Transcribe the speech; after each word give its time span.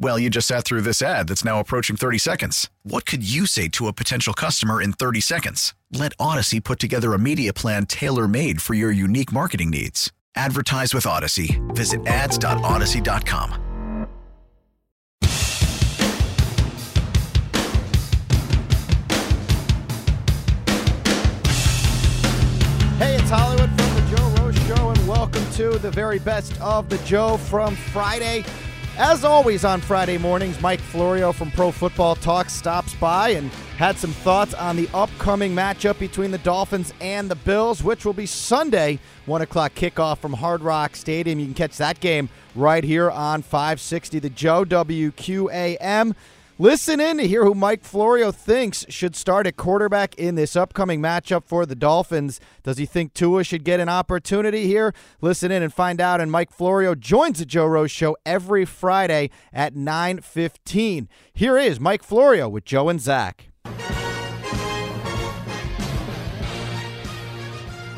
Well, 0.00 0.16
you 0.16 0.30
just 0.30 0.46
sat 0.46 0.64
through 0.64 0.82
this 0.82 1.02
ad 1.02 1.26
that's 1.26 1.44
now 1.44 1.58
approaching 1.58 1.96
30 1.96 2.18
seconds. 2.18 2.70
What 2.84 3.04
could 3.04 3.28
you 3.28 3.46
say 3.46 3.66
to 3.70 3.88
a 3.88 3.92
potential 3.92 4.32
customer 4.32 4.80
in 4.80 4.92
30 4.92 5.20
seconds? 5.20 5.74
Let 5.90 6.16
Audacy 6.18 6.62
put 6.62 6.78
together 6.78 7.14
a 7.14 7.18
media 7.18 7.52
plan 7.52 7.84
tailor 7.84 8.28
made 8.28 8.62
for 8.62 8.74
your 8.74 8.92
unique 8.92 9.32
marketing 9.32 9.70
needs. 9.70 10.12
Advertise 10.36 10.94
with 10.94 11.02
Audacy. 11.02 11.58
Visit 11.74 12.06
ads.audacy.com. 12.06 13.64
Hey, 22.98 23.16
it's 23.16 23.30
Hollywood 23.30 23.70
from 23.70 23.94
the 23.96 24.16
Joe 24.16 24.44
Rose 24.44 24.56
Show, 24.68 24.90
and 24.90 25.08
welcome 25.08 25.44
to 25.54 25.76
the 25.80 25.90
very 25.90 26.20
best 26.20 26.60
of 26.60 26.88
the 26.88 26.98
Joe 26.98 27.36
from 27.36 27.74
Friday. 27.74 28.44
As 29.00 29.22
always 29.22 29.64
on 29.64 29.80
Friday 29.80 30.18
mornings, 30.18 30.60
Mike 30.60 30.80
Florio 30.80 31.30
from 31.30 31.52
Pro 31.52 31.70
Football 31.70 32.16
Talk 32.16 32.50
stops 32.50 32.94
by 32.96 33.28
and 33.28 33.48
had 33.76 33.96
some 33.96 34.10
thoughts 34.10 34.54
on 34.54 34.74
the 34.74 34.88
upcoming 34.92 35.54
matchup 35.54 36.00
between 36.00 36.32
the 36.32 36.38
Dolphins 36.38 36.92
and 37.00 37.30
the 37.30 37.36
Bills, 37.36 37.84
which 37.84 38.04
will 38.04 38.12
be 38.12 38.26
Sunday, 38.26 38.98
1 39.26 39.40
o'clock 39.40 39.72
kickoff 39.76 40.18
from 40.18 40.32
Hard 40.32 40.62
Rock 40.62 40.96
Stadium. 40.96 41.38
You 41.38 41.44
can 41.44 41.54
catch 41.54 41.76
that 41.76 42.00
game 42.00 42.28
right 42.56 42.82
here 42.82 43.08
on 43.08 43.42
560 43.42 44.18
The 44.18 44.30
Joe 44.30 44.64
WQAM. 44.64 46.16
Listen 46.60 46.98
in 46.98 47.18
to 47.18 47.28
hear 47.28 47.44
who 47.44 47.54
Mike 47.54 47.84
Florio 47.84 48.32
thinks 48.32 48.84
should 48.88 49.14
start 49.14 49.46
at 49.46 49.56
quarterback 49.56 50.16
in 50.16 50.34
this 50.34 50.56
upcoming 50.56 51.00
matchup 51.00 51.44
for 51.44 51.64
the 51.64 51.76
Dolphins. 51.76 52.40
Does 52.64 52.78
he 52.78 52.84
think 52.84 53.14
Tua 53.14 53.44
should 53.44 53.62
get 53.62 53.78
an 53.78 53.88
opportunity 53.88 54.66
here? 54.66 54.92
Listen 55.20 55.52
in 55.52 55.62
and 55.62 55.72
find 55.72 56.00
out. 56.00 56.20
And 56.20 56.32
Mike 56.32 56.50
Florio 56.50 56.96
joins 56.96 57.38
the 57.38 57.44
Joe 57.44 57.66
Rose 57.66 57.92
Show 57.92 58.16
every 58.26 58.64
Friday 58.64 59.30
at 59.52 59.74
9.15. 59.74 61.06
Here 61.32 61.56
is 61.56 61.78
Mike 61.78 62.02
Florio 62.02 62.48
with 62.48 62.64
Joe 62.64 62.88
and 62.88 63.00
Zach. 63.00 63.47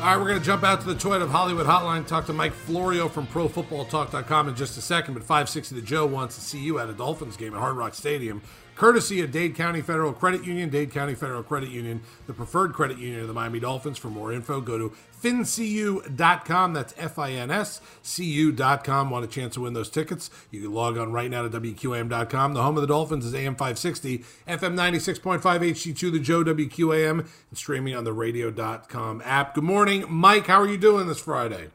All 0.01 0.07
right, 0.07 0.17
we're 0.17 0.29
going 0.29 0.39
to 0.39 0.43
jump 0.43 0.63
out 0.63 0.81
to 0.81 0.87
the 0.87 0.95
Toyota 0.95 1.21
of 1.21 1.29
Hollywood 1.29 1.67
hotline, 1.67 2.07
talk 2.07 2.25
to 2.25 2.33
Mike 2.33 2.53
Florio 2.53 3.07
from 3.07 3.27
ProFootballTalk.com 3.27 4.49
in 4.49 4.55
just 4.55 4.75
a 4.75 4.81
second. 4.81 5.13
But 5.13 5.21
560 5.21 5.75
The 5.75 5.81
Joe 5.83 6.07
wants 6.07 6.33
to 6.33 6.41
see 6.41 6.57
you 6.57 6.79
at 6.79 6.89
a 6.89 6.93
Dolphins 6.93 7.37
game 7.37 7.53
at 7.53 7.59
Hard 7.59 7.77
Rock 7.77 7.93
Stadium, 7.93 8.41
courtesy 8.75 9.21
of 9.21 9.31
Dade 9.31 9.55
County 9.55 9.81
Federal 9.81 10.13
Credit 10.13 10.43
Union. 10.43 10.69
Dade 10.69 10.91
County 10.91 11.15
Federal 11.15 11.43
Credit 11.43 11.69
Union, 11.69 12.01
the 12.27 12.33
preferred 12.33 12.73
credit 12.73 12.97
union 12.97 13.21
of 13.21 13.27
the 13.27 13.33
Miami 13.33 13.59
Dolphins. 13.59 13.97
For 13.97 14.09
more 14.09 14.31
info, 14.31 14.61
go 14.61 14.77
to 14.77 14.93
finscu.com. 15.21 16.73
That's 16.73 16.93
F 16.97 17.19
I 17.19 17.31
N 17.31 17.51
S 17.51 17.81
C 18.01 18.25
U.com. 18.25 19.09
Want 19.09 19.25
a 19.25 19.27
chance 19.27 19.53
to 19.55 19.61
win 19.61 19.73
those 19.73 19.89
tickets? 19.89 20.29
You 20.49 20.61
can 20.61 20.73
log 20.73 20.97
on 20.97 21.11
right 21.11 21.29
now 21.29 21.47
to 21.47 21.49
WQAM.com. 21.49 22.53
The 22.53 22.63
home 22.63 22.77
of 22.77 22.81
the 22.81 22.87
Dolphins 22.87 23.25
is 23.25 23.33
AM 23.33 23.55
560, 23.55 24.19
FM 24.47 24.75
96.5, 24.75 25.41
HD2, 25.41 26.11
the 26.11 26.19
Joe 26.19 26.43
WQAM, 26.43 27.19
and 27.19 27.57
streaming 27.57 27.95
on 27.95 28.03
the 28.03 28.13
radio.com 28.13 29.21
app. 29.25 29.53
Good 29.55 29.63
morning, 29.63 30.05
Mike. 30.09 30.47
How 30.47 30.59
are 30.61 30.67
you 30.67 30.77
doing 30.77 31.07
this 31.07 31.19
Friday? 31.19 31.67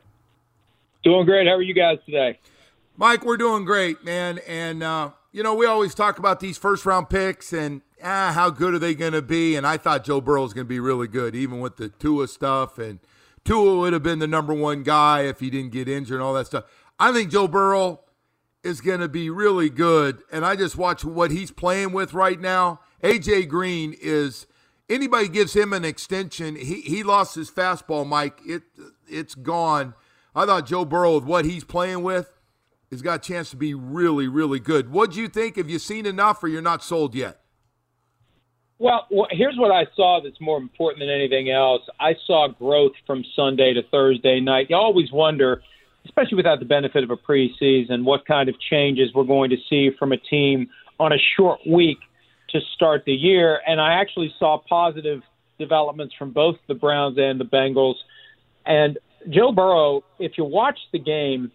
Doing 1.05 1.25
great. 1.25 1.47
How 1.47 1.55
are 1.55 1.63
you 1.63 1.75
guys 1.75 1.99
today? 2.05 2.39
Mike, 2.97 3.25
we're 3.25 3.37
doing 3.37 3.65
great, 3.65 4.05
man. 4.05 4.41
And, 4.49 4.83
uh, 4.83 5.11
you 5.37 5.43
know, 5.43 5.53
we 5.53 5.67
always 5.67 5.95
talk 5.95 6.19
about 6.19 6.41
these 6.41 6.57
first 6.57 6.87
round 6.87 7.11
picks 7.11 7.53
and 7.53 7.83
ah, 8.03 8.33
how 8.35 8.49
good 8.49 8.73
are 8.73 8.79
they 8.79 8.95
going 8.95 9.13
to 9.13 9.21
be? 9.21 9.55
And 9.55 9.67
I 9.67 9.77
thought 9.77 10.03
Joe 10.03 10.23
Burrow 10.23 10.45
was 10.45 10.55
going 10.55 10.65
to 10.65 10.69
be 10.69 10.81
really 10.81 11.09
good, 11.09 11.37
even 11.37 11.61
with 11.61 11.77
the 11.77 11.91
Tua 11.91 12.27
stuff. 12.27 12.79
And 12.79 13.01
Tua 13.45 13.77
would 13.81 13.93
have 13.93 14.03
been 14.03 14.19
the 14.19 14.27
number 14.27 14.55
one 14.55 14.83
guy 14.83 15.25
if 15.25 15.41
he 15.41 15.51
didn't 15.51 15.73
get 15.73 15.91
injured 15.91 16.15
and 16.15 16.23
all 16.23 16.33
that 16.33 16.47
stuff. 16.47 16.65
I 16.99 17.13
think 17.13 17.31
Joe 17.31 17.49
Burrow 17.49 18.01
is 18.65 18.81
going 18.81 19.01
to 19.01 19.11
be 19.11 19.29
really 19.29 19.69
good. 19.69 20.23
And 20.33 20.43
I 20.43 20.57
just 20.57 20.79
watch 20.79 21.05
what 21.05 21.31
he's 21.31 21.51
playing 21.51 21.93
with 21.93 22.15
right 22.15 22.41
now. 22.41 22.81
AJ 23.05 23.49
Green 23.49 23.95
is 24.01 24.47
anybody 24.89 25.29
gives 25.29 25.55
him 25.55 25.75
an 25.75 25.85
extension. 25.85 26.57
He 26.57 26.81
he 26.81 27.03
lost 27.03 27.35
his 27.35 27.51
fastball, 27.51 28.07
Mike. 28.07 28.41
It 28.47 28.63
it's 29.07 29.35
gone. 29.35 29.93
I 30.35 30.47
thought 30.47 30.65
Joe 30.65 30.87
Burrow 30.87 31.17
with 31.17 31.25
what 31.25 31.45
he's 31.45 31.63
playing 31.63 32.03
with 32.03 32.36
has 32.91 33.03
got 33.03 33.27
a 33.27 33.29
chance 33.29 33.51
to 33.51 33.57
be 33.57 33.75
really, 33.75 34.29
really 34.29 34.61
good. 34.61 34.91
What 34.91 35.13
do 35.13 35.21
you 35.21 35.29
think? 35.29 35.57
Have 35.57 35.69
you 35.69 35.79
seen 35.79 36.07
enough 36.07 36.43
or 36.43 36.49
you're 36.49 36.63
not 36.63 36.85
sold 36.85 37.15
yet? 37.15 37.41
Well, 38.79 39.07
here's 39.31 39.57
what 39.57 39.71
I 39.71 39.87
saw 39.97 40.21
that's 40.23 40.41
more 40.41 40.59
important 40.59 41.01
than 41.01 41.09
anything 41.09 41.51
else. 41.51 41.83
I 41.99 42.15
saw 42.27 42.49
growth 42.49 42.93
from 43.07 43.25
Sunday 43.35 43.73
to 43.73 43.83
Thursday 43.91 44.39
night. 44.39 44.67
You 44.69 44.77
always 44.77 45.11
wonder, 45.11 45.63
especially 46.05 46.37
without 46.37 46.59
the 46.59 46.67
benefit 46.67 47.03
of 47.03 47.11
a 47.11 47.17
preseason, 47.17 48.05
what 48.05 48.27
kind 48.27 48.51
of 48.51 48.55
changes 48.61 49.11
we're 49.15 49.25
going 49.25 49.51
to 49.51 49.57
see 49.71 49.91
from 49.99 50.13
a 50.13 50.19
team 50.19 50.69
on 51.01 51.13
a 51.13 51.19
short 51.37 51.61
week 51.67 51.99
to 52.51 52.61
start 52.75 53.05
the 53.07 53.15
year. 53.15 53.61
And 53.67 53.81
I 53.81 53.95
actually 53.95 54.35
saw 54.39 54.59
positive 54.69 55.23
developments 55.59 56.15
from 56.19 56.33
both 56.33 56.57
the 56.69 56.75
Browns 56.75 57.17
and 57.19 57.41
the 57.41 57.45
Bengals. 57.45 57.95
And 58.67 58.99
Joe 59.31 59.53
Burrow, 59.53 60.05
if 60.19 60.33
you 60.37 60.45
watch 60.45 60.79
the 60.93 60.99
game 60.99 61.51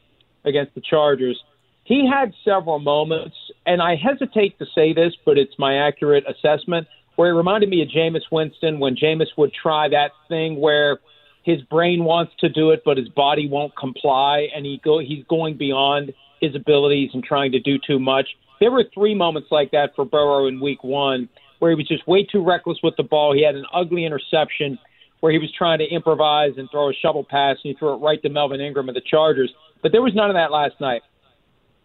against 0.45 0.75
the 0.75 0.81
Chargers, 0.81 1.41
he 1.83 2.07
had 2.07 2.33
several 2.45 2.79
moments, 2.79 3.35
and 3.65 3.81
I 3.81 3.95
hesitate 3.95 4.57
to 4.59 4.65
say 4.73 4.93
this, 4.93 5.13
but 5.25 5.37
it's 5.37 5.53
my 5.57 5.87
accurate 5.87 6.23
assessment, 6.27 6.87
where 7.15 7.31
he 7.31 7.37
reminded 7.37 7.69
me 7.69 7.81
of 7.81 7.89
Jameis 7.89 8.21
Winston 8.31 8.79
when 8.79 8.95
Jameis 8.95 9.27
would 9.37 9.51
try 9.53 9.89
that 9.89 10.11
thing 10.29 10.59
where 10.59 10.99
his 11.43 11.61
brain 11.63 12.03
wants 12.03 12.33
to 12.39 12.49
do 12.49 12.69
it, 12.69 12.83
but 12.85 12.97
his 12.97 13.09
body 13.09 13.47
won't 13.49 13.75
comply, 13.75 14.47
and 14.55 14.65
he 14.65 14.79
go 14.83 14.99
he's 14.99 15.25
going 15.27 15.57
beyond 15.57 16.13
his 16.39 16.55
abilities 16.55 17.09
and 17.13 17.23
trying 17.23 17.51
to 17.51 17.59
do 17.59 17.77
too 17.85 17.99
much. 17.99 18.27
There 18.59 18.71
were 18.71 18.85
three 18.93 19.15
moments 19.15 19.49
like 19.51 19.71
that 19.71 19.95
for 19.95 20.05
Burrow 20.05 20.47
in 20.47 20.61
Week 20.61 20.83
One, 20.83 21.29
where 21.59 21.71
he 21.71 21.75
was 21.75 21.87
just 21.87 22.07
way 22.07 22.23
too 22.23 22.43
reckless 22.43 22.77
with 22.83 22.95
the 22.95 23.03
ball. 23.03 23.33
He 23.33 23.43
had 23.43 23.55
an 23.55 23.65
ugly 23.73 24.05
interception 24.05 24.77
where 25.19 25.31
he 25.31 25.37
was 25.37 25.51
trying 25.55 25.79
to 25.79 25.85
improvise 25.85 26.53
and 26.57 26.69
throw 26.71 26.89
a 26.89 26.93
shovel 26.93 27.23
pass, 27.23 27.57
and 27.63 27.71
he 27.71 27.73
threw 27.73 27.93
it 27.93 27.97
right 27.97 28.21
to 28.21 28.29
Melvin 28.29 28.61
Ingram 28.61 28.89
of 28.89 28.95
the 28.95 29.01
Chargers. 29.01 29.51
But 29.81 29.91
there 29.91 30.01
was 30.01 30.13
none 30.15 30.29
of 30.29 30.35
that 30.35 30.51
last 30.51 30.79
night. 30.79 31.01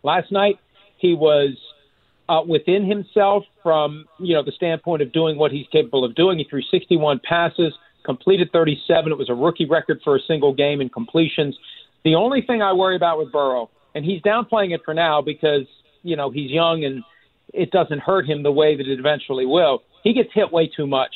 Last 0.03 0.31
night, 0.31 0.59
he 0.99 1.15
was 1.15 1.57
uh, 2.29 2.43
within 2.47 2.89
himself 2.89 3.45
from 3.63 4.07
you 4.19 4.35
know 4.35 4.43
the 4.43 4.53
standpoint 4.53 5.03
of 5.03 5.13
doing 5.13 5.39
what 5.39 5.53
he's 5.53 5.67
capable 5.73 6.05
of 6.05 6.15
doing. 6.15 6.39
He 6.39 6.45
threw 6.45 6.63
61 6.63 7.21
passes, 7.29 7.73
completed 8.05 8.51
37. 8.53 9.13
It 9.13 9.19
was 9.19 9.31
a 9.31 9.35
rookie 9.35 9.67
record 9.67 10.01
for 10.03 10.17
a 10.17 10.21
single 10.27 10.55
game 10.55 10.81
in 10.81 10.89
completions. 10.89 11.57
The 12.05 12.15
only 12.15 12.43
thing 12.43 12.63
I 12.63 12.73
worry 12.73 12.97
about 12.97 13.19
with 13.19 13.33
Burrow, 13.33 13.71
and 13.95 14.05
he's 14.05 14.23
downplaying 14.23 14.75
it 14.75 14.83
for 14.85 14.95
now 14.95 15.21
because 15.23 15.67
you 16.03 16.17
know 16.17 16.31
he's 16.31 16.51
young 16.51 16.85
and 16.85 17.03
it 17.55 17.71
doesn't 17.71 18.01
hurt 18.01 18.27
him 18.27 18.43
the 18.43 18.53
way 18.53 18.77
that 18.77 18.87
it 18.87 18.99
eventually 18.99 19.47
will. 19.47 19.83
He 20.03 20.13
gets 20.13 20.29
hit 20.35 20.53
way 20.53 20.69
too 20.69 20.87
much. 20.87 21.15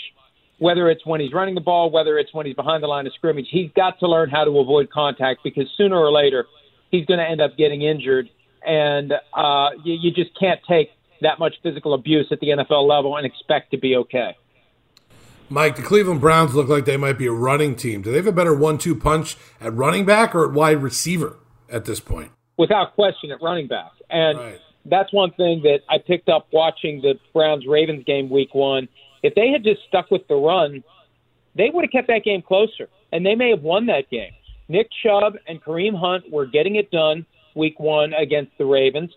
Whether 0.59 0.91
it's 0.91 1.07
when 1.07 1.21
he's 1.21 1.33
running 1.33 1.55
the 1.55 1.61
ball, 1.63 1.91
whether 1.91 2.19
it's 2.19 2.35
when 2.35 2.45
he's 2.45 2.55
behind 2.55 2.83
the 2.83 2.87
line 2.87 3.07
of 3.07 3.15
scrimmage, 3.15 3.47
he's 3.51 3.71
got 3.75 3.99
to 4.01 4.07
learn 4.07 4.29
how 4.29 4.45
to 4.45 4.59
avoid 4.59 4.91
contact 4.91 5.41
because 5.43 5.65
sooner 5.77 5.97
or 5.97 6.13
later 6.13 6.47
he's 6.91 7.07
going 7.07 7.19
to 7.19 7.27
end 7.27 7.41
up 7.41 7.57
getting 7.57 7.83
injured, 7.83 8.29
and 8.67 9.13
uh, 9.35 9.71
you, 9.85 9.95
you 9.95 10.11
just 10.11 10.39
can't 10.39 10.61
take 10.69 10.91
that 11.23 11.39
much 11.39 11.55
physical 11.63 11.95
abuse 11.95 12.27
at 12.31 12.41
the 12.41 12.49
NFL 12.49 12.89
level 12.89 13.17
and 13.17 13.27
expect 13.27 13.71
to 13.73 13.79
be 13.79 13.97
okay. 13.97 14.37
Mike, 15.49 15.77
the 15.77 15.83
Cleveland 15.83 16.21
Browns 16.21 16.55
look 16.55 16.69
like 16.69 16.85
they 16.85 16.97
might 16.97 17.19
be 17.19 17.27
a 17.27 17.33
running 17.33 17.75
team. 17.75 18.03
Do 18.03 18.11
they 18.11 18.19
have 18.19 18.27
a 18.27 18.33
better 18.33 18.55
one-two 18.55 18.95
punch 18.95 19.37
at 19.61 19.75
running 19.75 20.05
back 20.07 20.35
or 20.35 20.47
at 20.47 20.53
wide 20.53 20.81
receiver 20.83 21.37
at 21.69 21.85
this 21.87 21.99
point? 21.99 22.31
Without 22.57 22.95
question, 22.95 23.31
at 23.33 23.43
running 23.43 23.67
back, 23.67 23.91
and 24.11 24.39
Right. 24.39 24.59
that's 24.85 25.13
one 25.13 25.33
thing 25.33 25.63
that 25.63 25.81
I 25.89 25.99
picked 25.99 26.29
up 26.29 26.47
watching 26.53 27.01
the 27.01 27.19
Browns 27.33 27.67
Ravens 27.67 28.05
game 28.05 28.31
week 28.31 28.55
one. 28.55 28.89
If 29.23 29.35
they 29.35 29.51
had 29.51 29.65
just 29.65 29.81
stuck 29.89 30.11
with 30.11 30.27
the 30.29 30.37
run, 30.37 30.85
they 31.57 31.71
would 31.71 31.85
have 31.85 31.91
kept 31.91 32.07
that 32.09 32.23
game 32.23 32.43
closer, 32.43 32.89
and 33.13 33.27
they 33.27 33.35
may 33.35 33.51
have 33.51 33.63
won 33.63 33.87
that 33.87 34.09
game. 34.09 34.31
Nick 34.71 34.89
Chubb 35.03 35.35
and 35.49 35.61
Kareem 35.61 35.99
Hunt 35.99 36.31
were 36.31 36.47
getting 36.47 36.77
it 36.77 36.93
done 36.93 37.27
week 37.57 37.81
one 37.81 38.15
against 38.15 38.57
the 38.57 38.65
Ravens, 38.65 39.11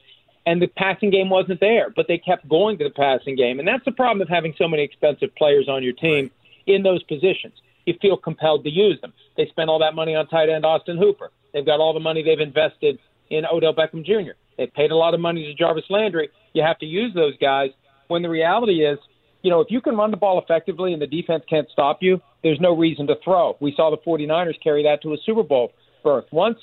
and 0.48 0.60
the 0.60 0.66
passing 0.68 1.12
game 1.12 1.30
wasn't 1.30 1.60
there, 1.60 1.92
but 1.96 2.08
they 2.08 2.18
kept 2.18 2.50
going 2.50 2.80
to 2.80 2.84
the 2.84 2.90
passing 2.90 3.36
game. 3.36 3.60
And 3.60 3.68
that's 3.68 3.86
the 3.86 3.92
problem 3.92 4.22
of 4.22 4.28
having 4.28 4.56
so 4.58 4.68
many 4.68 4.82
expensive 4.82 5.34
players 5.36 5.70
on 5.70 5.84
your 5.84 5.94
team 5.94 6.32
in 6.66 6.82
those 6.82 7.04
positions. 7.04 7.54
You 7.86 7.94
feel 8.02 8.18
compelled 8.18 8.64
to 8.64 8.72
use 8.72 9.00
them. 9.02 9.14
They 9.38 9.46
spent 9.46 9.70
all 9.70 9.78
that 9.80 9.94
money 9.94 10.16
on 10.16 10.28
tight 10.28 10.50
end 10.50 10.66
Austin 10.66 10.98
Hooper. 10.98 11.30
They've 11.54 11.66
got 11.66 11.80
all 11.80 11.94
the 11.94 12.00
money 12.00 12.24
they've 12.24 12.40
invested 12.40 12.98
in 13.30 13.46
Odell 13.46 13.76
Beckham 13.76 14.04
Jr. 14.04 14.32
They 14.58 14.66
paid 14.66 14.90
a 14.90 14.96
lot 14.96 15.14
of 15.14 15.20
money 15.20 15.46
to 15.46 15.54
Jarvis 15.54 15.86
Landry. 15.90 16.30
You 16.54 16.64
have 16.64 16.80
to 16.80 16.88
use 16.88 17.14
those 17.14 17.38
guys 17.38 17.70
when 18.08 18.24
the 18.24 18.30
reality 18.30 18.86
is, 18.86 18.98
you 19.44 19.52
know, 19.52 19.62
if 19.62 19.70
you 19.70 19.82
can 19.82 19.96
run 19.96 20.10
the 20.10 20.18
ball 20.18 20.42
effectively 20.42 20.94
and 20.94 21.02
the 21.02 21.08
defense 21.08 21.44
can't 21.48 21.70
stop 21.70 22.00
you, 22.02 22.22
there's 22.44 22.60
no 22.60 22.75
reason 22.75 23.07
to 23.07 23.16
throw. 23.24 23.57
We 23.60 23.74
saw 23.75 23.90
the 23.90 23.98
49ers 23.98 24.62
carry 24.62 24.84
that 24.84 25.01
to 25.04 25.13
a 25.13 25.18
Super 25.25 25.44
Bowl 25.44 25.72
berth. 26.04 26.25
Once 26.31 26.57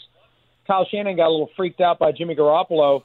Kyle 0.66 0.86
Shanahan 0.88 1.16
got 1.16 1.28
a 1.28 1.30
little 1.30 1.50
freaked 1.56 1.80
out 1.80 1.98
by 1.98 2.12
Jimmy 2.12 2.36
Garoppolo 2.36 3.02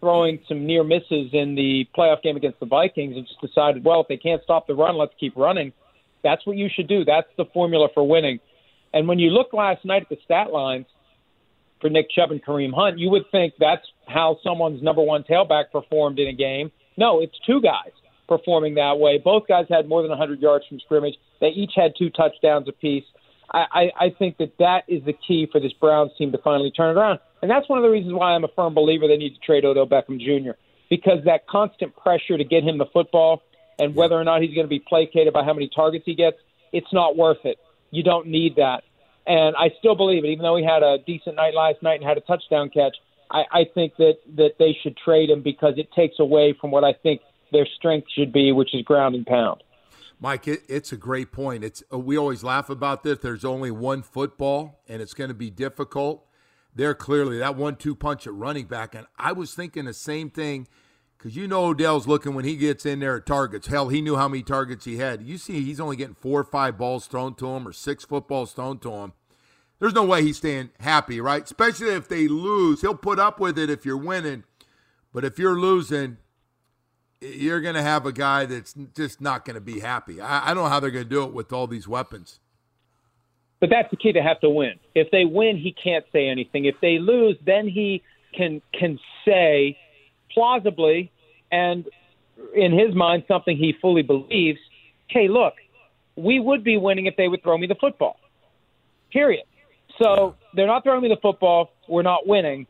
throwing 0.00 0.38
some 0.46 0.64
near 0.66 0.84
misses 0.84 1.30
in 1.32 1.56
the 1.56 1.86
playoff 1.96 2.22
game 2.22 2.36
against 2.36 2.60
the 2.60 2.66
Vikings 2.66 3.16
and 3.16 3.26
just 3.26 3.40
decided, 3.40 3.84
well, 3.84 4.02
if 4.02 4.08
they 4.08 4.16
can't 4.16 4.42
stop 4.44 4.66
the 4.68 4.74
run, 4.74 4.96
let's 4.96 5.14
keep 5.18 5.36
running. 5.36 5.72
That's 6.22 6.46
what 6.46 6.56
you 6.56 6.68
should 6.72 6.86
do. 6.86 7.04
That's 7.04 7.26
the 7.36 7.46
formula 7.46 7.88
for 7.92 8.06
winning. 8.06 8.38
And 8.92 9.08
when 9.08 9.18
you 9.18 9.30
look 9.30 9.52
last 9.52 9.84
night 9.84 10.02
at 10.02 10.08
the 10.08 10.18
stat 10.24 10.52
lines 10.52 10.86
for 11.80 11.90
Nick 11.90 12.10
Chubb 12.10 12.30
and 12.30 12.44
Kareem 12.44 12.72
Hunt, 12.72 12.98
you 12.98 13.10
would 13.10 13.24
think 13.32 13.54
that's 13.58 13.86
how 14.06 14.38
someone's 14.44 14.82
number 14.82 15.02
one 15.02 15.24
tailback 15.24 15.72
performed 15.72 16.18
in 16.18 16.28
a 16.28 16.32
game. 16.32 16.70
No, 16.96 17.20
it's 17.20 17.34
two 17.46 17.60
guys 17.60 17.90
performing 18.28 18.74
that 18.74 18.98
way. 18.98 19.18
Both 19.18 19.48
guys 19.48 19.66
had 19.68 19.88
more 19.88 20.02
than 20.02 20.10
100 20.10 20.40
yards 20.40 20.66
from 20.66 20.78
scrimmage. 20.80 21.14
They 21.40 21.48
each 21.48 21.72
had 21.74 21.94
two 21.98 22.10
touchdowns 22.10 22.68
apiece. 22.68 23.04
I, 23.50 23.64
I, 23.72 24.06
I 24.06 24.10
think 24.18 24.36
that 24.38 24.58
that 24.58 24.84
is 24.86 25.02
the 25.04 25.14
key 25.14 25.48
for 25.50 25.60
this 25.60 25.72
Browns 25.72 26.12
team 26.18 26.32
to 26.32 26.38
finally 26.38 26.70
turn 26.70 26.96
it 26.96 27.00
around. 27.00 27.20
And 27.40 27.50
that's 27.50 27.68
one 27.68 27.78
of 27.78 27.82
the 27.82 27.90
reasons 27.90 28.12
why 28.12 28.34
I'm 28.34 28.44
a 28.44 28.48
firm 28.48 28.74
believer 28.74 29.08
they 29.08 29.16
need 29.16 29.34
to 29.34 29.40
trade 29.40 29.64
Odell 29.64 29.86
Beckham 29.86 30.20
Jr. 30.20 30.52
Because 30.90 31.24
that 31.24 31.46
constant 31.46 31.96
pressure 31.96 32.36
to 32.36 32.44
get 32.44 32.62
him 32.62 32.78
the 32.78 32.86
football 32.86 33.42
and 33.78 33.94
whether 33.94 34.16
or 34.16 34.24
not 34.24 34.42
he's 34.42 34.54
going 34.54 34.66
to 34.66 34.70
be 34.70 34.80
placated 34.80 35.32
by 35.32 35.44
how 35.44 35.54
many 35.54 35.70
targets 35.74 36.04
he 36.04 36.14
gets, 36.14 36.36
it's 36.72 36.92
not 36.92 37.16
worth 37.16 37.44
it. 37.44 37.58
You 37.90 38.02
don't 38.02 38.26
need 38.26 38.56
that. 38.56 38.82
And 39.26 39.54
I 39.56 39.70
still 39.78 39.94
believe 39.94 40.24
it, 40.24 40.28
even 40.28 40.42
though 40.42 40.56
he 40.56 40.64
had 40.64 40.82
a 40.82 40.98
decent 41.06 41.36
night 41.36 41.54
last 41.54 41.82
night 41.82 42.00
and 42.00 42.08
had 42.08 42.16
a 42.16 42.22
touchdown 42.22 42.70
catch. 42.70 42.96
I, 43.30 43.44
I 43.52 43.64
think 43.74 43.96
that 43.96 44.14
that 44.36 44.52
they 44.58 44.76
should 44.82 44.96
trade 44.96 45.28
him 45.28 45.42
because 45.42 45.74
it 45.76 45.92
takes 45.92 46.18
away 46.18 46.56
from 46.58 46.70
what 46.70 46.82
I 46.82 46.94
think 46.94 47.20
their 47.52 47.66
strength 47.76 48.08
should 48.14 48.32
be, 48.32 48.52
which 48.52 48.74
is 48.74 48.82
ground 48.82 49.14
and 49.14 49.26
pound. 49.26 49.62
Mike, 50.20 50.48
it, 50.48 50.62
it's 50.68 50.92
a 50.92 50.96
great 50.96 51.30
point. 51.30 51.62
It's 51.62 51.82
uh, 51.92 51.98
we 51.98 52.16
always 52.16 52.42
laugh 52.42 52.70
about 52.70 53.02
this. 53.02 53.18
There's 53.18 53.44
only 53.44 53.70
one 53.70 54.02
football, 54.02 54.80
and 54.88 55.00
it's 55.00 55.14
going 55.14 55.28
to 55.28 55.34
be 55.34 55.50
difficult. 55.50 56.26
They're 56.74 56.94
clearly 56.94 57.38
that 57.38 57.56
one-two 57.56 57.94
punch 57.94 58.26
at 58.26 58.34
running 58.34 58.66
back, 58.66 58.94
and 58.94 59.06
I 59.16 59.32
was 59.32 59.54
thinking 59.54 59.84
the 59.84 59.94
same 59.94 60.30
thing 60.30 60.68
because 61.16 61.36
you 61.36 61.48
know 61.48 61.66
Odell's 61.66 62.06
looking 62.06 62.34
when 62.34 62.44
he 62.44 62.56
gets 62.56 62.86
in 62.86 63.00
there 63.00 63.16
at 63.16 63.26
targets. 63.26 63.66
Hell, 63.66 63.88
he 63.88 64.00
knew 64.00 64.16
how 64.16 64.28
many 64.28 64.42
targets 64.42 64.84
he 64.84 64.98
had. 64.98 65.22
You 65.22 65.38
see, 65.38 65.64
he's 65.64 65.80
only 65.80 65.96
getting 65.96 66.14
four 66.14 66.40
or 66.40 66.44
five 66.44 66.78
balls 66.78 67.06
thrown 67.06 67.34
to 67.36 67.48
him 67.48 67.66
or 67.66 67.72
six 67.72 68.04
footballs 68.04 68.52
thrown 68.52 68.78
to 68.80 68.92
him. 68.92 69.12
There's 69.80 69.94
no 69.94 70.04
way 70.04 70.22
he's 70.22 70.38
staying 70.38 70.70
happy, 70.80 71.20
right? 71.20 71.42
Especially 71.42 71.90
if 71.90 72.08
they 72.08 72.26
lose. 72.28 72.80
He'll 72.80 72.94
put 72.94 73.18
up 73.18 73.38
with 73.40 73.58
it 73.58 73.70
if 73.70 73.84
you're 73.84 73.96
winning, 73.96 74.44
but 75.12 75.24
if 75.24 75.38
you're 75.38 75.58
losing, 75.58 76.18
you're 77.20 77.60
going 77.60 77.74
to 77.74 77.82
have 77.82 78.06
a 78.06 78.12
guy 78.12 78.46
that's 78.46 78.74
just 78.94 79.20
not 79.20 79.44
going 79.44 79.54
to 79.54 79.60
be 79.60 79.80
happy. 79.80 80.20
I, 80.20 80.50
I 80.50 80.54
don't 80.54 80.64
know 80.64 80.70
how 80.70 80.80
they're 80.80 80.90
going 80.90 81.04
to 81.04 81.10
do 81.10 81.24
it 81.24 81.32
with 81.32 81.52
all 81.52 81.66
these 81.66 81.88
weapons. 81.88 82.40
But 83.60 83.70
that's 83.70 83.90
the 83.90 83.96
key 83.96 84.12
to 84.12 84.22
have 84.22 84.40
to 84.40 84.50
win. 84.50 84.74
If 84.94 85.10
they 85.10 85.24
win, 85.24 85.56
he 85.56 85.72
can't 85.72 86.04
say 86.12 86.28
anything. 86.28 86.66
If 86.66 86.76
they 86.80 86.98
lose, 86.98 87.36
then 87.44 87.66
he 87.66 88.02
can 88.34 88.62
can 88.78 88.98
say 89.24 89.76
plausibly 90.32 91.10
and 91.50 91.86
in 92.54 92.72
his 92.72 92.94
mind 92.94 93.24
something 93.26 93.56
he 93.56 93.74
fully 93.80 94.02
believes, 94.02 94.60
hey, 95.08 95.26
look, 95.26 95.54
we 96.14 96.38
would 96.38 96.62
be 96.62 96.76
winning 96.76 97.06
if 97.06 97.16
they 97.16 97.26
would 97.26 97.42
throw 97.42 97.58
me 97.58 97.66
the 97.66 97.74
football. 97.74 98.20
Period. 99.12 99.44
So 100.00 100.36
they're 100.54 100.66
not 100.66 100.84
throwing 100.84 101.02
me 101.02 101.08
the 101.08 101.20
football, 101.20 101.72
we're 101.88 102.02
not 102.02 102.28
winning. 102.28 102.66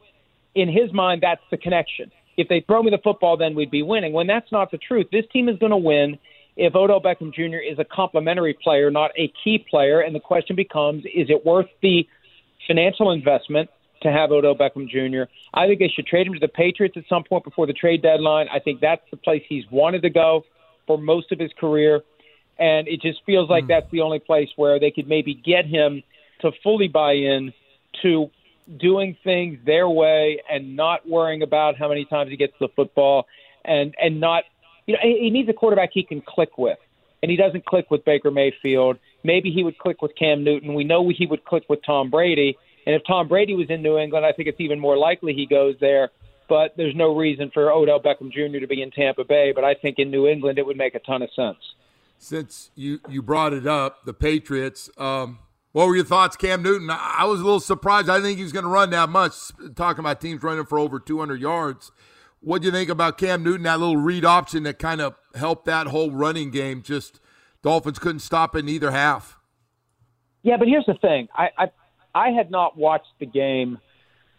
In 0.54 0.68
his 0.68 0.90
mind, 0.92 1.22
that's 1.22 1.42
the 1.50 1.58
connection 1.58 2.10
if 2.38 2.48
they 2.48 2.64
throw 2.66 2.82
me 2.82 2.90
the 2.90 3.00
football, 3.02 3.36
then 3.36 3.54
we'd 3.54 3.70
be 3.70 3.82
winning. 3.82 4.12
When 4.12 4.28
that's 4.28 4.50
not 4.50 4.70
the 4.70 4.78
truth, 4.78 5.08
this 5.10 5.24
team 5.32 5.48
is 5.48 5.58
going 5.58 5.72
to 5.72 5.76
win 5.76 6.18
if 6.56 6.74
Odell 6.74 7.00
Beckham 7.00 7.34
Jr. 7.34 7.58
is 7.58 7.78
a 7.78 7.84
complementary 7.84 8.56
player, 8.62 8.90
not 8.90 9.10
a 9.18 9.30
key 9.42 9.64
player. 9.68 10.00
And 10.00 10.14
the 10.14 10.20
question 10.20 10.54
becomes, 10.56 11.04
is 11.04 11.28
it 11.28 11.44
worth 11.44 11.66
the 11.82 12.06
financial 12.66 13.10
investment 13.10 13.68
to 14.02 14.12
have 14.12 14.30
Odell 14.30 14.54
Beckham 14.54 14.88
Jr.? 14.88 15.30
I 15.52 15.66
think 15.66 15.80
they 15.80 15.88
should 15.88 16.06
trade 16.06 16.28
him 16.28 16.34
to 16.34 16.38
the 16.38 16.48
Patriots 16.48 16.96
at 16.96 17.04
some 17.08 17.24
point 17.24 17.44
before 17.44 17.66
the 17.66 17.72
trade 17.72 18.02
deadline. 18.02 18.46
I 18.52 18.60
think 18.60 18.80
that's 18.80 19.02
the 19.10 19.16
place 19.16 19.42
he's 19.48 19.64
wanted 19.70 20.02
to 20.02 20.10
go 20.10 20.44
for 20.86 20.96
most 20.96 21.32
of 21.32 21.40
his 21.40 21.50
career. 21.58 22.02
And 22.56 22.86
it 22.86 23.02
just 23.02 23.18
feels 23.26 23.50
like 23.50 23.64
mm. 23.64 23.68
that's 23.68 23.90
the 23.90 24.00
only 24.00 24.20
place 24.20 24.48
where 24.54 24.78
they 24.78 24.92
could 24.92 25.08
maybe 25.08 25.34
get 25.34 25.66
him 25.66 26.04
to 26.42 26.52
fully 26.62 26.86
buy 26.86 27.14
in 27.14 27.52
to 28.02 28.30
doing 28.76 29.16
things 29.24 29.58
their 29.64 29.88
way 29.88 30.42
and 30.50 30.76
not 30.76 31.08
worrying 31.08 31.42
about 31.42 31.76
how 31.76 31.88
many 31.88 32.04
times 32.04 32.30
he 32.30 32.36
gets 32.36 32.52
the 32.60 32.68
football 32.76 33.26
and 33.64 33.94
and 34.00 34.20
not 34.20 34.44
you 34.86 34.94
know 34.94 35.00
he 35.02 35.30
needs 35.30 35.48
a 35.48 35.52
quarterback 35.52 35.90
he 35.92 36.02
can 36.02 36.20
click 36.20 36.58
with. 36.58 36.78
And 37.20 37.30
he 37.32 37.36
doesn't 37.36 37.66
click 37.66 37.90
with 37.90 38.04
Baker 38.04 38.30
Mayfield. 38.30 38.96
Maybe 39.24 39.50
he 39.50 39.64
would 39.64 39.76
click 39.78 40.02
with 40.02 40.14
Cam 40.14 40.44
Newton. 40.44 40.74
We 40.74 40.84
know 40.84 41.08
he 41.08 41.26
would 41.26 41.44
click 41.44 41.64
with 41.68 41.80
Tom 41.84 42.10
Brady. 42.10 42.56
And 42.86 42.94
if 42.94 43.02
Tom 43.04 43.26
Brady 43.26 43.54
was 43.54 43.68
in 43.70 43.82
New 43.82 43.98
England 43.98 44.24
I 44.24 44.32
think 44.32 44.48
it's 44.48 44.60
even 44.60 44.78
more 44.78 44.96
likely 44.96 45.34
he 45.34 45.46
goes 45.46 45.76
there. 45.80 46.10
But 46.48 46.76
there's 46.76 46.94
no 46.94 47.14
reason 47.14 47.50
for 47.52 47.70
Odell 47.70 48.00
Beckham 48.00 48.32
Jr. 48.32 48.60
to 48.60 48.66
be 48.66 48.80
in 48.82 48.90
Tampa 48.90 49.24
Bay. 49.24 49.52
But 49.52 49.64
I 49.64 49.74
think 49.74 49.98
in 49.98 50.10
New 50.10 50.26
England 50.26 50.58
it 50.58 50.66
would 50.66 50.76
make 50.76 50.94
a 50.94 51.00
ton 51.00 51.22
of 51.22 51.30
sense. 51.34 51.58
Since 52.18 52.70
you 52.74 53.00
you 53.08 53.22
brought 53.22 53.52
it 53.52 53.66
up 53.66 54.04
the 54.04 54.14
Patriots 54.14 54.90
um 54.96 55.38
what 55.78 55.86
were 55.86 55.94
your 55.94 56.04
thoughts, 56.04 56.34
Cam 56.34 56.60
Newton? 56.60 56.90
I 56.90 57.24
was 57.26 57.38
a 57.40 57.44
little 57.44 57.60
surprised. 57.60 58.10
I 58.10 58.14
didn't 58.14 58.24
think 58.24 58.38
he 58.38 58.42
was 58.42 58.52
going 58.52 58.64
to 58.64 58.68
run 58.68 58.90
that 58.90 59.08
much. 59.10 59.34
Talking 59.76 60.00
about 60.00 60.20
teams 60.20 60.42
running 60.42 60.66
for 60.66 60.76
over 60.76 60.98
200 60.98 61.40
yards. 61.40 61.92
What 62.40 62.62
do 62.62 62.66
you 62.66 62.72
think 62.72 62.90
about 62.90 63.16
Cam 63.16 63.44
Newton? 63.44 63.62
That 63.62 63.78
little 63.78 63.96
read 63.96 64.24
option 64.24 64.64
that 64.64 64.80
kind 64.80 65.00
of 65.00 65.14
helped 65.36 65.66
that 65.66 65.86
whole 65.86 66.10
running 66.10 66.50
game. 66.50 66.82
Just 66.82 67.20
Dolphins 67.62 68.00
couldn't 68.00 68.18
stop 68.18 68.56
in 68.56 68.68
either 68.68 68.90
half. 68.90 69.38
Yeah, 70.42 70.56
but 70.56 70.66
here's 70.66 70.84
the 70.84 70.94
thing. 70.94 71.28
I 71.32 71.50
I, 71.56 71.66
I 72.12 72.30
had 72.30 72.50
not 72.50 72.76
watched 72.76 73.14
the 73.20 73.26
game 73.26 73.78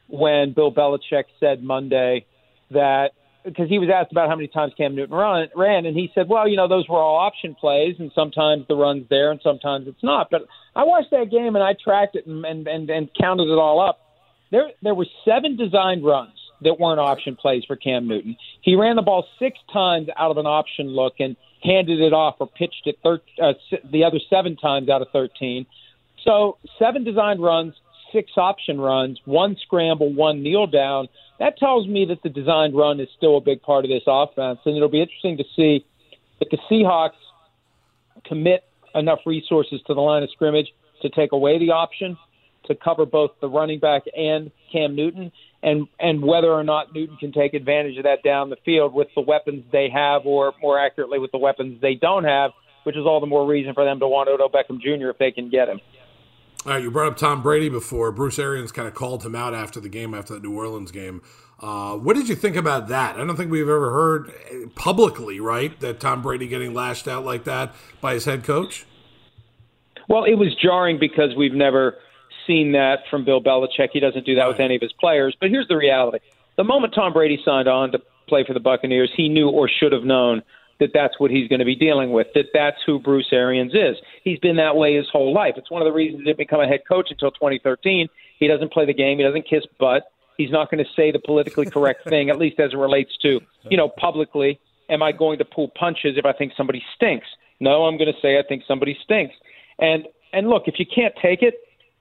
when 0.08 0.52
Bill 0.52 0.74
Belichick 0.74 1.24
said 1.40 1.64
Monday 1.64 2.26
that 2.72 3.12
because 3.44 3.70
he 3.70 3.80
was 3.80 3.90
asked 3.90 4.12
about 4.12 4.30
how 4.30 4.36
many 4.36 4.48
times 4.48 4.74
Cam 4.78 4.96
Newton 4.96 5.16
run, 5.16 5.48
ran, 5.56 5.86
and 5.86 5.96
he 5.96 6.12
said, 6.14 6.28
"Well, 6.28 6.48
you 6.48 6.58
know, 6.58 6.68
those 6.68 6.88
were 6.88 6.98
all 6.98 7.18
option 7.18 7.56
plays, 7.56 7.96
and 8.00 8.12
sometimes 8.14 8.68
the 8.68 8.76
run's 8.76 9.08
there, 9.10 9.32
and 9.32 9.40
sometimes 9.42 9.88
it's 9.88 10.04
not." 10.04 10.30
But 10.30 10.48
I 10.76 10.84
watched 10.84 11.12
that 11.12 11.30
game 11.32 11.56
and 11.56 11.64
I 11.64 11.74
tracked 11.82 12.16
it 12.16 12.26
and 12.26 12.46
and 12.46 12.68
and, 12.68 12.90
and 12.90 13.10
counted 13.20 13.48
it 13.48 13.58
all 13.58 13.80
up. 13.80 14.00
There 14.52 14.72
there 14.82 14.96
were 14.96 15.08
seven 15.26 15.56
designed 15.56 16.04
runs 16.06 16.34
that 16.62 16.80
weren't 16.80 17.00
option 17.00 17.36
plays 17.36 17.64
for 17.66 17.76
Cam 17.76 18.08
Newton. 18.08 18.36
He 18.62 18.76
ran 18.76 18.96
the 18.96 19.02
ball 19.02 19.26
six 19.40 19.58
times 19.72 20.08
out 20.18 20.32
of 20.32 20.38
an 20.38 20.46
option 20.46 20.88
look 20.88 21.14
and 21.20 21.36
handed 21.64 22.00
it 22.00 22.14
off 22.14 22.36
or 22.40 22.48
pitched 22.48 22.84
it 22.86 22.98
thir- 23.04 23.22
uh, 23.42 23.54
the 23.92 24.04
other 24.04 24.20
seven 24.30 24.56
times 24.58 24.90
out 24.90 25.02
of 25.02 25.08
13. 25.12 25.66
So 26.24 26.58
seven 26.78 27.04
designed 27.04 27.42
runs, 27.42 27.76
six 28.12 28.32
option 28.38 28.80
runs, 28.80 29.20
one 29.26 29.56
scramble, 29.62 30.14
one 30.14 30.44
kneel 30.44 30.68
down 30.68 31.08
that 31.40 31.58
tells 31.58 31.88
me 31.88 32.06
that 32.06 32.22
the 32.24 32.30
designed 32.30 32.76
run 32.76 33.00
is 33.00 33.08
still 33.18 33.38
a 33.38 33.42
big 33.42 33.62
part 33.62 33.86
of 33.86 33.90
this 33.90 34.04
offense, 34.08 34.60
and 34.66 34.76
it'll 34.76 34.90
be 34.90 35.02
interesting 35.02 35.38
to 35.38 35.44
see 35.56 35.86
if 36.40 36.50
the 36.50 36.58
Seahawks 36.70 37.12
commit 38.26 38.64
enough 38.96 39.20
resources 39.26 39.82
to 39.88 39.94
the 39.94 40.02
line 40.02 40.24
of 40.24 40.30
scrimmage 40.32 40.68
to 41.02 41.10
take 41.10 41.32
away 41.32 41.58
the 41.60 41.72
option 41.72 42.18
to 42.66 42.76
cover 42.76 43.06
both 43.06 43.32
the 43.42 43.50
running 43.50 43.80
back 43.80 44.04
and 44.16 44.52
Cam 44.72 44.96
Newton, 44.96 45.32
and 45.64 45.88
and 46.00 46.22
whether 46.22 46.52
or 46.52 46.64
not 46.64 46.94
Newton 46.94 47.18
can 47.18 47.32
take 47.32 47.54
advantage 47.54 47.98
of 47.98 48.04
that 48.04 48.22
down 48.24 48.50
the 48.50 48.58
field 48.64 48.94
with 48.94 49.08
the 49.16 49.22
weapons 49.22 49.64
they 49.72 49.90
have, 49.90 50.26
or 50.26 50.54
more 50.62 50.80
accurately, 50.80 51.20
with 51.20 51.32
the 51.32 51.38
weapons 51.38 51.82
they 51.82 51.96
don't 51.96 52.26
have, 52.26 52.52
which 52.84 52.96
is 52.96 53.06
all 53.06 53.20
the 53.20 53.28
more 53.28 53.46
reason 53.48 53.74
for 53.74 53.84
them 53.84 54.00
to 54.00 54.08
want 54.08 54.30
Odell 54.30 54.50
Beckham 54.50 54.80
Jr. 54.80 55.10
if 55.10 55.18
they 55.18 55.32
can 55.32 55.50
get 55.50 55.68
him. 55.68 55.80
All 56.66 56.74
right, 56.74 56.84
you 56.84 56.92
brought 56.92 57.08
up 57.08 57.18
Tom 57.18 57.42
Brady 57.42 57.70
before. 57.70 58.12
Bruce 58.12 58.38
Arians 58.38 58.74
kind 58.74 58.88
of 58.88 58.94
called 58.94 59.26
him 59.26 59.34
out 59.34 59.54
after 59.54 59.80
the 59.80 59.88
game, 59.88 60.14
after 60.14 60.34
the 60.34 60.42
New 60.42 60.58
Orleans 60.58 60.92
game. 60.92 61.22
Uh, 61.62 61.96
what 61.96 62.16
did 62.16 62.28
you 62.28 62.36
think 62.36 62.58
about 62.58 62.90
that? 62.90 63.16
I 63.16 63.26
don't 63.26 63.38
think 63.38 63.50
we've 63.50 63.62
ever 63.70 63.92
heard 63.92 64.32
publicly, 64.76 65.40
right, 65.40 65.78
that 65.80 66.02
Tom 66.02 66.22
Brady 66.22 66.48
getting 66.48 66.74
lashed 66.74 67.08
out 67.08 67.24
like 67.24 67.46
that 67.46 67.74
by 68.02 68.14
his 68.14 68.26
head 68.26 68.44
coach. 68.44 68.86
Well, 70.10 70.26
it 70.26 70.36
was 70.36 70.54
jarring 70.62 71.00
because 71.00 71.36
we've 71.38 71.54
never 71.54 71.96
seen 72.46 72.74
that 72.74 73.00
from 73.10 73.24
Bill 73.24 73.42
Belichick. 73.42 73.90
He 73.94 74.02
doesn't 74.02 74.26
do 74.26 74.36
that 74.36 74.42
right. 74.42 74.48
with 74.50 74.60
any 74.60 74.76
of 74.76 74.82
his 74.82 74.94
players. 74.94 75.38
But 75.40 75.50
here's 75.52 75.68
the 75.70 75.78
reality: 75.78 76.20
the 76.58 76.64
moment 76.66 76.94
Tom 76.94 77.14
Brady 77.14 77.42
signed 77.46 77.70
on 77.70 77.92
to 77.94 78.00
play 78.28 78.44
for 78.46 78.54
the 78.54 78.60
Buccaneers, 78.60 79.12
he 79.16 79.30
knew 79.30 79.50
or 79.50 79.70
should 79.70 79.92
have 79.92 80.04
known 80.04 80.42
that 80.80 80.92
that's 80.94 81.20
what 81.20 81.32
he's 81.32 81.48
going 81.48 81.60
to 81.60 81.66
be 81.66 81.76
dealing 81.76 82.12
with, 82.12 82.28
that 82.36 82.46
that's 82.54 82.78
who 82.86 83.00
Bruce 83.00 83.28
Arians 83.32 83.74
is. 83.74 83.98
He's 84.24 84.40
been 84.40 84.58
that 84.58 84.76
way 84.76 84.96
his 84.96 85.08
whole 85.12 85.34
life. 85.34 85.54
It's 85.58 85.72
one 85.72 85.82
of 85.82 85.86
the 85.86 85.92
reasons 85.92 86.22
he 86.22 86.26
didn't 86.26 86.38
become 86.38 86.62
a 86.62 86.68
head 86.68 86.82
coach 86.88 87.08
until 87.10 87.32
2013. 87.32 88.08
He 88.40 88.48
doesn't 88.48 88.72
play 88.72 88.86
the 88.86 88.94
game, 88.94 89.18
he 89.18 89.24
doesn't 89.24 89.48
kiss 89.50 89.64
butt. 89.80 90.04
He's 90.38 90.52
not 90.52 90.72
going 90.72 90.84
to 90.84 90.90
say 90.96 91.12
the 91.12 91.20
politically 91.20 91.66
correct 91.66 92.08
thing, 92.08 92.30
at 92.30 92.38
least 92.38 92.60
as 92.62 92.72
it 92.72 92.78
relates 92.78 93.12
to, 93.24 93.42
you 93.70 93.76
know, 93.76 93.90
publicly. 93.90 94.58
Am 94.90 95.04
I 95.04 95.12
going 95.12 95.38
to 95.40 95.46
pull 95.46 95.68
punches 95.78 96.18
if 96.18 96.26
I 96.26 96.32
think 96.32 96.54
somebody 96.56 96.82
stinks? 96.96 97.28
No, 97.60 97.84
I'm 97.84 97.98
going 97.98 98.12
to 98.12 98.20
say 98.22 98.40
I 98.40 98.44
think 98.48 98.64
somebody 98.66 98.98
stinks. 99.04 99.36
And 99.80 100.08
and 100.32 100.48
look, 100.48 100.64
if 100.68 100.76
you 100.78 100.86
can't 100.86 101.14
take 101.22 101.42
it 101.42 101.56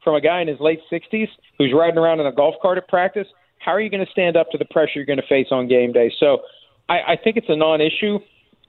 from 0.04 0.14
a 0.14 0.20
guy 0.20 0.40
in 0.40 0.48
his 0.48 0.60
late 0.60 0.80
60s 0.90 1.28
who's 1.58 1.72
riding 1.74 1.98
around 1.98 2.20
in 2.20 2.26
a 2.26 2.32
golf 2.32 2.54
cart 2.62 2.78
at 2.78 2.86
practice, 2.88 3.26
how 3.58 3.72
are 3.72 3.80
you 3.80 3.90
going 3.90 4.04
to 4.04 4.10
stand 4.10 4.36
up 4.36 4.50
to 4.50 4.58
the 4.58 4.64
pressure 4.66 4.92
you're 4.96 5.04
going 5.04 5.20
to 5.20 5.26
face 5.26 5.48
on 5.50 5.66
game 5.66 5.92
day? 5.92 6.12
So 6.20 6.42
I, 6.88 7.00
I 7.08 7.16
think 7.22 7.36
it's 7.36 7.48
a 7.48 7.56
non-issue, 7.56 8.18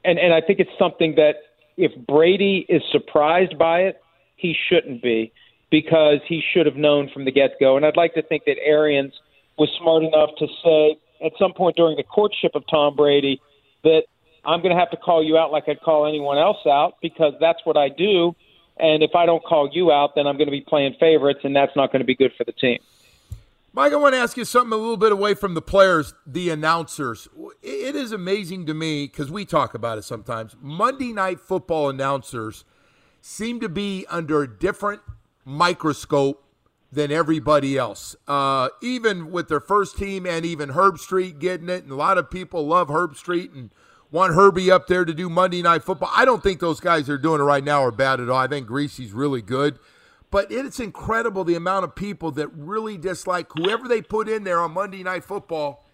and 0.03 0.19
and 0.19 0.33
I 0.33 0.41
think 0.41 0.59
it's 0.59 0.71
something 0.77 1.15
that 1.15 1.35
if 1.79 1.95
Brady 2.05 2.65
is 2.67 2.83
surprised 2.91 3.57
by 3.57 3.83
it, 3.83 4.01
he 4.35 4.53
shouldn't 4.67 5.01
be 5.01 5.31
because 5.71 6.19
he 6.27 6.43
should 6.53 6.65
have 6.65 6.75
known 6.75 7.09
from 7.09 7.23
the 7.23 7.31
get-go. 7.31 7.77
And 7.77 7.85
I'd 7.85 7.95
like 7.95 8.13
to 8.15 8.21
think 8.21 8.43
that 8.45 8.57
Arians 8.61 9.13
was 9.57 9.69
smart 9.79 10.03
enough 10.03 10.31
to 10.39 10.47
say 10.63 10.97
at 11.25 11.31
some 11.39 11.53
point 11.53 11.77
during 11.77 11.95
the 11.95 12.03
courtship 12.03 12.51
of 12.53 12.63
Tom 12.69 12.95
Brady 12.95 13.41
that 13.83 14.03
I'm 14.43 14.61
going 14.61 14.73
to 14.73 14.79
have 14.79 14.91
to 14.91 14.97
call 14.97 15.23
you 15.23 15.37
out 15.37 15.51
like 15.51 15.69
I'd 15.69 15.79
call 15.81 16.05
anyone 16.05 16.37
else 16.37 16.65
out 16.65 16.95
because 17.01 17.33
that's 17.39 17.59
what 17.63 17.77
I 17.77 17.87
do. 17.87 18.35
And 18.77 19.01
if 19.01 19.15
I 19.15 19.25
don't 19.25 19.43
call 19.43 19.69
you 19.71 19.91
out, 19.91 20.15
then 20.15 20.27
I'm 20.27 20.35
going 20.35 20.47
to 20.47 20.51
be 20.51 20.61
playing 20.61 20.95
favorites, 20.99 21.41
and 21.43 21.55
that's 21.55 21.75
not 21.75 21.91
going 21.91 21.99
to 21.99 22.05
be 22.05 22.15
good 22.15 22.31
for 22.37 22.45
the 22.45 22.53
team. 22.53 22.79
Mike, 23.79 23.93
I 23.93 23.95
want 23.95 24.13
to 24.13 24.19
ask 24.19 24.35
you 24.35 24.43
something 24.43 24.73
a 24.73 24.75
little 24.75 24.97
bit 24.97 25.13
away 25.13 25.33
from 25.33 25.53
the 25.53 25.61
players, 25.61 26.13
the 26.27 26.49
announcers. 26.49 27.29
It 27.63 27.95
is 27.95 28.11
amazing 28.11 28.65
to 28.65 28.73
me 28.73 29.07
because 29.07 29.31
we 29.31 29.45
talk 29.45 29.73
about 29.73 29.97
it 29.97 30.01
sometimes. 30.01 30.57
Monday 30.59 31.13
night 31.13 31.39
football 31.39 31.87
announcers 31.87 32.65
seem 33.21 33.61
to 33.61 33.69
be 33.69 34.05
under 34.09 34.43
a 34.43 34.49
different 34.49 34.99
microscope 35.45 36.43
than 36.91 37.09
everybody 37.09 37.77
else. 37.77 38.17
Uh, 38.27 38.67
even 38.81 39.31
with 39.31 39.47
their 39.47 39.61
first 39.61 39.97
team 39.97 40.25
and 40.25 40.45
even 40.45 40.71
Herbstreit 40.71 41.39
getting 41.39 41.69
it, 41.69 41.83
and 41.83 41.93
a 41.93 41.95
lot 41.95 42.17
of 42.17 42.29
people 42.29 42.67
love 42.67 42.89
Herbstreit 42.89 43.53
and 43.53 43.73
want 44.11 44.33
Herbie 44.33 44.69
up 44.69 44.87
there 44.87 45.05
to 45.05 45.13
do 45.13 45.29
Monday 45.29 45.61
Night 45.61 45.85
Football. 45.85 46.11
I 46.13 46.25
don't 46.25 46.43
think 46.43 46.59
those 46.59 46.81
guys 46.81 47.09
are 47.09 47.17
doing 47.17 47.39
it 47.39 47.45
right 47.45 47.63
now 47.63 47.85
are 47.85 47.91
bad 47.91 48.19
at 48.19 48.29
all. 48.29 48.39
I 48.39 48.47
think 48.47 48.67
Griese's 48.67 49.13
really 49.13 49.41
good. 49.41 49.79
But 50.31 50.51
it's 50.51 50.79
incredible 50.79 51.43
the 51.43 51.55
amount 51.55 51.85
of 51.85 51.95
people 51.95 52.31
that 52.31 52.49
really 52.53 52.97
dislike 52.97 53.47
whoever 53.57 53.87
they 53.87 54.01
put 54.01 54.29
in 54.29 54.43
there 54.43 54.59
on 54.59 54.73
Monday 54.73 55.03
Night 55.03 55.23
Football. 55.23 55.85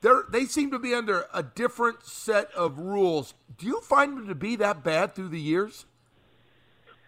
They 0.00 0.10
they 0.30 0.44
seem 0.44 0.70
to 0.72 0.78
be 0.78 0.94
under 0.94 1.26
a 1.32 1.42
different 1.42 2.04
set 2.04 2.50
of 2.52 2.78
rules. 2.78 3.34
Do 3.56 3.66
you 3.66 3.80
find 3.80 4.16
them 4.16 4.28
to 4.28 4.34
be 4.34 4.56
that 4.56 4.82
bad 4.82 5.14
through 5.14 5.28
the 5.28 5.40
years? 5.40 5.86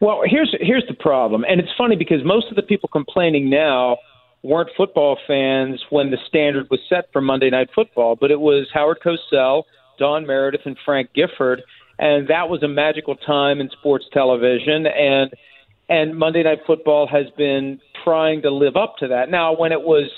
Well, 0.00 0.23
here's 0.25 0.54
here's 0.61 0.87
the 0.88 0.94
problem, 0.94 1.44
and 1.44 1.61
it's 1.61 1.73
funny 1.76 1.97
because 1.97 2.25
most 2.25 2.47
of 2.50 2.56
the 2.56 2.62
people 2.62 2.88
complaining 2.92 3.50
now 3.50 3.99
weren't 4.44 4.70
football 4.76 5.18
fans 5.26 5.82
when 5.90 6.11
the 6.11 6.18
standard 6.28 6.68
was 6.70 6.78
set 6.88 7.12
for 7.12 7.20
Monday 7.20 7.50
Night 7.50 7.70
Football, 7.75 8.14
but 8.14 8.30
it 8.30 8.38
was 8.38 8.68
Howard 8.73 8.99
Cosell 9.04 9.64
Don 9.99 10.26
Meredith 10.26 10.62
and 10.64 10.76
Frank 10.85 11.11
Gifford, 11.14 11.62
and 11.99 12.28
that 12.28 12.49
was 12.49 12.62
a 12.62 12.68
magical 12.68 13.16
time 13.16 13.61
in 13.61 13.68
sports 13.70 14.06
television. 14.12 14.87
And 14.87 15.32
and 15.88 16.16
Monday 16.16 16.42
Night 16.42 16.61
Football 16.66 17.07
has 17.07 17.26
been 17.37 17.80
trying 18.04 18.42
to 18.42 18.50
live 18.50 18.76
up 18.76 18.97
to 18.99 19.09
that. 19.09 19.30
Now, 19.30 19.57
when 19.57 19.73
it 19.73 19.83
was 19.83 20.11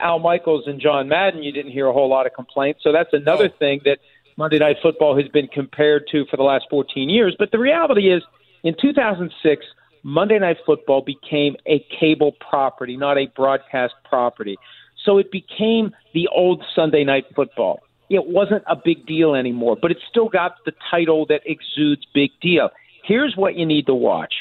Al 0.00 0.18
Michaels 0.18 0.64
and 0.66 0.80
John 0.80 1.08
Madden, 1.08 1.42
you 1.42 1.52
didn't 1.52 1.72
hear 1.72 1.86
a 1.86 1.92
whole 1.92 2.08
lot 2.08 2.26
of 2.26 2.34
complaints. 2.34 2.80
So 2.82 2.92
that's 2.92 3.12
another 3.12 3.48
thing 3.48 3.80
that 3.84 3.98
Monday 4.36 4.58
Night 4.58 4.76
Football 4.82 5.16
has 5.16 5.28
been 5.28 5.48
compared 5.48 6.06
to 6.12 6.24
for 6.26 6.36
the 6.36 6.42
last 6.42 6.66
14 6.70 7.08
years. 7.08 7.34
But 7.38 7.50
the 7.50 7.58
reality 7.58 8.12
is, 8.12 8.22
in 8.62 8.74
2006, 8.80 9.66
Monday 10.02 10.38
Night 10.38 10.58
Football 10.64 11.02
became 11.02 11.56
a 11.66 11.84
cable 12.00 12.32
property, 12.48 12.96
not 12.96 13.18
a 13.18 13.26
broadcast 13.34 13.94
property. 14.08 14.56
So 15.04 15.18
it 15.18 15.30
became 15.30 15.94
the 16.14 16.28
old 16.28 16.64
Sunday 16.74 17.04
Night 17.04 17.24
Football 17.34 17.82
it 18.10 18.26
wasn't 18.26 18.64
a 18.66 18.76
big 18.76 19.06
deal 19.06 19.34
anymore, 19.34 19.76
but 19.80 19.90
it 19.90 19.98
still 20.08 20.28
got 20.28 20.56
the 20.64 20.72
title 20.90 21.26
that 21.26 21.42
exudes 21.44 22.06
big 22.14 22.30
deal. 22.40 22.70
Here's 23.04 23.36
what 23.36 23.56
you 23.56 23.66
need 23.66 23.86
to 23.86 23.94
watch 23.94 24.34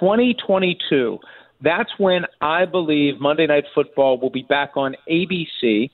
2022. 0.00 1.18
That's 1.62 1.90
when 1.98 2.22
I 2.40 2.64
believe 2.66 3.20
Monday 3.20 3.46
Night 3.46 3.64
Football 3.74 4.18
will 4.18 4.30
be 4.30 4.42
back 4.42 4.72
on 4.76 4.96
ABC. 5.10 5.90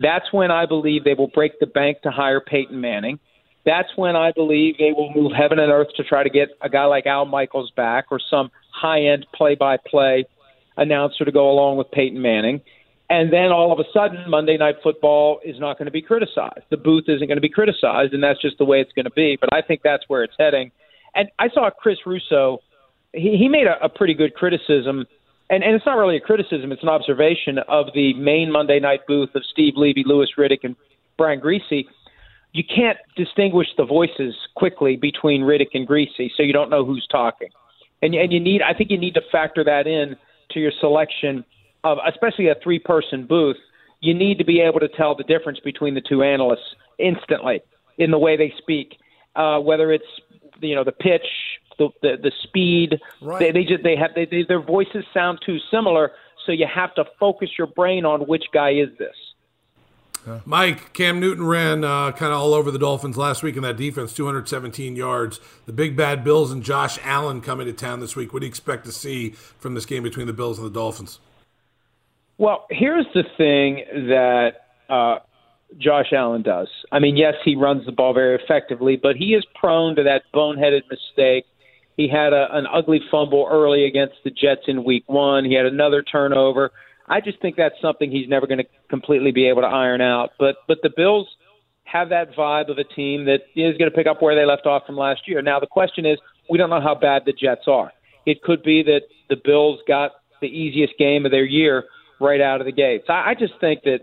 That's 0.00 0.32
when 0.32 0.50
I 0.50 0.66
believe 0.66 1.04
they 1.04 1.14
will 1.14 1.28
break 1.28 1.58
the 1.60 1.66
bank 1.66 2.02
to 2.02 2.10
hire 2.10 2.40
Peyton 2.40 2.80
Manning. 2.80 3.18
That's 3.64 3.88
when 3.96 4.16
I 4.16 4.32
believe 4.32 4.76
they 4.78 4.92
will 4.92 5.12
move 5.14 5.32
heaven 5.32 5.58
and 5.58 5.72
earth 5.72 5.88
to 5.96 6.04
try 6.04 6.22
to 6.22 6.30
get 6.30 6.48
a 6.60 6.68
guy 6.68 6.84
like 6.84 7.06
Al 7.06 7.24
Michaels 7.24 7.72
back 7.74 8.06
or 8.10 8.20
some 8.30 8.50
high 8.70 9.02
end 9.02 9.26
play 9.34 9.54
by 9.54 9.78
play 9.78 10.26
announcer 10.76 11.24
to 11.24 11.32
go 11.32 11.50
along 11.50 11.78
with 11.78 11.90
Peyton 11.90 12.20
Manning. 12.20 12.60
And 13.08 13.32
then 13.32 13.52
all 13.52 13.72
of 13.72 13.78
a 13.78 13.84
sudden, 13.92 14.28
Monday 14.28 14.56
Night 14.56 14.76
Football 14.82 15.40
is 15.44 15.60
not 15.60 15.78
going 15.78 15.86
to 15.86 15.92
be 15.92 16.02
criticized. 16.02 16.64
The 16.70 16.76
booth 16.76 17.04
isn't 17.06 17.26
going 17.26 17.36
to 17.36 17.42
be 17.42 17.50
criticized, 17.50 18.12
and 18.12 18.22
that's 18.22 18.40
just 18.40 18.58
the 18.58 18.64
way 18.64 18.80
it's 18.80 18.92
going 18.92 19.04
to 19.04 19.10
be. 19.10 19.36
But 19.38 19.52
I 19.52 19.62
think 19.62 19.82
that's 19.84 20.04
where 20.08 20.24
it's 20.24 20.34
heading. 20.38 20.70
And 21.14 21.28
I 21.38 21.48
saw 21.48 21.70
Chris 21.70 21.98
Russo. 22.06 22.58
He, 23.14 23.36
he 23.36 23.48
made 23.48 23.66
a, 23.66 23.82
a 23.84 23.88
pretty 23.88 24.14
good 24.14 24.34
criticism, 24.34 25.06
and, 25.50 25.62
and 25.62 25.74
it's 25.74 25.86
not 25.86 25.96
really 25.96 26.16
a 26.16 26.20
criticism; 26.20 26.72
it's 26.72 26.82
an 26.82 26.88
observation 26.88 27.58
of 27.68 27.86
the 27.94 28.14
main 28.14 28.50
Monday 28.50 28.80
Night 28.80 29.00
booth 29.06 29.34
of 29.34 29.42
Steve 29.52 29.74
Levy, 29.76 30.02
Louis 30.06 30.28
Riddick, 30.36 30.64
and 30.64 30.76
Brian 31.16 31.40
Griese. 31.40 31.86
You 32.52 32.62
can't 32.62 32.98
distinguish 33.16 33.68
the 33.76 33.84
voices 33.84 34.34
quickly 34.54 34.96
between 34.96 35.42
Riddick 35.42 35.70
and 35.74 35.88
Griese, 35.88 36.30
so 36.36 36.42
you 36.42 36.52
don't 36.52 36.70
know 36.70 36.84
who's 36.84 37.06
talking. 37.10 37.48
And, 38.02 38.14
and 38.14 38.32
you 38.32 38.38
need, 38.38 38.62
I 38.62 38.74
think, 38.74 38.90
you 38.90 38.98
need 38.98 39.14
to 39.14 39.22
factor 39.32 39.64
that 39.64 39.86
in 39.86 40.16
to 40.50 40.60
your 40.60 40.72
selection 40.80 41.44
of 41.84 41.98
especially 42.06 42.48
a 42.48 42.54
three 42.62 42.78
person 42.78 43.26
booth, 43.26 43.56
you 44.00 44.14
need 44.14 44.38
to 44.38 44.44
be 44.44 44.60
able 44.60 44.80
to 44.80 44.88
tell 44.88 45.14
the 45.14 45.24
difference 45.24 45.60
between 45.60 45.94
the 45.94 46.00
two 46.00 46.22
analysts 46.22 46.74
instantly 46.98 47.60
in 47.98 48.10
the 48.10 48.18
way 48.18 48.36
they 48.36 48.52
speak, 48.58 48.96
uh, 49.36 49.58
whether 49.58 49.92
it's 49.92 50.04
you 50.60 50.74
know 50.74 50.84
the 50.84 50.92
pitch, 50.92 51.26
the 51.78 51.88
the, 52.02 52.16
the 52.22 52.32
speed. 52.42 53.00
Right. 53.20 53.38
They, 53.38 53.50
they 53.52 53.64
just 53.64 53.82
they 53.82 53.96
have 53.96 54.14
they, 54.14 54.26
they, 54.26 54.44
their 54.46 54.62
voices 54.62 55.04
sound 55.12 55.40
too 55.44 55.58
similar, 55.70 56.12
so 56.46 56.52
you 56.52 56.66
have 56.72 56.94
to 56.94 57.04
focus 57.18 57.50
your 57.58 57.66
brain 57.66 58.04
on 58.04 58.22
which 58.22 58.44
guy 58.52 58.70
is 58.70 58.88
this. 58.98 59.14
Mike, 60.46 60.94
Cam 60.94 61.20
Newton 61.20 61.46
ran 61.46 61.84
uh, 61.84 62.10
kind 62.12 62.32
of 62.32 62.40
all 62.40 62.54
over 62.54 62.70
the 62.70 62.78
Dolphins 62.78 63.16
last 63.16 63.42
week 63.42 63.56
in 63.56 63.62
that 63.62 63.76
defense, 63.76 64.14
217 64.14 64.96
yards. 64.96 65.38
The 65.66 65.72
big 65.72 65.96
bad 65.96 66.24
Bills 66.24 66.50
and 66.50 66.62
Josh 66.62 66.98
Allen 67.04 67.42
coming 67.42 67.66
to 67.66 67.74
town 67.74 68.00
this 68.00 68.16
week. 68.16 68.32
What 68.32 68.40
do 68.40 68.46
you 68.46 68.48
expect 68.48 68.86
to 68.86 68.92
see 68.92 69.30
from 69.30 69.74
this 69.74 69.84
game 69.84 70.02
between 70.02 70.26
the 70.26 70.32
Bills 70.32 70.58
and 70.58 70.66
the 70.66 70.72
Dolphins? 70.72 71.20
Well, 72.38 72.66
here's 72.70 73.06
the 73.14 73.24
thing 73.36 73.84
that 74.08 74.52
uh, 74.88 75.18
Josh 75.78 76.12
Allen 76.12 76.42
does. 76.42 76.68
I 76.90 76.98
mean, 76.98 77.16
yes, 77.16 77.34
he 77.44 77.54
runs 77.54 77.84
the 77.86 77.92
ball 77.92 78.14
very 78.14 78.34
effectively, 78.42 78.96
but 78.96 79.16
he 79.16 79.34
is 79.34 79.44
prone 79.54 79.94
to 79.96 80.02
that 80.04 80.22
boneheaded 80.32 80.82
mistake. 80.90 81.44
He 81.96 82.08
had 82.08 82.32
a, 82.32 82.48
an 82.52 82.66
ugly 82.72 83.00
fumble 83.10 83.46
early 83.50 83.86
against 83.86 84.16
the 84.24 84.30
Jets 84.30 84.62
in 84.66 84.84
week 84.84 85.04
one. 85.06 85.44
He 85.44 85.54
had 85.54 85.66
another 85.66 86.02
turnover. 86.02 86.72
I 87.06 87.20
just 87.20 87.40
think 87.40 87.56
that's 87.56 87.74
something 87.80 88.10
he's 88.10 88.28
never 88.28 88.46
going 88.46 88.58
to 88.58 88.66
completely 88.88 89.30
be 89.30 89.48
able 89.48 89.62
to 89.62 89.68
iron 89.68 90.00
out. 90.00 90.30
But 90.38 90.56
but 90.66 90.78
the 90.82 90.90
Bills 90.96 91.28
have 91.84 92.08
that 92.08 92.34
vibe 92.34 92.70
of 92.70 92.78
a 92.78 92.84
team 92.84 93.26
that 93.26 93.40
is 93.54 93.76
going 93.76 93.90
to 93.90 93.96
pick 93.96 94.06
up 94.06 94.22
where 94.22 94.34
they 94.34 94.44
left 94.44 94.66
off 94.66 94.84
from 94.86 94.96
last 94.96 95.28
year. 95.28 95.42
Now 95.42 95.60
the 95.60 95.66
question 95.66 96.06
is, 96.06 96.18
we 96.50 96.58
don't 96.58 96.70
know 96.70 96.80
how 96.80 96.94
bad 96.94 97.22
the 97.26 97.32
Jets 97.32 97.68
are. 97.68 97.92
It 98.26 98.42
could 98.42 98.62
be 98.62 98.82
that 98.84 99.02
the 99.28 99.36
Bills 99.36 99.80
got 99.86 100.12
the 100.40 100.48
easiest 100.48 100.94
game 100.98 101.24
of 101.24 101.30
their 101.30 101.44
year 101.44 101.84
right 102.20 102.40
out 102.40 102.60
of 102.60 102.66
the 102.66 102.72
gates. 102.72 103.04
I, 103.08 103.30
I 103.30 103.34
just 103.38 103.54
think 103.60 103.82
that 103.84 104.00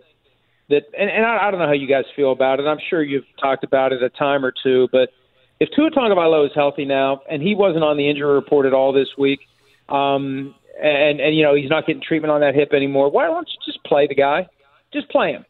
that, 0.70 0.84
and, 0.98 1.10
and 1.10 1.26
I, 1.26 1.48
I 1.48 1.52
don't 1.52 1.60
know 1.60 1.68
how 1.68 1.74
you 1.74 1.88
guys 1.88 2.06
feel 2.16 2.32
about 2.32 2.60
it. 2.60 2.64
I'm 2.64 2.80
sure 2.90 3.04
you've 3.04 3.26
talked 3.40 3.64
about 3.64 3.92
it 3.92 4.02
a 4.02 4.10
time 4.10 4.46
or 4.46 4.54
two, 4.64 4.88
but 4.92 5.10
if 5.62 5.70
Tua 5.76 5.92
Tagovailoa 5.92 6.48
is 6.48 6.52
healthy 6.56 6.86
now, 6.86 7.22
and 7.30 7.40
he 7.40 7.54
wasn't 7.54 7.84
on 7.84 7.96
the 7.96 8.10
injury 8.10 8.34
report 8.34 8.66
at 8.66 8.74
all 8.74 8.92
this 8.92 9.10
week, 9.16 9.42
um, 9.90 10.56
and 10.82 11.22
and 11.22 11.38
you 11.38 11.44
know 11.44 11.54
he's 11.54 11.70
not 11.70 11.86
getting 11.86 12.02
treatment 12.02 12.32
on 12.32 12.42
that 12.42 12.56
hip 12.56 12.74
anymore, 12.74 13.12
why 13.12 13.28
don't 13.28 13.48
you 13.48 13.72
just 13.72 13.84
play 13.86 14.08
the 14.08 14.16
guy? 14.16 14.48
Just 14.92 15.08
play 15.10 15.34
him. 15.34 15.46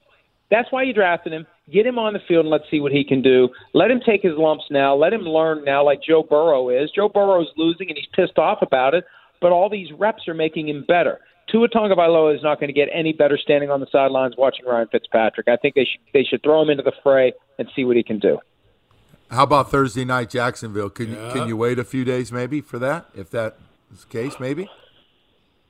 That's 0.49 0.69
why 0.69 0.83
you 0.83 0.93
drafted 0.93 1.31
him. 1.31 1.47
Get 1.71 1.85
him 1.85 1.97
on 1.97 2.11
the 2.11 2.19
field 2.27 2.43
and 2.43 2.51
let's 2.51 2.65
see 2.69 2.81
what 2.81 2.91
he 2.91 3.05
can 3.05 3.21
do. 3.21 3.47
Let 3.73 3.89
him 3.89 4.01
take 4.05 4.21
his 4.21 4.33
lumps 4.35 4.65
now. 4.69 4.93
Let 4.97 5.13
him 5.13 5.21
learn 5.21 5.63
now, 5.63 5.85
like 5.85 6.01
Joe 6.05 6.23
Burrow 6.29 6.67
is. 6.67 6.91
Joe 6.93 7.07
Burrow 7.07 7.41
is 7.41 7.47
losing 7.55 7.87
and 7.87 7.97
he's 7.97 8.09
pissed 8.13 8.37
off 8.37 8.57
about 8.61 8.93
it, 8.93 9.05
but 9.39 9.53
all 9.53 9.69
these 9.69 9.87
reps 9.97 10.27
are 10.27 10.33
making 10.33 10.67
him 10.67 10.83
better. 10.85 11.19
Tua 11.49 11.69
Tagovailoa 11.69 12.35
is 12.35 12.43
not 12.43 12.59
going 12.59 12.67
to 12.67 12.73
get 12.73 12.89
any 12.93 13.13
better 13.13 13.37
standing 13.41 13.69
on 13.69 13.79
the 13.79 13.87
sidelines 13.89 14.35
watching 14.37 14.65
Ryan 14.65 14.89
Fitzpatrick. 14.91 15.47
I 15.47 15.55
think 15.55 15.75
they 15.75 15.85
should 15.85 16.01
they 16.13 16.23
should 16.23 16.43
throw 16.43 16.61
him 16.61 16.69
into 16.69 16.83
the 16.83 16.93
fray 17.01 17.31
and 17.57 17.69
see 17.73 17.85
what 17.85 17.95
he 17.95 18.03
can 18.03 18.19
do. 18.19 18.39
How 19.31 19.43
about 19.43 19.71
Thursday 19.71 20.03
night 20.03 20.29
Jacksonville? 20.29 20.89
Can 20.89 21.13
yeah. 21.13 21.27
you 21.27 21.33
can 21.33 21.47
you 21.47 21.57
wait 21.57 21.79
a 21.79 21.85
few 21.85 22.03
days 22.03 22.31
maybe 22.31 22.61
for 22.61 22.77
that? 22.79 23.07
If 23.15 23.29
that 23.31 23.57
is 23.93 24.01
the 24.03 24.09
case, 24.09 24.39
maybe. 24.39 24.69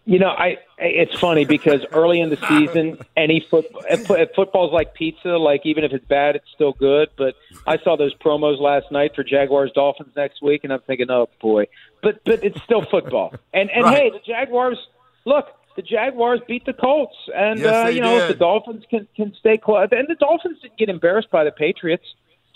You 0.03 0.17
know, 0.17 0.29
I 0.29 0.57
it's 0.79 1.17
funny 1.19 1.45
because 1.45 1.85
early 1.91 2.21
in 2.21 2.31
the 2.31 2.37
season, 2.49 2.97
any 3.15 3.39
foot 3.39 3.67
if, 3.87 4.09
if 4.09 4.31
football's 4.35 4.73
like 4.73 4.95
pizza, 4.95 5.37
like 5.37 5.61
even 5.65 5.83
if 5.83 5.93
it's 5.93 6.05
bad, 6.05 6.35
it's 6.35 6.49
still 6.55 6.73
good. 6.73 7.09
But 7.15 7.35
I 7.67 7.77
saw 7.77 7.95
those 7.95 8.15
promos 8.15 8.59
last 8.59 8.91
night 8.91 9.13
for 9.15 9.23
Jaguars 9.23 9.71
Dolphins 9.73 10.13
next 10.15 10.41
week, 10.41 10.63
and 10.63 10.73
I'm 10.73 10.81
thinking, 10.81 11.11
oh 11.11 11.29
boy. 11.39 11.67
But 12.01 12.23
but 12.25 12.43
it's 12.43 12.59
still 12.63 12.81
football. 12.81 13.35
And 13.53 13.69
and 13.69 13.83
right. 13.83 13.97
hey, 13.97 14.09
the 14.09 14.21
Jaguars 14.25 14.79
look 15.25 15.49
the 15.75 15.83
Jaguars 15.83 16.41
beat 16.47 16.65
the 16.65 16.73
Colts, 16.73 17.15
and 17.35 17.59
Yes, 17.59 17.85
uh, 17.85 17.89
you 17.89 18.01
know 18.01 18.17
if 18.17 18.27
the 18.27 18.33
Dolphins 18.33 18.83
can 18.89 19.07
can 19.15 19.35
stay 19.39 19.57
close, 19.57 19.87
and 19.91 20.07
the 20.07 20.15
Dolphins 20.15 20.59
didn't 20.61 20.77
get 20.77 20.89
embarrassed 20.89 21.29
by 21.29 21.43
the 21.43 21.51
Patriots. 21.51 22.05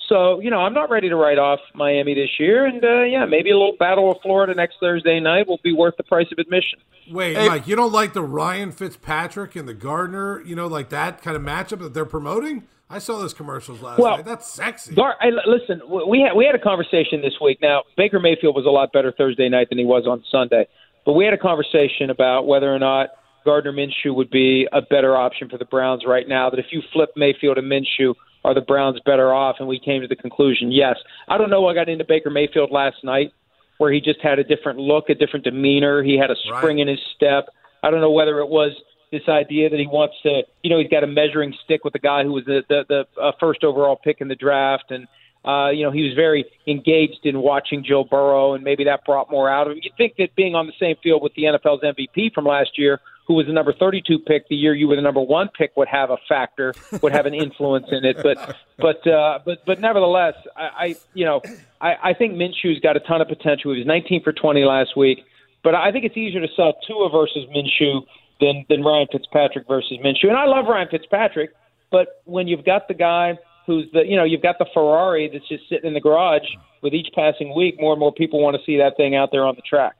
So 0.10 0.40
you 0.40 0.50
know 0.50 0.60
I'm 0.60 0.74
not 0.74 0.90
ready 0.90 1.10
to 1.10 1.16
write 1.16 1.38
off 1.40 1.60
Miami 1.74 2.14
this 2.14 2.30
year, 2.40 2.66
and 2.66 2.84
uh, 2.84 3.02
yeah, 3.04 3.26
maybe 3.26 3.50
a 3.50 3.58
little 3.58 3.76
Battle 3.78 4.12
of 4.12 4.18
Florida 4.22 4.54
next 4.54 4.76
Thursday 4.80 5.20
night 5.20 5.48
will 5.48 5.60
be 5.64 5.74
worth 5.74 5.96
the 5.98 6.04
price 6.04 6.28
of 6.32 6.38
admission. 6.38 6.80
Wait, 7.12 7.36
Hey. 7.38 7.48
Mike, 7.48 7.68
you 7.68 7.76
don't 7.76 7.92
like 7.92 8.14
the 8.14 8.24
Ryan 8.24 8.72
Fitzpatrick 8.72 9.56
and 9.56 9.68
the 9.68 9.74
Gardner, 9.74 10.42
you 10.42 10.56
know, 10.56 10.68
like 10.68 10.90
that 10.90 11.22
kind 11.22 11.36
of 11.38 11.44
matchup 11.44 11.80
that 11.80 11.94
they're 11.94 12.06
promoting? 12.06 12.64
I 12.90 13.00
saw 13.00 13.18
those 13.18 13.34
commercials 13.34 13.82
last 13.82 14.00
Well, 14.00 14.18
night. 14.18 14.26
That's 14.26 14.48
sexy. 14.48 14.94
Gar- 14.94 15.16
I, 15.20 15.30
listen, 15.48 15.82
we 16.08 16.22
had 16.22 16.36
we 16.36 16.46
had 16.46 16.54
a 16.56 16.60
conversation 16.60 17.22
this 17.22 17.34
week. 17.42 17.60
Now 17.62 17.82
Baker 17.98 18.20
Mayfield 18.20 18.56
was 18.56 18.66
a 18.66 18.70
lot 18.70 18.92
better 18.94 19.12
Thursday 19.12 19.50
night 19.50 19.70
than 19.70 19.78
he 19.80 19.86
was 19.86 20.06
on 20.08 20.24
Sunday, 20.32 20.68
but 21.06 21.14
we 21.14 21.26
had 21.26 21.34
a 21.34 21.38
conversation 21.40 22.10
about 22.12 22.46
whether 22.46 22.74
or 22.74 22.78
not 22.80 23.10
Gardner 23.44 23.74
Minshew 23.74 24.14
would 24.16 24.30
be 24.30 24.68
a 24.72 24.82
better 24.82 25.16
option 25.18 25.50
for 25.50 25.58
the 25.58 25.66
Browns 25.66 26.04
right 26.06 26.28
now. 26.28 26.50
That 26.52 26.60
if 26.60 26.68
you 26.72 26.82
flip 26.94 27.10
Mayfield 27.16 27.58
and 27.58 27.72
Minshew, 27.72 28.14
are 28.46 28.54
the 28.54 28.62
Browns 28.62 29.00
better 29.06 29.34
off? 29.34 29.56
And 29.60 29.68
we 29.68 29.80
came 29.80 30.02
to 30.02 30.08
the 30.08 30.16
conclusion, 30.16 30.72
yes. 30.72 30.98
I 31.28 31.38
don't 31.38 31.50
know. 31.50 31.62
what 31.62 31.74
got 31.74 31.90
into 31.90 32.06
Baker 32.06 32.30
Mayfield 32.30 32.70
last 32.72 32.98
night, 33.04 33.34
where 33.80 33.92
he 33.92 34.00
just 34.00 34.22
had 34.22 34.38
a 34.38 34.44
different 34.44 34.78
look, 34.78 35.10
a 35.10 35.16
different 35.16 35.46
demeanor. 35.46 36.04
He 36.04 36.16
had 36.18 36.30
a 36.30 36.36
spring 36.36 36.78
in 36.78 36.88
his 36.88 37.00
step. 37.16 37.48
I 37.82 37.90
don't 37.90 38.02
know 38.02 38.12
whether 38.12 38.40
it 38.40 38.48
was 38.48 38.72
this 39.12 39.24
idea 39.28 39.70
that 39.70 39.80
he 39.80 39.88
wants 39.88 40.16
to, 40.24 40.44
you 40.62 40.70
know, 40.70 40.80
he's 40.80 40.90
got 40.90 41.04
a 41.04 41.08
measuring 41.08 41.56
stick 41.64 41.84
with 41.84 41.94
the 41.94 42.00
guy 42.00 42.24
who 42.24 42.34
was 42.34 42.46
the 42.46 42.62
the, 42.70 42.84
the 42.88 43.22
uh, 43.22 43.32
first 43.40 43.64
overall 43.64 43.96
pick 43.96 44.22
in 44.22 44.28
the 44.28 44.36
draft, 44.36 44.92
and 44.92 45.08
uh, 45.44 45.70
you 45.70 45.84
know 45.84 45.92
he 45.92 46.04
was 46.04 46.14
very 46.16 46.46
engaged 46.68 47.22
in 47.24 47.40
watching 47.40 47.84
Joe 47.84 48.04
Burrow, 48.04 48.54
and 48.54 48.64
maybe 48.64 48.84
that 48.84 49.06
brought 49.06 49.32
more 49.32 49.50
out 49.50 49.68
of 49.68 49.74
him. 49.74 49.80
You'd 49.82 49.96
think 49.98 50.16
that 50.18 50.36
being 50.36 50.54
on 50.54 50.68
the 50.68 50.74
same 50.80 50.96
field 51.02 51.24
with 51.24 51.34
the 51.34 51.44
NFL's 51.44 51.82
MVP 51.82 52.34
from 52.34 52.46
last 52.46 52.78
year, 52.78 53.00
who 53.28 53.34
was 53.34 53.48
the 53.48 53.54
number 53.54 53.74
32 53.74 54.20
pick 54.20 54.48
the 54.50 54.56
year 54.56 54.74
you 54.74 54.88
were 54.88 54.96
the 54.96 55.02
number 55.02 55.22
one 55.22 55.50
pick, 55.58 55.76
would 55.76 55.88
have 55.88 56.10
a 56.10 56.18
factor, 56.30 56.74
would 57.02 57.12
have 57.12 57.26
an 57.26 57.34
influence 57.46 57.88
in 57.92 58.06
it. 58.06 58.18
But 58.22 58.56
but 58.78 59.06
uh, 59.08 59.40
but 59.46 59.66
but 59.66 59.80
nevertheless, 59.80 60.36
I, 60.56 60.62
I 60.62 60.96
you 61.14 61.26
know 61.26 61.42
I, 61.82 61.96
I 62.04 62.14
think 62.14 62.34
Minshew's 62.34 62.80
got 62.80 62.96
a 62.96 63.00
ton 63.02 63.22
of 63.22 63.28
potential. 63.28 63.74
He 63.74 63.80
was 63.80 63.88
19 63.88 64.24
for 64.24 64.32
20 64.32 64.64
last 64.64 64.96
week, 64.96 65.26
but 65.64 65.76
I 65.76 65.92
think 65.92 66.06
it's 66.06 66.18
easier 66.18 66.42
to 66.42 66.54
sell 66.56 66.74
Tua 66.88 67.10
versus 67.10 67.46
Minshew 67.56 68.06
than 68.40 68.66
than 68.70 68.84
Ryan 68.84 69.08
Fitzpatrick 69.12 69.68
versus 69.68 69.98
Minshew. 70.04 70.30
And 70.30 70.38
I 70.38 70.46
love 70.46 70.66
Ryan 70.68 70.88
Fitzpatrick, 70.90 71.52
but 71.92 72.22
when 72.26 72.48
you've 72.48 72.66
got 72.66 72.88
the 72.88 72.94
guy 72.94 73.38
who's 73.66 73.86
the 73.92 74.06
you 74.06 74.16
know 74.16 74.24
you've 74.24 74.44
got 74.44 74.60
the 74.60 74.68
Ferrari 74.74 75.30
that's 75.32 75.48
just 75.48 75.68
sitting 75.70 75.88
in 75.88 75.94
the 75.94 76.02
garage 76.02 76.48
with 76.84 76.94
each 76.94 77.08
passing 77.16 77.56
week, 77.56 77.80
more 77.80 77.94
and 77.94 78.00
more 78.00 78.14
people 78.14 78.42
want 78.42 78.56
to 78.56 78.64
see 78.66 78.78
that 78.78 78.96
thing 78.98 79.16
out 79.16 79.30
there 79.32 79.46
on 79.46 79.56
the 79.56 79.64
track. 79.64 79.96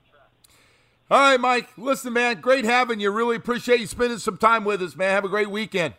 All 1.10 1.20
right, 1.20 1.40
Mike. 1.40 1.70
Listen, 1.78 2.14
man, 2.14 2.42
great 2.42 2.66
having 2.66 3.00
you. 3.00 3.12
Really 3.12 3.36
appreciate 3.36 3.80
you 3.80 3.88
spending 3.88 4.18
some 4.18 4.38
time 4.38 4.66
with 4.66 4.82
us, 4.82 4.96
man. 4.96 5.12
Have 5.12 5.26
a 5.26 5.30
great 5.30 5.52
weekend. 5.52 5.94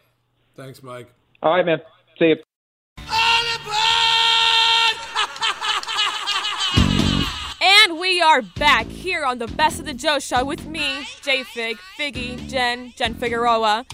Thanks, 0.57 0.83
Mike. 0.83 1.09
All 1.43 1.55
right, 1.55 1.65
man. 1.65 1.81
See 2.19 2.27
you. 2.27 2.37
And 7.87 8.01
we 8.01 8.21
are 8.21 8.43
back 8.43 8.87
here 8.87 9.25
on 9.25 9.39
the 9.39 9.47
Best 9.47 9.79
of 9.79 9.87
the 9.87 9.95
Joe 9.95 10.19
Show 10.19 10.45
with 10.45 10.67
me, 10.67 11.07
J 11.23 11.45
Fig, 11.45 11.79
Figgy, 11.97 12.49
Jen, 12.49 12.93
Jen 12.97 13.15
Figueroa. 13.15 13.87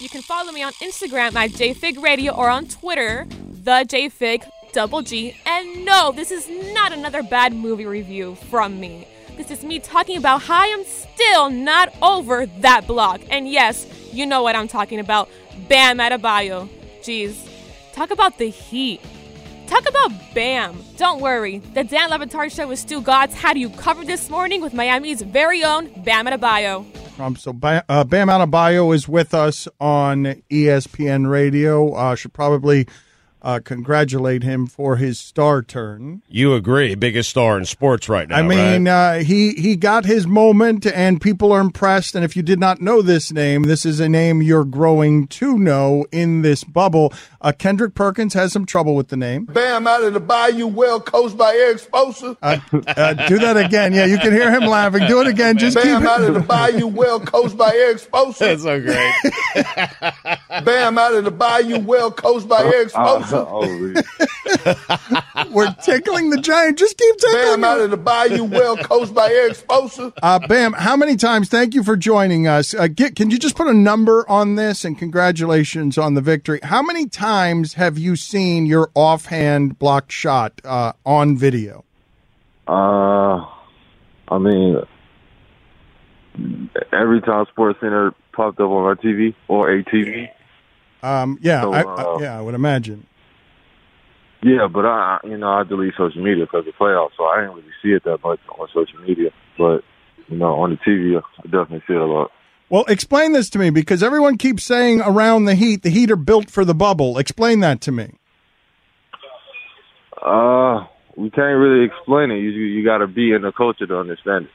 You 0.00 0.08
can 0.08 0.22
follow 0.22 0.50
me 0.50 0.62
on 0.62 0.72
Instagram 0.74 1.34
at 1.34 1.50
JFig 1.50 2.02
Radio 2.02 2.34
or 2.34 2.48
on 2.48 2.66
Twitter, 2.66 3.26
the 3.28 3.84
JFig 3.86 4.44
double 4.72 5.02
G. 5.02 5.36
And 5.46 5.84
no, 5.84 6.12
this 6.12 6.30
is 6.30 6.48
not 6.74 6.92
another 6.92 7.22
bad 7.22 7.54
movie 7.54 7.86
review 7.86 8.34
from 8.50 8.80
me. 8.80 9.06
This 9.36 9.50
is 9.50 9.64
me 9.64 9.80
talking 9.80 10.16
about 10.16 10.42
how 10.42 10.60
I 10.62 10.66
am 10.66 10.84
still 10.84 11.50
not 11.50 11.92
over 12.00 12.46
that 12.46 12.86
block. 12.86 13.20
And 13.30 13.48
yes, 13.48 13.86
you 14.12 14.26
know 14.26 14.42
what 14.42 14.54
I'm 14.54 14.68
talking 14.68 15.00
about. 15.00 15.28
Bam 15.68 15.98
Adebayo. 15.98 16.68
Jeez. 17.02 17.48
Talk 17.92 18.10
about 18.10 18.38
the 18.38 18.46
heat. 18.48 19.00
Talk 19.66 19.88
about 19.88 20.12
Bam. 20.34 20.84
Don't 20.96 21.20
worry. 21.20 21.58
The 21.58 21.84
Dan 21.84 22.10
Le 22.10 22.18
Batard 22.18 22.54
Show 22.54 22.68
with 22.68 22.84
Stugotz 22.84 23.32
had 23.32 23.58
you 23.58 23.70
covered 23.70 24.06
this 24.06 24.30
morning 24.30 24.60
with 24.60 24.74
Miami's 24.74 25.22
very 25.22 25.64
own 25.64 25.90
Bam 26.04 26.26
Adebayo. 26.26 26.84
Um, 27.18 27.34
so 27.36 27.52
Ba- 27.52 27.84
uh, 27.88 28.04
Bam 28.04 28.28
Adebayo 28.28 28.94
is 28.94 29.08
with 29.08 29.34
us 29.34 29.66
on 29.80 30.42
ESPN 30.50 31.28
Radio. 31.30 31.92
Uh, 31.92 32.14
should 32.14 32.32
probably 32.32 32.86
uh, 33.44 33.60
congratulate 33.62 34.42
him 34.42 34.66
for 34.66 34.96
his 34.96 35.18
star 35.18 35.62
turn. 35.62 36.22
You 36.28 36.54
agree, 36.54 36.94
biggest 36.94 37.28
star 37.28 37.58
in 37.58 37.66
sports 37.66 38.08
right 38.08 38.26
now. 38.26 38.38
I 38.38 38.42
mean, 38.42 38.86
right? 38.86 39.18
uh, 39.18 39.22
he 39.22 39.52
he 39.52 39.76
got 39.76 40.06
his 40.06 40.26
moment, 40.26 40.86
and 40.86 41.20
people 41.20 41.52
are 41.52 41.60
impressed. 41.60 42.14
And 42.14 42.24
if 42.24 42.36
you 42.36 42.42
did 42.42 42.58
not 42.58 42.80
know 42.80 43.02
this 43.02 43.30
name, 43.30 43.64
this 43.64 43.84
is 43.84 44.00
a 44.00 44.08
name 44.08 44.40
you're 44.40 44.64
growing 44.64 45.26
to 45.28 45.58
know 45.58 46.06
in 46.10 46.40
this 46.40 46.64
bubble. 46.64 47.12
Uh, 47.42 47.52
Kendrick 47.52 47.94
Perkins 47.94 48.32
has 48.32 48.50
some 48.50 48.64
trouble 48.64 48.96
with 48.96 49.08
the 49.08 49.16
name. 49.18 49.44
Bam 49.44 49.86
out 49.86 50.02
of 50.02 50.14
the 50.14 50.20
bayou, 50.20 50.66
well 50.66 50.98
coached 50.98 51.36
by 51.36 51.52
Erik 51.52 51.78
Spoelstra. 51.78 52.38
Uh, 52.40 52.58
uh, 52.96 53.12
do 53.28 53.38
that 53.38 53.58
again. 53.58 53.92
Yeah, 53.92 54.06
you 54.06 54.16
can 54.16 54.32
hear 54.32 54.50
him 54.50 54.64
laughing. 54.64 55.06
Do 55.06 55.20
it 55.20 55.26
again. 55.26 55.58
Just 55.58 55.76
keep 55.76 55.84
Bam 55.84 56.06
out 56.06 56.22
of 56.22 56.32
the 56.32 56.40
bayou, 56.40 56.86
well 56.86 57.20
coached 57.20 57.58
by 57.58 57.70
Erik 57.74 57.98
Spoelstra. 57.98 58.38
That's 58.38 58.62
so 58.62 58.80
great. 58.80 60.34
Bam 60.64 60.96
out 60.96 61.14
of 61.14 61.24
the 61.24 61.30
bayou, 61.30 61.80
well 61.80 62.10
coached 62.10 62.48
by 62.48 62.62
Erik 62.62 62.88
Spoelstra. 62.88 63.33
We're 65.50 65.72
tickling 65.82 66.30
the 66.30 66.40
giant. 66.40 66.78
Just 66.78 66.98
keep 66.98 67.16
tickling. 67.16 67.42
Bam 67.42 67.64
out 67.64 67.80
of 67.80 67.90
the 67.90 67.96
bayou, 67.96 68.44
well 68.44 68.76
coached 68.76 69.14
by 69.14 69.30
Erik 69.30 69.54
Spoelstra. 69.54 70.12
Uh, 70.22 70.38
Bam, 70.46 70.72
how 70.72 70.96
many 70.96 71.16
times? 71.16 71.48
Thank 71.48 71.74
you 71.74 71.82
for 71.82 71.96
joining 71.96 72.46
us. 72.46 72.74
Uh, 72.74 72.88
get, 72.88 73.16
can 73.16 73.30
you 73.30 73.38
just 73.38 73.56
put 73.56 73.66
a 73.66 73.74
number 73.74 74.28
on 74.28 74.56
this? 74.56 74.84
And 74.84 74.98
congratulations 74.98 75.98
on 75.98 76.14
the 76.14 76.20
victory. 76.20 76.60
How 76.62 76.82
many 76.82 77.06
times 77.06 77.74
have 77.74 77.98
you 77.98 78.16
seen 78.16 78.66
your 78.66 78.90
offhand 78.94 79.78
blocked 79.78 80.12
shot 80.12 80.60
uh, 80.64 80.92
on 81.04 81.36
video? 81.36 81.84
Uh, 82.66 83.44
I 84.28 84.38
mean, 84.38 84.76
every 86.92 87.20
time 87.20 87.46
SportsCenter 87.56 88.14
popped 88.32 88.60
up 88.60 88.70
on 88.70 88.84
our 88.84 88.96
TV 88.96 89.34
or 89.48 89.68
ATV. 89.68 90.28
Um, 91.02 91.38
yeah, 91.42 91.62
So, 91.62 91.72
I, 91.72 91.82
uh, 91.82 92.16
I, 92.16 92.22
yeah, 92.22 92.38
I 92.38 92.40
would 92.40 92.54
imagine. 92.54 93.06
Yeah, 94.44 94.68
but 94.70 94.84
I, 94.84 95.20
you 95.24 95.38
know, 95.38 95.48
I 95.48 95.64
delete 95.64 95.94
social 95.96 96.22
media 96.22 96.44
because 96.44 96.66
of 96.68 96.74
playoffs, 96.74 97.12
so 97.16 97.24
I 97.24 97.40
didn't 97.40 97.56
really 97.56 97.72
see 97.82 97.92
it 97.92 98.04
that 98.04 98.22
much 98.22 98.40
on 98.58 98.68
social 98.74 99.00
media. 99.00 99.30
But 99.56 99.80
you 100.28 100.36
know, 100.36 100.52
on 100.56 100.68
the 100.68 100.76
TV, 100.76 101.16
I 101.16 101.42
definitely 101.44 101.82
see 101.86 101.94
it 101.94 102.00
a 102.00 102.04
lot. 102.04 102.30
Well, 102.68 102.84
explain 102.86 103.32
this 103.32 103.48
to 103.50 103.58
me 103.58 103.70
because 103.70 104.02
everyone 104.02 104.36
keeps 104.36 104.62
saying 104.62 105.00
around 105.00 105.46
the 105.46 105.54
Heat, 105.54 105.82
the 105.82 105.88
Heat 105.88 106.10
are 106.10 106.16
built 106.16 106.50
for 106.50 106.62
the 106.66 106.74
bubble. 106.74 107.16
Explain 107.16 107.60
that 107.60 107.80
to 107.82 107.92
me. 107.92 108.18
Uh, 110.20 110.84
we 111.16 111.30
can't 111.30 111.58
really 111.58 111.86
explain 111.86 112.30
it. 112.30 112.36
You 112.36 112.50
you 112.50 112.84
got 112.84 112.98
to 112.98 113.06
be 113.06 113.32
in 113.32 113.40
the 113.40 113.52
culture 113.52 113.86
to 113.86 113.96
understand 113.96 114.44
it. 114.44 114.50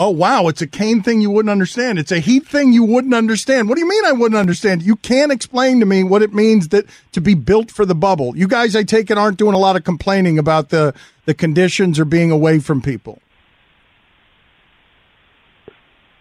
Oh 0.00 0.10
wow, 0.10 0.46
it's 0.46 0.62
a 0.62 0.66
Kane 0.66 1.02
thing 1.02 1.20
you 1.20 1.30
wouldn't 1.30 1.50
understand. 1.50 1.98
It's 1.98 2.12
a 2.12 2.20
Heat 2.20 2.46
thing 2.46 2.72
you 2.72 2.84
wouldn't 2.84 3.14
understand. 3.14 3.68
What 3.68 3.74
do 3.74 3.80
you 3.80 3.88
mean 3.88 4.04
I 4.04 4.12
wouldn't 4.12 4.38
understand? 4.38 4.82
You 4.82 4.94
can't 4.94 5.32
explain 5.32 5.80
to 5.80 5.86
me 5.86 6.04
what 6.04 6.22
it 6.22 6.32
means 6.32 6.68
that 6.68 6.86
to 7.12 7.20
be 7.20 7.34
built 7.34 7.72
for 7.72 7.84
the 7.84 7.96
bubble. 7.96 8.36
You 8.36 8.46
guys, 8.46 8.76
I 8.76 8.84
take 8.84 9.10
it, 9.10 9.18
aren't 9.18 9.38
doing 9.38 9.54
a 9.54 9.58
lot 9.58 9.74
of 9.74 9.82
complaining 9.82 10.38
about 10.38 10.68
the 10.68 10.94
the 11.24 11.34
conditions 11.34 11.98
or 11.98 12.04
being 12.04 12.30
away 12.30 12.60
from 12.60 12.80
people. 12.80 13.20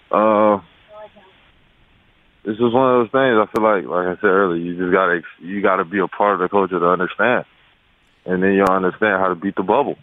Uh, 0.10 0.60
it's 2.46 2.58
just 2.58 2.74
one 2.74 2.96
of 2.96 3.02
those 3.04 3.12
things. 3.12 3.38
I 3.38 3.46
feel 3.54 3.63
like, 3.63 3.86
like 3.86 4.18
I 4.18 4.22
said 4.22 4.28
earlier, 4.28 4.60
you 4.60 4.76
just 4.76 4.92
gotta 4.92 5.22
you 5.40 5.62
gotta 5.62 5.86
be 5.86 6.00
a 6.00 6.08
part 6.08 6.34
of 6.34 6.40
the 6.40 6.50
culture 6.50 6.80
to 6.80 6.88
understand, 6.88 7.46
and 8.26 8.42
then 8.42 8.54
you'll 8.54 8.72
understand 8.72 9.22
how 9.22 9.28
to 9.28 9.36
beat 9.36 9.56
the 9.56 9.62
bubble. 9.63 9.98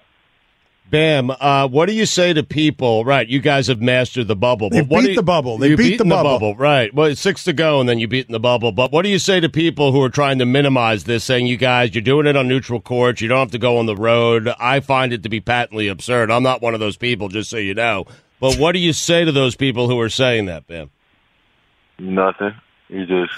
Bam, 0.90 1.31
uh, 1.40 1.66
what 1.66 1.87
do 1.87 1.92
you 1.94 2.07
say 2.07 2.33
to 2.33 2.42
people? 2.42 3.05
Right, 3.05 3.27
you 3.27 3.40
guys 3.40 3.66
have 3.68 3.81
mastered 3.81 4.29
the 4.29 4.37
bubble. 4.37 4.70
They 4.70 4.83
beat 4.83 5.09
you- 5.11 5.14
the 5.16 5.23
bubble. 5.23 5.59
They 5.59 5.70
you 5.70 5.77
beat 5.77 5.92
beaten 5.92 6.09
the 6.09 6.14
bubble. 6.14 6.55
Right. 6.55 6.92
Well, 6.94 7.07
it's 7.07 7.20
six 7.20 7.42
to 7.44 7.53
go, 7.53 7.81
and 7.81 7.88
then 7.88 7.99
you 7.99 8.07
beat 8.07 8.27
in 8.27 8.33
the 8.33 8.38
bubble. 8.38 8.70
But 8.70 8.92
what 8.92 9.03
do 9.03 9.09
you 9.09 9.18
say 9.18 9.40
to 9.40 9.49
people 9.49 9.92
who 9.92 10.03
are 10.03 10.11
trying 10.11 10.38
to 10.38 10.47
minimize 10.47 11.05
this, 11.05 11.25
saying 11.25 11.47
you 11.47 11.57
guys, 11.57 11.94
you're 11.94 12.03
doing 12.03 12.27
it 12.27 12.37
on 12.37 12.47
neutral 12.49 12.81
courts, 12.81 13.20
you 13.20 13.29
don't 13.29 13.38
have 13.38 13.51
to 13.53 13.59
go 13.59 13.79
on 13.79 13.87
the 13.87 13.97
road? 13.97 14.53
I 14.61 14.81
find 14.81 15.12
it 15.12 15.23
to 15.25 15.29
be 15.29 15.40
patently 15.40 15.88
absurd. 15.88 16.31
I'm 16.31 16.42
not 16.42 16.62
one 16.62 16.75
of 16.75 16.81
those 16.81 16.97
people, 16.97 17.29
just 17.29 17.51
so 17.51 17.57
you 17.57 17.75
know. 17.75 18.05
But 18.38 18.57
what 18.57 18.73
do 18.73 18.79
you 18.79 18.92
say 18.92 19.25
to 19.25 19.33
those 19.33 19.57
people 19.57 19.88
who 19.88 19.99
are 20.01 20.11
saying 20.11 20.47
that, 20.47 20.66
Bam? 20.66 20.90
Nothing. 21.99 22.55
You 22.88 23.07
just 23.07 23.33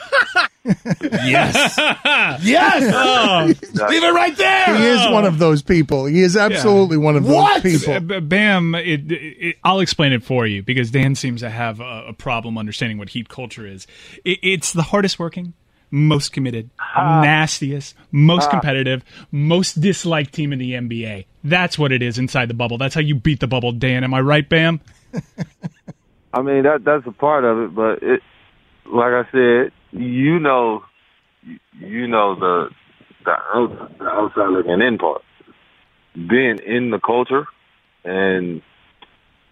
Yes. 1.03 1.75
yes. 2.43 2.93
Oh. 2.95 3.45
Leave 3.89 4.03
it 4.03 4.13
right 4.13 4.37
there. 4.37 4.77
He 4.77 4.85
is 4.87 5.09
one 5.13 5.25
of 5.25 5.39
those 5.39 5.63
people. 5.63 6.07
He 6.07 6.21
is 6.23 6.37
absolutely 6.37 6.97
one 6.97 7.15
of 7.17 7.25
those 7.25 7.61
people. 7.61 7.95
Uh, 7.95 8.01
b- 8.01 8.21
Bam, 8.21 8.75
it, 8.75 9.11
it, 9.13 9.57
I'll 9.63 9.79
explain 9.81 10.13
it 10.13 10.25
for 10.25 10.47
you 10.47 10.63
because 10.65 10.91
Dan 10.91 11.15
seems 11.15 11.41
to 11.43 11.51
have 11.51 11.79
a, 11.81 12.07
a 12.09 12.13
problem 12.13 12.59
understanding 12.59 12.99
what 12.99 13.11
heat 13.11 13.29
culture 13.29 13.67
is. 13.67 13.87
It, 14.25 14.41
it's 14.43 14.73
the 14.73 14.83
hardest 14.83 15.21
working, 15.21 15.53
most 15.93 16.33
committed, 16.33 16.71
nastiest, 16.97 17.95
most 18.11 18.49
Ah. 18.49 18.51
competitive, 18.51 19.05
most 19.31 19.81
disliked 19.81 20.35
team 20.35 20.53
in 20.53 20.59
the 20.59 20.73
NBA. 20.73 21.27
That's 21.45 21.79
what 21.79 21.93
it 21.93 22.03
is 22.03 22.19
inside 22.19 22.49
the 22.49 22.55
bubble. 22.55 22.77
That's 22.79 22.95
how 22.97 23.01
you 23.01 23.15
beat 23.15 23.39
the 23.39 23.47
bubble, 23.47 23.71
Dan. 23.71 24.03
Am 24.03 24.13
I 24.13 24.21
right, 24.21 24.49
Bam? 24.49 24.81
I 26.35 26.43
mean 26.43 26.65
that 26.65 26.83
that's 26.85 27.07
a 27.07 27.13
part 27.13 27.45
of 27.45 27.59
it, 27.61 27.75
but 27.75 28.03
it, 28.03 28.21
like 28.93 29.13
I 29.13 29.25
said, 29.33 29.73
you 29.93 30.39
know, 30.39 30.83
you 31.79 32.07
know 32.07 32.35
the 32.35 32.71
the, 33.25 33.31
out, 33.31 33.99
the 33.99 34.05
outside 34.05 34.51
looking 34.51 34.81
in 34.81 34.99
part. 34.99 35.23
Being 36.15 36.59
in 36.65 36.91
the 36.91 36.99
culture 36.99 37.47
and 38.05 38.63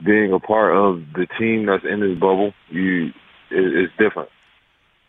being 0.04 0.32
a 0.32 0.40
part 0.40 0.74
of 0.76 1.02
the 1.14 1.26
team 1.38 1.66
that's 1.66 1.84
in 1.84 2.00
this 2.00 2.18
bubble, 2.18 2.54
you 2.70 3.06
it, 3.06 3.12
it's 3.50 3.92
different. 3.98 4.30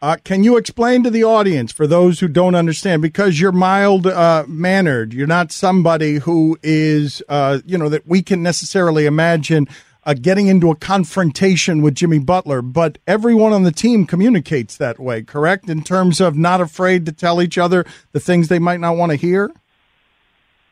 Uh, 0.01 0.17
can 0.23 0.43
you 0.43 0.57
explain 0.57 1.03
to 1.03 1.09
the 1.09 1.23
audience, 1.23 1.71
for 1.71 1.87
those 1.87 2.19
who 2.19 2.27
don't 2.27 2.53
understand, 2.53 3.01
because 3.01 3.39
you're 3.39 3.51
mild 3.51 4.05
uh, 4.05 4.43
mannered, 4.47 5.13
you're 5.13 5.25
not 5.25 5.51
somebody 5.51 6.15
who 6.15 6.57
is, 6.61 7.23
uh, 7.29 7.59
you 7.65 7.77
know, 7.77 7.89
that 7.89 8.05
we 8.05 8.21
can 8.21 8.43
necessarily 8.43 9.05
imagine 9.05 9.67
uh, 10.05 10.13
getting 10.13 10.47
into 10.47 10.69
a 10.69 10.75
confrontation 10.75 11.81
with 11.81 11.95
Jimmy 11.95 12.19
Butler, 12.19 12.61
but 12.61 12.97
everyone 13.07 13.53
on 13.53 13.63
the 13.63 13.71
team 13.71 14.05
communicates 14.05 14.77
that 14.77 14.99
way, 14.99 15.23
correct? 15.23 15.69
In 15.69 15.83
terms 15.83 16.21
of 16.21 16.35
not 16.35 16.61
afraid 16.61 17.05
to 17.07 17.11
tell 17.11 17.41
each 17.41 17.57
other 17.57 17.85
the 18.11 18.19
things 18.19 18.47
they 18.47 18.59
might 18.59 18.79
not 18.79 18.97
want 18.97 19.11
to 19.11 19.15
hear? 19.15 19.51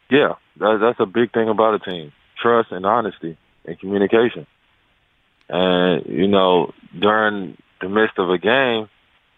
Yeah, 0.10 0.34
that's 0.58 1.00
a 1.00 1.06
big 1.06 1.34
thing 1.34 1.50
about 1.50 1.76
a 1.76 1.80
team 1.80 2.12
trust 2.44 2.72
and 2.72 2.86
honesty 2.86 3.38
and 3.66 3.80
communication. 3.80 4.46
And, 5.50 6.06
you 6.06 6.28
know, 6.28 6.74
during 6.98 7.58
the 7.82 7.90
midst 7.90 8.20
of 8.20 8.30
a 8.30 8.38
game, 8.38 8.90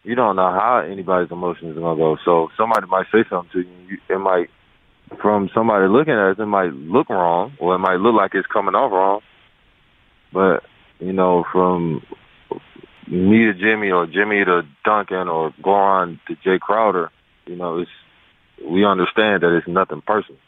you 0.03 0.15
don't 0.15 0.35
know 0.35 0.51
how 0.51 0.79
anybody's 0.79 1.31
emotions 1.31 1.77
are 1.77 1.79
going 1.79 1.97
to 1.97 2.01
go. 2.01 2.17
So 2.25 2.49
somebody 2.57 2.87
might 2.87 3.05
say 3.11 3.23
something 3.29 3.51
to 3.53 3.59
you. 3.61 3.97
It 4.09 4.19
might, 4.19 4.49
from 5.21 5.49
somebody 5.53 5.87
looking 5.87 6.13
at 6.13 6.31
it, 6.31 6.39
it 6.39 6.45
might 6.45 6.73
look 6.73 7.09
wrong 7.09 7.53
or 7.59 7.75
it 7.75 7.79
might 7.79 7.99
look 7.99 8.15
like 8.15 8.33
it's 8.33 8.47
coming 8.47 8.75
off 8.75 8.91
wrong. 8.91 9.21
But, 10.33 10.63
you 10.99 11.13
know, 11.13 11.43
from 11.51 12.01
me 13.07 13.45
to 13.45 13.53
Jimmy 13.53 13.91
or 13.91 14.05
Jimmy 14.07 14.43
to 14.43 14.63
Duncan 14.83 15.27
or 15.27 15.51
Goran 15.63 16.19
to 16.27 16.35
Jae 16.35 16.59
Crowder, 16.59 17.11
you 17.45 17.55
know, 17.55 17.79
it's, 17.79 17.91
we 18.65 18.85
understand 18.85 19.43
that 19.43 19.55
it's 19.55 19.67
nothing 19.67 20.01
personal. 20.01 20.39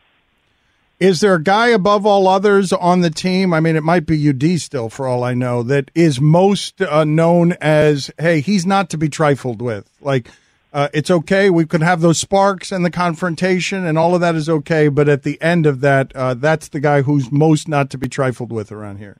Is 0.99 1.19
there 1.19 1.35
a 1.35 1.43
guy 1.43 1.67
above 1.67 2.07
all 2.07 2.27
others 2.27 2.73
on 2.73 3.01
the 3.01 3.11
team? 3.11 3.53
I 3.53 3.59
mean, 3.59 3.75
it 3.75 3.83
might 3.83 4.07
be 4.07 4.29
UD 4.29 4.59
still, 4.59 4.89
for 4.89 5.07
all 5.07 5.23
I 5.23 5.35
know, 5.35 5.61
that 5.61 5.91
is 5.93 6.19
most 6.19 6.81
uh, 6.81 7.03
known 7.03 7.53
as, 7.61 8.09
hey, 8.17 8.41
he's 8.41 8.65
not 8.65 8.89
to 8.89 8.97
be 8.97 9.07
trifled 9.07 9.61
with. 9.61 9.87
Like, 10.01 10.27
uh, 10.73 10.89
it's 10.93 11.11
okay. 11.11 11.51
We 11.51 11.67
could 11.67 11.83
have 11.83 12.01
those 12.01 12.17
sparks 12.17 12.71
and 12.71 12.83
the 12.83 12.89
confrontation, 12.89 13.85
and 13.85 13.95
all 13.95 14.15
of 14.15 14.21
that 14.21 14.33
is 14.33 14.49
okay. 14.49 14.87
But 14.87 15.07
at 15.07 15.21
the 15.21 15.39
end 15.39 15.67
of 15.67 15.81
that, 15.81 16.15
uh, 16.15 16.33
that's 16.33 16.69
the 16.69 16.79
guy 16.79 17.03
who's 17.03 17.31
most 17.31 17.67
not 17.67 17.91
to 17.91 17.97
be 17.99 18.09
trifled 18.09 18.51
with 18.51 18.71
around 18.71 18.97
here. 18.97 19.17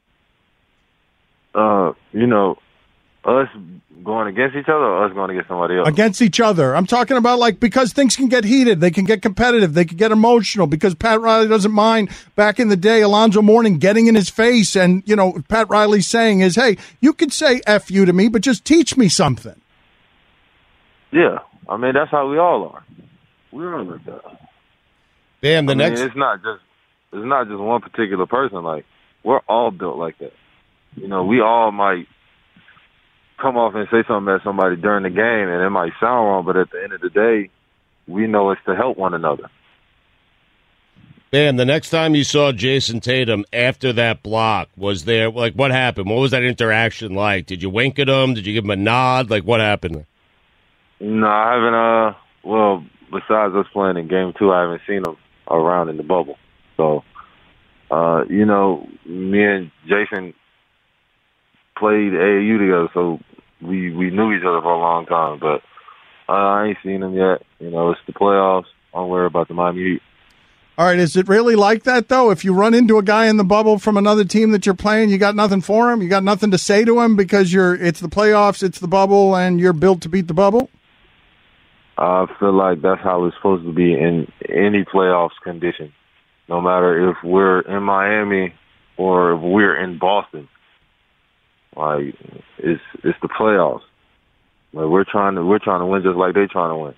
Uh, 1.57 1.93
you 2.13 2.27
know, 2.27 2.59
us 3.25 3.49
going 4.03 4.27
against 4.27 4.55
each 4.55 4.69
other 4.69 4.85
or 4.85 5.05
us 5.05 5.13
going 5.13 5.31
against 5.31 5.47
somebody 5.47 5.75
else? 5.75 5.87
Against 5.87 6.21
each 6.21 6.39
other. 6.39 6.75
I'm 6.75 6.85
talking 6.85 7.17
about 7.17 7.39
like 7.39 7.59
because 7.59 7.93
things 7.93 8.15
can 8.15 8.27
get 8.27 8.43
heated, 8.43 8.79
they 8.79 8.91
can 8.91 9.05
get 9.05 9.23
competitive, 9.23 9.73
they 9.73 9.83
can 9.83 9.97
get 9.97 10.11
emotional. 10.11 10.67
Because 10.67 10.93
Pat 10.93 11.19
Riley 11.19 11.47
doesn't 11.47 11.71
mind 11.71 12.09
back 12.35 12.59
in 12.59 12.69
the 12.69 12.77
day, 12.77 13.01
Alonzo 13.01 13.41
Mourning 13.41 13.79
getting 13.79 14.05
in 14.05 14.13
his 14.13 14.29
face, 14.29 14.75
and 14.75 15.01
you 15.07 15.15
know 15.15 15.41
Pat 15.49 15.67
Riley 15.69 16.01
saying 16.01 16.41
is, 16.41 16.55
"Hey, 16.55 16.77
you 17.01 17.11
could 17.11 17.33
say 17.33 17.61
f 17.65 17.89
you 17.89 18.05
to 18.05 18.13
me, 18.13 18.27
but 18.27 18.43
just 18.43 18.63
teach 18.63 18.95
me 18.95 19.09
something." 19.09 19.59
Yeah, 21.11 21.39
I 21.67 21.77
mean 21.77 21.93
that's 21.93 22.11
how 22.11 22.29
we 22.29 22.37
all 22.37 22.69
are. 22.69 22.85
We're 23.51 23.81
like 23.81 24.05
that. 24.05 24.21
Bam. 25.41 25.65
The 25.65 25.71
I 25.71 25.75
mean, 25.75 25.89
next. 25.89 26.01
it's 26.01 26.15
not 26.15 26.43
just 26.43 26.61
it's 27.13 27.25
not 27.25 27.47
just 27.47 27.59
one 27.59 27.81
particular 27.81 28.27
person. 28.27 28.63
Like 28.63 28.85
we're 29.23 29.41
all 29.49 29.71
built 29.71 29.97
like 29.97 30.19
that. 30.19 30.33
You 30.97 31.07
know, 31.07 31.23
we 31.23 31.41
all 31.41 31.71
might 31.71 32.07
come 33.39 33.55
off 33.55 33.75
and 33.75 33.87
say 33.91 34.03
something 34.07 34.33
at 34.33 34.43
somebody 34.43 34.75
during 34.75 35.03
the 35.03 35.09
game, 35.09 35.47
and 35.47 35.61
it 35.61 35.69
might 35.69 35.93
sound 35.99 36.27
wrong, 36.27 36.43
but 36.43 36.57
at 36.57 36.71
the 36.71 36.83
end 36.83 36.91
of 36.91 37.01
the 37.01 37.09
day, 37.09 37.49
we 38.07 38.25
know 38.25 38.49
it's 38.49 38.61
to 38.65 38.75
help 38.75 38.97
one 38.97 39.13
another. 39.13 39.49
Bam, 41.29 41.57
the 41.57 41.65
next 41.65 41.91
time 41.91 42.15
you 42.15 42.23
saw 42.23 42.51
Jayson 42.51 42.99
Tatum 42.99 43.45
after 43.53 43.93
that 43.93 44.23
block, 44.23 44.69
was 44.75 45.05
there, 45.05 45.29
like, 45.29 45.53
what 45.53 45.71
happened? 45.71 46.09
What 46.09 46.19
was 46.19 46.31
that 46.31 46.43
interaction 46.43 47.13
like? 47.13 47.45
Did 47.45 47.61
you 47.61 47.69
wink 47.69 47.99
at 47.99 48.09
him? 48.09 48.33
Did 48.33 48.47
you 48.47 48.53
give 48.53 48.63
him 48.63 48.71
a 48.71 48.75
nod? 48.75 49.29
Like, 49.29 49.43
what 49.43 49.59
happened? 49.59 50.05
No, 50.99 51.27
I 51.27 51.53
haven't. 51.53 51.73
Uh, 51.75 52.13
well, 52.43 52.83
besides 53.11 53.53
us 53.53 53.67
playing 53.71 53.97
in 53.97 54.07
game 54.07 54.33
two, 54.39 54.51
I 54.51 54.61
haven't 54.61 54.81
seen 54.87 55.03
him 55.05 55.15
around 55.51 55.89
in 55.89 55.97
the 55.97 56.03
bubble. 56.03 56.37
So, 56.75 57.03
uh, 57.91 58.23
you 58.29 58.45
know, 58.45 58.87
me 59.05 59.43
and 59.43 59.71
Jayson 59.87 60.33
played 61.79 62.13
AAU 62.13 62.59
together, 62.59 62.89
so 62.93 63.19
we 63.61 63.93
we 63.93 64.09
knew 64.09 64.33
each 64.33 64.43
other 64.45 64.61
for 64.61 64.73
a 64.73 64.79
long 64.79 65.05
time. 65.05 65.39
But 65.39 65.61
uh, 66.29 66.33
I 66.33 66.67
ain't 66.67 66.77
seen 66.83 67.03
him 67.03 67.13
yet. 67.13 67.43
You 67.59 67.71
know, 67.71 67.91
it's 67.91 68.01
the 68.05 68.13
playoffs. 68.13 68.65
Don't 68.93 69.09
worry 69.09 69.27
about 69.27 69.47
the 69.47 69.53
Miami 69.53 69.83
Heat. 69.83 70.01
All 70.77 70.85
right, 70.85 70.99
is 70.99 71.15
it 71.15 71.27
really 71.27 71.55
like 71.55 71.83
that 71.83 72.07
though? 72.07 72.29
If 72.29 72.45
you 72.45 72.53
run 72.53 72.75
into 72.75 72.99
a 72.99 73.03
guy 73.03 73.25
in 73.25 73.37
the 73.37 73.43
bubble 73.43 73.79
from 73.79 73.97
another 73.97 74.23
team 74.23 74.51
that 74.51 74.65
you're 74.65 74.75
playing, 74.75 75.09
you 75.09 75.17
got 75.17 75.35
nothing 75.35 75.61
for 75.61 75.91
him. 75.91 76.03
You 76.03 76.09
got 76.09 76.23
nothing 76.23 76.51
to 76.51 76.57
say 76.59 76.85
to 76.85 76.99
him 77.01 77.15
because 77.15 77.51
you're 77.51 77.73
it's 77.75 77.99
the 77.99 78.09
playoffs, 78.09 78.61
it's 78.61 78.79
the 78.79 78.87
bubble, 78.87 79.35
and 79.35 79.59
you're 79.59 79.73
built 79.73 80.01
to 80.01 80.09
beat 80.09 80.27
the 80.27 80.35
bubble. 80.35 80.69
I 81.97 82.27
feel 82.39 82.53
like 82.53 82.83
that's 82.83 83.01
how 83.01 83.25
it's 83.25 83.35
supposed 83.37 83.65
to 83.65 83.73
be 83.73 83.93
in 83.93 84.31
any 84.47 84.83
playoffs 84.83 85.39
condition. 85.43 85.91
No 86.47 86.61
matter 86.61 87.09
if 87.09 87.17
we're 87.23 87.61
in 87.61 87.81
Miami 87.81 88.53
or 88.97 89.33
if 89.33 89.41
we're 89.41 89.83
in 89.83 89.97
Boston. 89.97 90.47
Like 91.77 92.15
it's 92.57 92.81
it's 93.03 93.19
the 93.21 93.27
playoffs. 93.27 93.83
Like 94.73 94.87
we're 94.87 95.03
trying 95.03 95.35
to 95.35 95.45
we're 95.45 95.59
trying 95.59 95.79
to 95.79 95.85
win 95.85 96.03
just 96.03 96.17
like 96.17 96.33
they're 96.33 96.47
trying 96.47 96.71
to 96.71 96.77
win. 96.77 96.95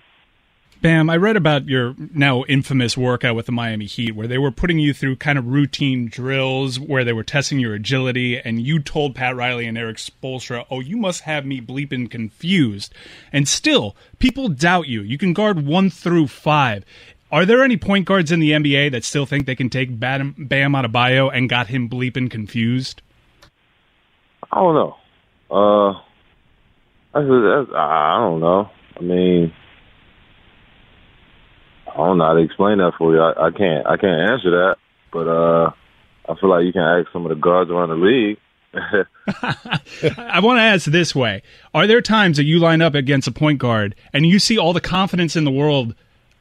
Bam, 0.82 1.10
I 1.10 1.18
read 1.18 1.36
about 1.36 1.68
your 1.68 1.94
now 2.14 2.42
infamous 2.44 2.96
workout 2.96 3.36
with 3.36 3.44
the 3.44 3.52
Miami 3.52 3.84
Heat 3.84 4.12
where 4.12 4.26
they 4.26 4.38
were 4.38 4.50
putting 4.50 4.78
you 4.78 4.94
through 4.94 5.16
kind 5.16 5.38
of 5.38 5.46
routine 5.46 6.08
drills 6.08 6.80
where 6.80 7.04
they 7.04 7.12
were 7.12 7.22
testing 7.22 7.60
your 7.60 7.74
agility, 7.74 8.40
and 8.40 8.62
you 8.62 8.80
told 8.80 9.14
Pat 9.14 9.36
Riley 9.36 9.66
and 9.66 9.76
Erik 9.76 9.98
Spoelstra, 9.98 10.64
Oh, 10.70 10.80
you 10.80 10.96
must 10.96 11.22
have 11.22 11.44
me 11.44 11.60
bleeping 11.60 12.10
confused. 12.10 12.94
And 13.30 13.46
still, 13.46 13.94
people 14.18 14.48
doubt 14.48 14.88
you. 14.88 15.02
You 15.02 15.18
can 15.18 15.34
guard 15.34 15.66
one 15.66 15.90
through 15.90 16.28
five. 16.28 16.86
Are 17.30 17.44
there 17.44 17.62
any 17.62 17.76
point 17.76 18.06
guards 18.06 18.32
in 18.32 18.40
the 18.40 18.52
NBA 18.52 18.92
that 18.92 19.04
still 19.04 19.26
think 19.26 19.44
they 19.44 19.54
can 19.54 19.68
take 19.68 20.00
Bam, 20.00 20.34
Bam 20.38 20.74
out 20.74 20.86
of 20.86 20.92
bio 20.92 21.28
and 21.28 21.50
got 21.50 21.66
him 21.66 21.90
bleeping 21.90 22.30
confused? 22.30 23.02
I 24.52 24.60
don't 24.60 24.74
know. 24.74 24.96
Uh, 25.50 25.92
that's, 27.14 27.26
that's, 27.26 27.76
I 27.76 28.18
don't 28.20 28.40
know. 28.40 28.70
I 28.96 29.02
mean, 29.02 29.52
I 31.86 31.96
don't 31.96 32.18
know 32.18 32.24
how 32.24 32.34
to 32.34 32.40
explain 32.40 32.78
that 32.78 32.92
for 32.98 33.14
you. 33.14 33.20
I, 33.20 33.46
I 33.46 33.50
can't. 33.50 33.86
I 33.86 33.96
can't 33.96 34.30
answer 34.30 34.50
that. 34.50 34.76
But 35.12 35.28
uh, 35.28 35.70
I 36.28 36.34
feel 36.40 36.50
like 36.50 36.64
you 36.64 36.72
can 36.72 36.82
ask 36.82 37.12
some 37.12 37.26
of 37.26 37.30
the 37.30 37.34
guards 37.34 37.70
around 37.70 37.88
the 37.88 37.96
league. 37.96 38.38
I 40.16 40.40
want 40.40 40.58
to 40.58 40.62
ask 40.62 40.86
this 40.86 41.14
way: 41.14 41.42
Are 41.74 41.88
there 41.88 42.00
times 42.00 42.36
that 42.36 42.44
you 42.44 42.60
line 42.60 42.82
up 42.82 42.94
against 42.94 43.26
a 43.26 43.32
point 43.32 43.58
guard 43.58 43.96
and 44.12 44.24
you 44.24 44.38
see 44.38 44.56
all 44.56 44.72
the 44.72 44.80
confidence 44.80 45.34
in 45.34 45.42
the 45.42 45.50
world 45.50 45.94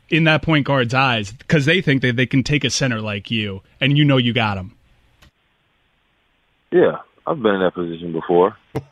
in 0.10 0.26
that 0.26 0.44
point 0.44 0.66
guard's 0.66 0.94
eyes 0.94 1.32
because 1.32 1.66
they 1.66 1.82
think 1.82 2.04
that 2.04 2.16
they 2.16 2.26
can 2.28 2.44
take 2.44 2.64
a 2.64 2.70
center 2.70 3.02
like 3.02 3.32
you, 3.32 3.62
and 3.82 3.98
you 3.98 4.06
know 4.06 4.18
you 4.18 4.34
got 4.34 4.58
him? 4.58 4.76
Yeah, 6.72 7.00
I've 7.28 7.42
been 7.42 7.56
in 7.56 7.62
that 7.62 7.74
position 7.74 8.12
before. 8.14 8.58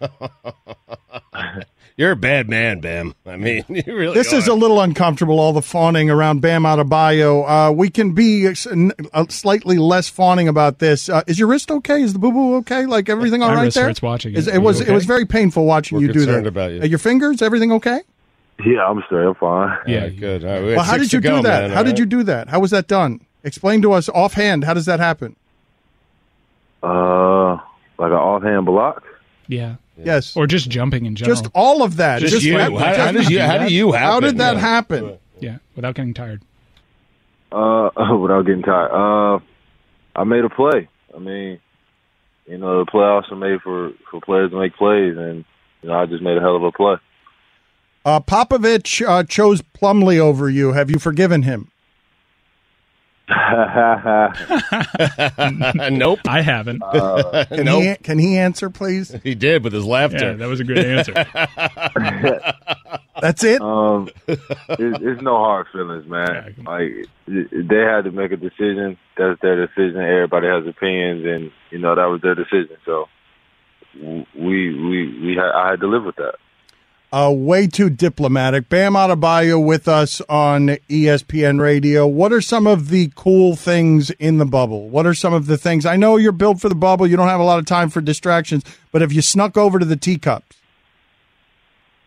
You're 1.97 2.11
a 2.11 2.15
bad 2.15 2.47
man, 2.47 2.79
Bam. 2.79 3.15
I 3.25 3.37
mean, 3.37 3.63
you 3.69 3.81
really. 3.87 4.13
This 4.13 4.31
are. 4.31 4.35
is 4.35 4.47
a 4.47 4.53
little 4.53 4.79
uncomfortable, 4.81 5.39
all 5.39 5.51
the 5.51 5.63
fawning 5.63 6.11
around 6.11 6.41
Bam 6.41 6.61
Adebayo. 6.63 7.69
Uh, 7.69 7.71
we 7.73 7.89
can 7.89 8.13
be 8.13 8.47
uh, 8.47 9.25
slightly 9.29 9.79
less 9.79 10.07
fawning 10.07 10.47
about 10.47 10.77
this. 10.77 11.09
Uh, 11.09 11.23
is 11.25 11.39
your 11.39 11.47
wrist 11.47 11.71
okay? 11.71 12.03
Is 12.03 12.13
the 12.13 12.19
boo 12.19 12.31
boo 12.31 12.55
okay? 12.57 12.85
Like 12.85 13.09
everything 13.09 13.41
all 13.41 13.49
My 13.49 13.55
right 13.55 13.63
wrist 13.63 13.75
there? 13.77 13.85
hurts 13.87 14.01
watching 14.03 14.35
Is, 14.35 14.47
it. 14.47 14.55
it 14.55 14.59
was 14.59 14.79
okay? 14.81 14.91
it 14.91 14.93
was 14.93 15.05
very 15.05 15.25
painful 15.25 15.65
watching 15.65 15.97
We're 15.97 16.03
you 16.05 16.13
do 16.13 16.19
that. 16.19 16.25
concerned 16.27 16.47
about 16.47 16.71
you. 16.73 16.81
Uh, 16.81 16.85
your 16.85 16.99
fingers, 16.99 17.41
everything 17.41 17.71
okay? 17.71 18.01
Yeah, 18.63 18.85
I'm 18.87 19.01
straight. 19.07 19.25
I'm 19.25 19.33
fine. 19.35 19.77
Yeah, 19.87 20.09
good. 20.09 20.43
All 20.45 20.51
right, 20.51 20.63
we 20.63 20.75
Well, 20.75 20.83
how 20.83 20.97
did 20.97 21.11
you 21.11 21.19
to 21.19 21.27
go, 21.27 21.37
do 21.37 21.43
that? 21.43 21.61
man, 21.61 21.69
how 21.71 21.77
all 21.77 21.83
did 21.83 21.91
right? 21.91 21.99
you 21.99 22.05
do 22.05 22.23
that? 22.23 22.49
How 22.49 22.59
was 22.59 22.69
that 22.71 22.87
done? 22.87 23.21
Explain 23.43 23.81
to 23.83 23.93
us 23.93 24.07
offhand. 24.09 24.65
How 24.65 24.75
does 24.75 24.85
that 24.85 24.99
happen? 24.99 25.35
Uh, 26.83 27.57
like 27.97 28.09
an 28.11 28.17
offhand 28.17 28.65
block. 28.65 29.03
Yeah. 29.47 29.75
Yes. 29.97 30.35
Or 30.37 30.45
just 30.45 30.69
jumping 30.69 31.05
in 31.05 31.15
general. 31.15 31.35
Just 31.35 31.51
all 31.55 31.81
of 31.83 31.97
that. 31.97 32.21
Just 32.21 32.43
you. 32.43 32.57
How- 32.57 32.75
how 32.77 33.11
did 33.11 33.29
you- 33.29 33.41
how 33.41 33.57
do 33.57 33.73
you 33.73 33.91
How 33.93 34.19
did 34.19 34.37
that 34.37 34.55
Yeah. 34.55 34.61
happen? 34.61 35.17
Yeah, 35.39 35.57
without 35.75 35.95
getting 35.95 36.13
tired. 36.13 36.41
Uh, 37.51 37.89
without 38.19 38.45
getting 38.45 38.61
tired. 38.63 38.91
Uh, 38.91 39.39
I 40.15 40.23
made 40.23 40.43
a 40.43 40.49
play. 40.49 40.87
I 41.15 41.19
mean, 41.19 41.59
you 42.47 42.57
know, 42.57 42.83
the 42.83 42.91
playoffs 42.91 43.31
are 43.31 43.35
made 43.35 43.61
for 43.61 43.91
for 44.11 44.19
players 44.21 44.51
to 44.51 44.59
make 44.59 44.75
plays, 44.75 45.15
and 45.17 45.45
you 45.81 45.89
know, 45.89 45.95
I 45.95 46.05
just 46.05 46.21
made 46.23 46.37
a 46.37 46.41
hell 46.41 46.55
of 46.55 46.63
a 46.63 46.71
play. 46.71 46.95
Uh, 48.05 48.19
Popovich 48.19 49.05
uh, 49.07 49.23
chose 49.23 49.61
Plumlee 49.61 50.19
over 50.19 50.49
you. 50.49 50.73
Have 50.73 50.89
you 50.89 50.97
forgiven 50.99 51.43
him? 51.43 51.71
nope. 55.91 56.19
I 56.25 56.41
haven't. 56.41 56.81
Uh, 56.81 57.43
Can, 57.49 57.65
nope. 57.65 57.83
he, 57.83 57.95
can 57.97 58.19
he 58.19 58.37
answer, 58.37 58.69
please? 58.69 59.13
He 59.21 59.35
did 59.35 59.65
with 59.65 59.73
his 59.73 59.83
laughter. 59.83 60.31
Yeah, 60.31 60.33
that 60.33 60.47
was 60.47 60.61
a 60.61 60.63
good 60.63 60.77
answer. 60.77 61.11
That's 63.21 63.43
it. 63.43 63.61
Um, 63.61 64.07
it, 64.27 64.39
it's 64.69 65.21
no 65.21 65.35
hard 65.39 65.67
feelings, 65.73 66.07
man. 66.07 66.55
like 66.65 67.07
they 67.27 67.75
had 67.75 68.05
to 68.05 68.11
make 68.11 68.31
a 68.31 68.37
decision. 68.37 68.97
That's 69.17 69.41
their 69.41 69.65
decision. 69.65 69.97
Everybody 69.97 70.47
has 70.47 70.65
opinions, 70.65 71.25
and 71.25 71.51
you 71.69 71.79
know 71.79 71.95
that 71.95 72.05
was 72.05 72.21
their 72.21 72.35
decision. 72.35 72.77
So 72.85 73.09
we 74.01 74.25
we 74.35 75.19
we 75.21 75.35
had, 75.35 75.51
I 75.53 75.71
had 75.71 75.81
to 75.81 75.87
live 75.87 76.05
with 76.05 76.15
that. 76.15 76.35
Uh, 77.11 77.31
way 77.33 77.67
too 77.67 77.89
diplomatic. 77.89 78.67
Bam 78.67 78.93
Adebayo 78.93 79.63
with 79.65 79.87
us 79.87 80.19
on 80.27 80.67
ESPN 80.89 81.59
Radio. 81.61 82.05
What 82.05 82.33
are 82.33 82.41
some 82.41 82.67
of 82.67 82.89
the 82.89 83.11
cool 83.15 83.55
things 83.55 84.09
in 84.11 84.39
the 84.39 84.45
bubble? 84.45 84.89
What 84.89 85.05
are 85.07 85.13
some 85.13 85.33
of 85.33 85.45
the 85.47 85.57
things? 85.57 85.85
I 85.85 85.95
know 85.95 86.17
you're 86.17 86.33
built 86.33 86.59
for 86.59 86.67
the 86.67 86.75
bubble. 86.75 87.07
You 87.07 87.15
don't 87.15 87.29
have 87.29 87.39
a 87.39 87.45
lot 87.45 87.59
of 87.59 87.65
time 87.65 87.89
for 87.89 88.01
distractions, 88.01 88.63
but 88.91 89.01
have 89.01 89.13
you 89.13 89.21
snuck 89.21 89.55
over 89.55 89.79
to 89.79 89.85
the 89.85 89.95
teacups? 89.95 90.57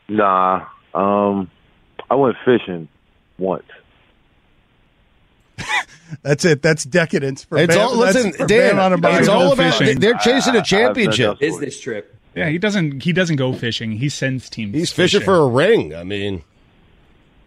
Nah, 0.08 0.66
um, 0.92 1.50
I 2.10 2.14
went 2.16 2.36
fishing 2.44 2.88
once. 3.38 3.64
That's 6.22 6.44
it. 6.44 6.60
That's 6.60 6.84
decadence 6.84 7.44
for 7.44 7.56
It's 7.56 7.74
Bam. 7.74 7.86
all- 7.88 7.96
listen, 7.96 8.32
Dan, 8.46 8.76
Bam 8.76 9.00
Adebayo. 9.00 9.18
it's 9.20 9.28
all 9.28 9.52
about 9.52 9.74
fishing. 9.78 9.98
they're 10.00 10.18
chasing 10.18 10.56
a 10.56 10.62
championship. 10.62 11.30
I've 11.30 11.38
done 11.38 11.48
that 11.48 11.58
Business 11.60 11.80
trip. 11.80 12.16
Yeah, 12.34 12.48
he 12.48 12.58
doesn't. 12.58 13.02
He 13.02 13.12
doesn't 13.12 13.36
go 13.36 13.52
fishing. 13.52 13.92
He 13.92 14.08
sends 14.08 14.48
teams. 14.48 14.74
He's 14.74 14.92
fishing 14.92 15.20
for 15.20 15.36
a 15.36 15.46
ring. 15.46 15.94
I 15.94 16.04
mean, 16.04 16.44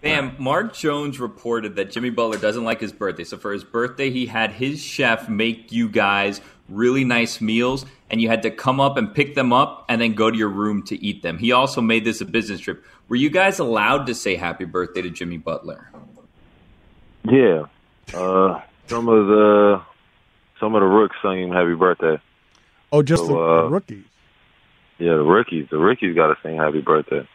Bam, 0.02 0.36
Mark 0.38 0.76
Jones 0.76 1.20
reported 1.20 1.78
that 1.78 1.90
Jimmy 1.92 2.10
Butler 2.10 2.38
doesn't 2.38 2.66
like 2.66 2.82
his 2.82 2.92
birthday. 2.92 3.24
So 3.24 3.38
for 3.38 3.54
his 3.54 3.64
birthday, 3.64 4.10
he 4.10 4.26
had 4.26 4.52
his 4.52 4.82
chef 4.82 5.30
make 5.30 5.72
you 5.72 5.88
guys 5.88 6.42
really 6.68 7.06
nice 7.06 7.40
meals, 7.40 7.86
and 8.10 8.22
you 8.22 8.28
had 8.28 8.44
to 8.44 8.52
come 8.52 8.82
up 8.82 8.98
and 8.98 9.14
pick 9.16 9.36
them 9.36 9.54
up 9.54 9.86
and 9.88 10.02
then 10.02 10.14
go 10.14 10.30
to 10.30 10.38
your 10.38 10.50
room 10.50 10.84
to 10.84 11.02
eat 11.02 11.22
them. 11.22 11.38
He 11.38 11.54
also 11.54 11.80
made 11.80 12.04
this 12.04 12.20
a 12.20 12.26
business 12.26 12.60
trip. 12.60 12.84
Were 13.08 13.16
you 13.16 13.30
guys 13.30 13.60
allowed 13.60 14.06
to 14.08 14.16
say 14.16 14.36
happy 14.36 14.66
birthday 14.66 15.02
to 15.02 15.10
Jimmy 15.10 15.38
Butler? 15.38 15.90
Yeah, 17.24 17.68
uh, 18.14 18.60
some 18.88 19.08
of 19.08 19.28
the 19.28 19.82
some 20.60 20.76
of 20.76 20.82
the 20.82 20.88
rooks 20.88 21.16
sang 21.22 21.44
him 21.44 21.52
happy 21.52 21.76
birthday. 21.76 22.20
Oh, 22.92 23.02
just 23.02 23.26
So, 23.26 23.30
the, 23.30 23.40
uh, 23.40 23.62
the 23.64 23.70
rookies. 23.70 24.04
Yeah, 25.00 25.16
the 25.16 25.24
rookies. 25.24 25.68
The 25.70 25.78
rookies 25.78 26.16
got 26.16 26.28
to 26.28 26.36
sing 26.44 26.58
happy 26.58 26.82
birthday. 26.82 27.28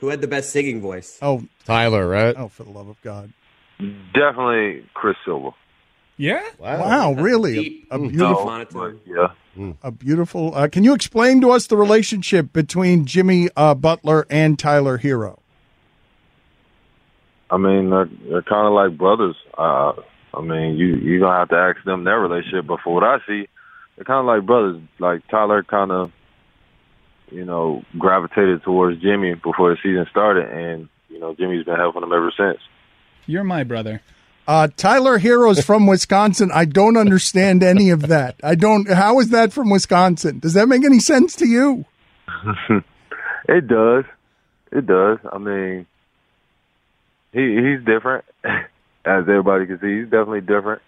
Who 0.00 0.08
had 0.08 0.20
the 0.20 0.28
best 0.28 0.50
singing 0.50 0.80
voice? 0.80 1.18
Oh, 1.22 1.44
Tyler, 1.64 2.06
right? 2.06 2.34
oh, 2.36 2.48
for 2.48 2.64
the 2.64 2.70
love 2.70 2.88
of 2.88 3.00
God! 3.02 3.32
Definitely 3.78 4.84
Chris 4.94 5.16
Silva. 5.24 5.50
Yeah. 6.18 6.42
Wow, 6.58 7.12
really? 7.12 7.86
A, 7.90 7.96
a 7.96 7.98
beautiful, 7.98 8.46
No, 8.46 8.64
but 8.72 8.94
yeah. 9.06 9.72
a 9.82 9.90
beautiful. 9.90 10.54
Uh, 10.54 10.68
can 10.68 10.82
you 10.84 10.94
explain 10.94 11.40
to 11.42 11.50
us 11.50 11.66
the 11.66 11.76
relationship 11.76 12.52
between 12.54 13.04
Jimmy 13.04 13.48
uh, 13.56 13.74
Butler 13.74 14.26
and 14.30 14.58
Tyler 14.58 14.98
Herro? 14.98 15.40
I 17.50 17.58
mean, 17.58 17.90
they're, 17.90 18.08
they're 18.28 18.42
kind 18.42 18.66
of 18.66 18.72
like 18.72 18.96
brothers. 18.98 19.36
Uh, 19.56 19.92
I 20.34 20.40
mean, 20.40 20.76
you 20.76 20.96
you 20.96 21.20
gonna 21.20 21.38
have 21.38 21.48
to 21.50 21.56
ask 21.56 21.84
them 21.84 22.04
their 22.04 22.18
relationship. 22.20 22.66
But 22.66 22.80
for 22.82 22.94
what 22.94 23.04
I 23.04 23.18
see, 23.26 23.46
they're 23.96 24.04
kind 24.04 24.20
of 24.20 24.26
like 24.26 24.44
brothers. 24.46 24.80
Like 24.98 25.26
Tyler, 25.28 25.62
kind 25.62 25.92
of, 25.92 26.12
you 27.30 27.44
know, 27.44 27.82
gravitated 27.98 28.62
towards 28.62 29.00
Jimmy 29.00 29.34
before 29.34 29.70
the 29.70 29.76
season 29.82 30.06
started, 30.10 30.48
and 30.50 30.88
you 31.08 31.18
know, 31.18 31.34
Jimmy's 31.34 31.64
been 31.64 31.76
helping 31.76 32.02
him 32.02 32.12
ever 32.12 32.32
since. 32.36 32.58
You're 33.26 33.44
my 33.44 33.64
brother. 33.64 34.02
Uh, 34.46 34.68
Tyler 34.76 35.18
Herro's 35.18 35.64
from 35.64 35.86
Wisconsin. 35.88 36.50
I 36.54 36.64
don't 36.64 36.96
understand 36.96 37.62
any 37.62 37.90
of 37.90 38.02
that. 38.08 38.36
I 38.42 38.54
don't. 38.54 38.88
How 38.88 39.18
is 39.20 39.30
that 39.30 39.52
from 39.52 39.70
Wisconsin? 39.70 40.38
Does 40.38 40.54
that 40.54 40.68
make 40.68 40.84
any 40.84 41.00
sense 41.00 41.34
to 41.36 41.46
you? 41.46 41.84
it 43.48 43.66
does. 43.66 44.04
It 44.72 44.86
does. 44.86 45.18
I 45.32 45.38
mean, 45.38 45.86
he 47.32 47.56
he's 47.56 47.84
different, 47.84 48.24
as 48.44 48.64
everybody 49.04 49.66
can 49.66 49.80
see. 49.80 50.00
He's 50.00 50.04
definitely 50.04 50.42
different. 50.42 50.82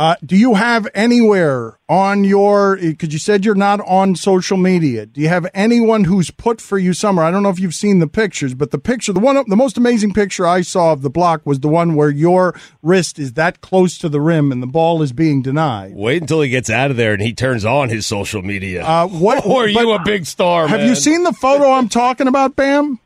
Uh, 0.00 0.16
do 0.24 0.34
you 0.34 0.54
have 0.54 0.88
anywhere 0.94 1.78
on 1.86 2.24
your? 2.24 2.78
Because 2.78 3.12
you 3.12 3.18
said 3.18 3.44
you're 3.44 3.54
not 3.54 3.80
on 3.80 4.16
social 4.16 4.56
media. 4.56 5.04
Do 5.04 5.20
you 5.20 5.28
have 5.28 5.46
anyone 5.52 6.04
who's 6.04 6.30
put 6.30 6.58
for 6.58 6.78
you 6.78 6.94
somewhere? 6.94 7.26
I 7.26 7.30
don't 7.30 7.42
know 7.42 7.50
if 7.50 7.60
you've 7.60 7.74
seen 7.74 7.98
the 7.98 8.06
pictures, 8.06 8.54
but 8.54 8.70
the 8.70 8.78
picture, 8.78 9.12
the 9.12 9.20
one, 9.20 9.44
the 9.46 9.56
most 9.56 9.76
amazing 9.76 10.14
picture 10.14 10.46
I 10.46 10.62
saw 10.62 10.94
of 10.94 11.02
the 11.02 11.10
block 11.10 11.44
was 11.44 11.60
the 11.60 11.68
one 11.68 11.96
where 11.96 12.08
your 12.08 12.58
wrist 12.82 13.18
is 13.18 13.34
that 13.34 13.60
close 13.60 13.98
to 13.98 14.08
the 14.08 14.22
rim 14.22 14.52
and 14.52 14.62
the 14.62 14.66
ball 14.66 15.02
is 15.02 15.12
being 15.12 15.42
denied. 15.42 15.94
wait 15.94 16.22
until 16.22 16.40
he 16.40 16.48
gets 16.48 16.70
out 16.70 16.90
of 16.90 16.96
there 16.96 17.12
and 17.12 17.20
he 17.20 17.34
turns 17.34 17.66
on 17.66 17.90
his 17.90 18.06
social 18.06 18.40
media. 18.40 18.82
Uh, 18.82 19.06
what? 19.06 19.44
or 19.46 19.64
are 19.64 19.68
you 19.68 19.92
a 19.92 20.02
big 20.02 20.24
star? 20.24 20.66
Have 20.66 20.80
man? 20.80 20.88
you 20.88 20.94
seen 20.94 21.24
the 21.24 21.34
photo 21.34 21.72
I'm 21.72 21.90
talking 21.90 22.26
about, 22.26 22.56
Bam? 22.56 22.98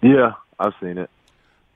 Yeah, 0.00 0.34
I've 0.60 0.74
seen 0.80 0.96
it. 0.96 1.10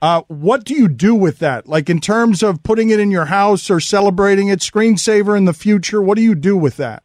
Uh, 0.01 0.21
what 0.27 0.63
do 0.63 0.73
you 0.73 0.87
do 0.87 1.13
with 1.13 1.39
that? 1.39 1.67
Like 1.67 1.89
in 1.89 1.99
terms 1.99 2.41
of 2.41 2.63
putting 2.63 2.89
it 2.89 2.99
in 2.99 3.11
your 3.11 3.25
house 3.25 3.69
or 3.69 3.79
celebrating 3.79 4.47
it, 4.47 4.59
screensaver 4.59 5.37
in 5.37 5.45
the 5.45 5.53
future? 5.53 6.01
What 6.01 6.15
do 6.15 6.21
you 6.21 6.35
do 6.35 6.55
with 6.55 6.77
that? 6.77 7.03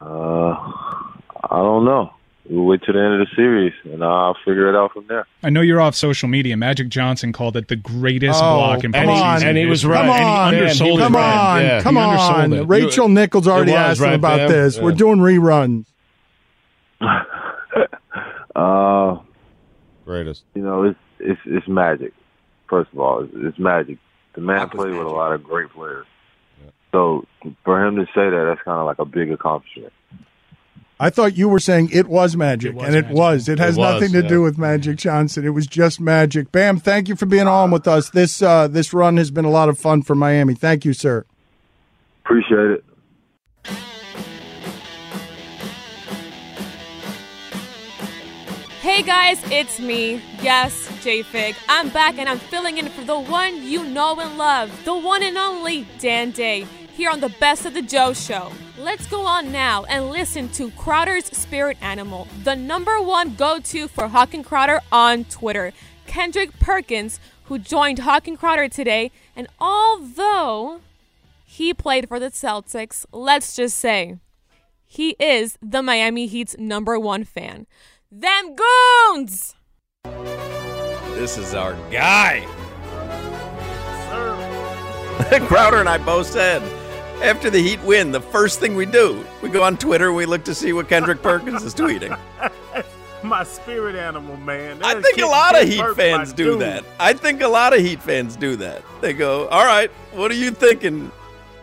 Uh, 0.00 0.50
I 0.52 1.48
don't 1.56 1.84
know. 1.84 2.12
We'll 2.48 2.64
wait 2.64 2.82
till 2.84 2.94
the 2.94 3.00
end 3.00 3.14
of 3.14 3.20
the 3.20 3.34
series, 3.36 3.72
and 3.84 4.02
I'll 4.02 4.34
figure 4.44 4.68
it 4.68 4.74
out 4.76 4.92
from 4.92 5.06
there. 5.06 5.24
I 5.42 5.50
know 5.50 5.60
you're 5.60 5.80
off 5.80 5.94
social 5.94 6.28
media. 6.28 6.56
Magic 6.56 6.88
Johnson 6.88 7.32
called 7.32 7.56
it 7.56 7.68
the 7.68 7.76
greatest 7.76 8.40
Oh, 8.42 8.56
block 8.56 8.82
in 8.82 8.92
come 8.92 9.06
postseason 9.06 9.22
on. 9.22 9.42
And 9.44 9.56
he 9.56 9.66
was 9.66 9.86
right. 9.86 10.00
Come 10.00 10.10
And 10.10 10.18
he 10.18 10.24
on, 10.24 10.54
undersold 10.54 10.98
come 10.98 11.14
it, 11.14 11.18
right? 11.18 11.36
on, 11.56 11.62
Yeah, 11.62 11.82
come 11.82 11.94
he 11.96 12.00
undersold 12.02 12.30
on. 12.40 12.52
it. 12.54 12.62
Rachel 12.64 13.08
Nichols 13.08 13.46
already 13.46 13.70
It 13.70 13.74
was, 13.76 13.80
asked 13.82 14.00
him 14.00 14.04
right, 14.06 14.14
about 14.14 14.36
Bam? 14.38 14.48
this. 14.50 14.78
We're 14.80 14.92
doing 14.92 15.18
reruns. 15.18 15.86
Uh, 18.56 19.16
Greatest. 20.04 20.42
you 20.54 20.62
know, 20.62 20.82
it's 20.84 20.98
it's 21.20 21.40
it's 21.44 21.68
magic. 21.68 22.12
First 22.68 22.92
of 22.92 22.98
all, 23.00 23.24
it's, 23.24 23.32
it's 23.34 23.58
magic. 23.58 23.98
The 24.34 24.40
man 24.40 24.68
played 24.68 24.92
with 24.92 25.06
a 25.06 25.10
lot 25.10 25.32
of 25.32 25.42
great 25.42 25.70
players. 25.70 26.06
So 26.92 27.26
for 27.64 27.84
him 27.84 27.96
to 27.96 28.06
say 28.06 28.30
that, 28.30 28.44
that's 28.48 28.62
kind 28.62 28.78
of 28.78 28.86
like 28.86 28.98
a 28.98 29.04
big 29.04 29.30
accomplishment. 29.30 29.92
I 31.02 31.08
thought 31.08 31.36
you 31.36 31.48
were 31.48 31.60
saying 31.60 31.88
it 31.92 32.08
was 32.08 32.36
magic, 32.36 32.74
was 32.74 32.86
and 32.86 32.94
it 32.94 33.02
magic. 33.06 33.16
was. 33.16 33.48
It 33.48 33.58
has 33.58 33.76
It 33.76 33.80
was, 33.80 33.94
nothing 33.94 34.12
to 34.12 34.22
yeah. 34.22 34.28
do 34.28 34.42
with 34.42 34.58
Magic 34.58 34.98
Johnson. 34.98 35.46
It 35.46 35.50
was 35.50 35.66
just 35.66 35.98
magic. 35.98 36.52
Bam! 36.52 36.78
Thank 36.78 37.08
you 37.08 37.16
for 37.16 37.24
being 37.24 37.46
on 37.48 37.70
with 37.70 37.88
us. 37.88 38.10
This 38.10 38.42
uh, 38.42 38.68
this 38.68 38.92
run 38.92 39.16
has 39.16 39.30
been 39.30 39.46
a 39.46 39.50
lot 39.50 39.68
of 39.70 39.78
fun 39.78 40.02
for 40.02 40.14
Miami. 40.14 40.54
Thank 40.54 40.84
you, 40.84 40.92
sir. 40.92 41.24
Appreciate 42.24 42.70
it. 42.72 42.84
Hey 48.80 49.02
guys, 49.02 49.38
it's 49.52 49.78
me. 49.78 50.22
Yes, 50.40 50.88
JFig. 51.04 51.54
I'm 51.68 51.90
back 51.90 52.16
and 52.16 52.26
I'm 52.26 52.38
filling 52.38 52.78
in 52.78 52.88
for 52.88 53.04
the 53.04 53.20
one 53.20 53.62
you 53.62 53.84
know 53.84 54.18
and 54.18 54.38
love, 54.38 54.70
the 54.86 54.96
one 54.96 55.22
and 55.22 55.36
only 55.36 55.86
Dan 55.98 56.30
Day, 56.30 56.66
here 56.94 57.10
on 57.10 57.20
the 57.20 57.28
Best 57.38 57.66
of 57.66 57.74
the 57.74 57.82
Joe 57.82 58.14
Show. 58.14 58.50
Let's 58.78 59.06
go 59.06 59.26
on 59.26 59.52
now 59.52 59.84
and 59.84 60.08
listen 60.08 60.48
to 60.52 60.70
Crowder's 60.70 61.26
Spirit 61.26 61.76
Animal, 61.82 62.26
the 62.42 62.56
number 62.56 63.02
one 63.02 63.34
go 63.34 63.60
to 63.60 63.86
for 63.86 64.08
Hawk 64.08 64.32
and 64.32 64.46
Crowder 64.46 64.80
on 64.90 65.24
Twitter. 65.24 65.74
Kendrick 66.06 66.58
Perkins, 66.58 67.20
who 67.44 67.58
joined 67.58 67.98
Hawk 67.98 68.26
and 68.26 68.38
Crowder 68.38 68.70
today, 68.70 69.10
and 69.36 69.46
although 69.58 70.80
he 71.44 71.74
played 71.74 72.08
for 72.08 72.18
the 72.18 72.30
Celtics, 72.30 73.04
let's 73.12 73.54
just 73.54 73.76
say 73.76 74.16
he 74.86 75.16
is 75.20 75.58
the 75.60 75.82
Miami 75.82 76.26
Heat's 76.26 76.56
number 76.58 76.98
one 76.98 77.24
fan. 77.24 77.66
Them 78.12 78.56
goons! 78.56 79.54
This 81.14 81.38
is 81.38 81.54
our 81.54 81.74
guy. 81.92 82.40
Crowder 85.46 85.76
and 85.76 85.88
I 85.88 85.96
both 85.98 86.26
said 86.26 86.60
after 87.22 87.50
the 87.50 87.60
Heat 87.60 87.80
win, 87.84 88.10
the 88.10 88.20
first 88.20 88.58
thing 88.58 88.74
we 88.74 88.84
do, 88.84 89.24
we 89.42 89.48
go 89.48 89.62
on 89.62 89.76
Twitter 89.76 90.08
and 90.08 90.16
we 90.16 90.26
look 90.26 90.42
to 90.46 90.56
see 90.56 90.72
what 90.72 90.88
Kendrick 90.88 91.22
Perkins 91.22 91.62
is 91.62 91.72
tweeting. 91.72 92.18
My 93.22 93.44
spirit 93.44 93.94
animal, 93.94 94.36
man. 94.38 94.80
I 94.82 95.00
think 95.00 95.18
a 95.18 95.26
lot 95.26 95.54
of 95.54 95.68
Heat 95.68 95.78
Burke, 95.78 95.96
fans 95.96 96.32
do 96.32 96.44
dude. 96.46 96.62
that. 96.62 96.84
I 96.98 97.12
think 97.12 97.42
a 97.42 97.48
lot 97.48 97.72
of 97.74 97.78
Heat 97.78 98.02
fans 98.02 98.34
do 98.34 98.56
that. 98.56 98.82
They 99.00 99.12
go, 99.12 99.46
all 99.48 99.64
right, 99.64 99.88
what 100.14 100.32
are 100.32 100.36
you 100.36 100.50
thinking? 100.50 101.12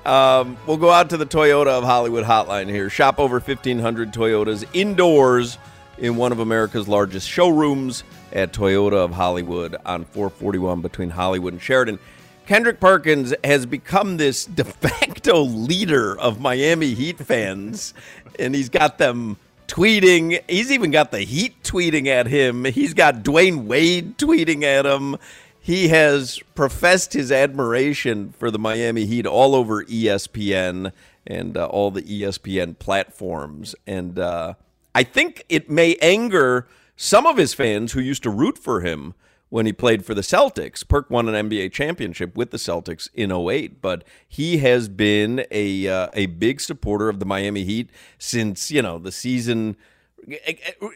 Um, 0.05 0.55
we'll 0.65 0.77
go 0.77 0.91
out 0.91 1.09
to 1.09 1.17
the 1.17 1.25
Toyota 1.25 1.67
of 1.67 1.83
Hollywood 1.83 2.23
hotline 2.23 2.69
here. 2.69 2.89
Shop 2.89 3.19
over 3.19 3.41
1,500 3.41 4.13
Toyotas 4.13 4.63
indoors 4.71 5.57
in 5.97 6.15
one 6.15 6.31
of 6.31 6.39
America's 6.39 6.87
largest 6.87 7.29
showrooms 7.29 8.03
at 8.31 8.53
Toyota 8.53 8.93
of 8.93 9.11
Hollywood 9.11 9.75
on 9.85 10.05
441 10.05 10.81
between 10.81 11.09
Hollywood 11.09 11.53
and 11.53 11.61
Sheridan. 11.61 11.99
Kendrick 12.45 12.79
Perkins 12.79 13.33
has 13.43 13.65
become 13.65 14.17
this 14.17 14.45
de 14.45 14.63
facto 14.63 15.41
leader 15.41 16.17
of 16.17 16.39
Miami 16.39 16.93
Heat 16.93 17.17
fans, 17.17 17.93
and 18.39 18.55
he's 18.55 18.69
got 18.69 18.97
them 18.97 19.37
tweeting. 19.67 20.41
He's 20.49 20.71
even 20.71 20.91
got 20.91 21.11
the 21.11 21.19
Heat 21.21 21.61
tweeting 21.63 22.07
at 22.07 22.27
him. 22.27 22.63
He's 22.65 22.93
got 22.93 23.15
Dwyane 23.23 23.65
Wade 23.65 24.17
tweeting 24.17 24.63
at 24.63 24.85
him. 24.85 25.17
he 25.59 25.89
has 25.89 26.39
professed 26.55 27.11
his 27.11 27.31
admiration 27.33 28.33
for 28.37 28.49
the 28.49 28.59
Miami 28.59 29.05
Heat 29.05 29.25
all 29.25 29.53
over 29.53 29.83
ESPN 29.83 30.93
and 31.25 31.57
uh, 31.57 31.65
all 31.65 31.91
the 31.91 32.03
ESPN 32.03 32.79
platforms. 32.79 33.75
And 33.85 34.17
uh, 34.17 34.53
I 34.97 35.03
think 35.03 35.45
it 35.47 35.69
may 35.69 35.95
anger 36.01 36.67
some 36.95 37.27
of 37.27 37.37
his 37.37 37.53
fans 37.53 37.91
who 37.91 37.99
used 37.99 38.23
to 38.23 38.31
root 38.31 38.57
for 38.57 38.81
him 38.81 39.13
when 39.49 39.67
he 39.67 39.71
played 39.71 40.03
for 40.03 40.15
the 40.15 40.21
Celtics. 40.21 40.85
Perk 40.87 41.11
won 41.11 41.29
an 41.29 41.47
NBA 41.47 41.71
championship 41.71 42.35
with 42.35 42.49
the 42.49 42.57
Celtics 42.57 43.07
in 43.13 43.31
08, 43.31 43.79
but 43.79 44.03
he 44.27 44.57
has 44.57 44.89
been 44.89 45.45
a 45.51 45.87
uh, 45.87 46.07
a 46.15 46.25
big 46.25 46.59
supporter 46.59 47.09
of 47.09 47.19
the 47.19 47.27
Miami 47.27 47.63
Heat 47.63 47.91
since, 48.17 48.71
you 48.71 48.81
know, 48.81 48.97
the 48.97 49.11
season 49.11 49.77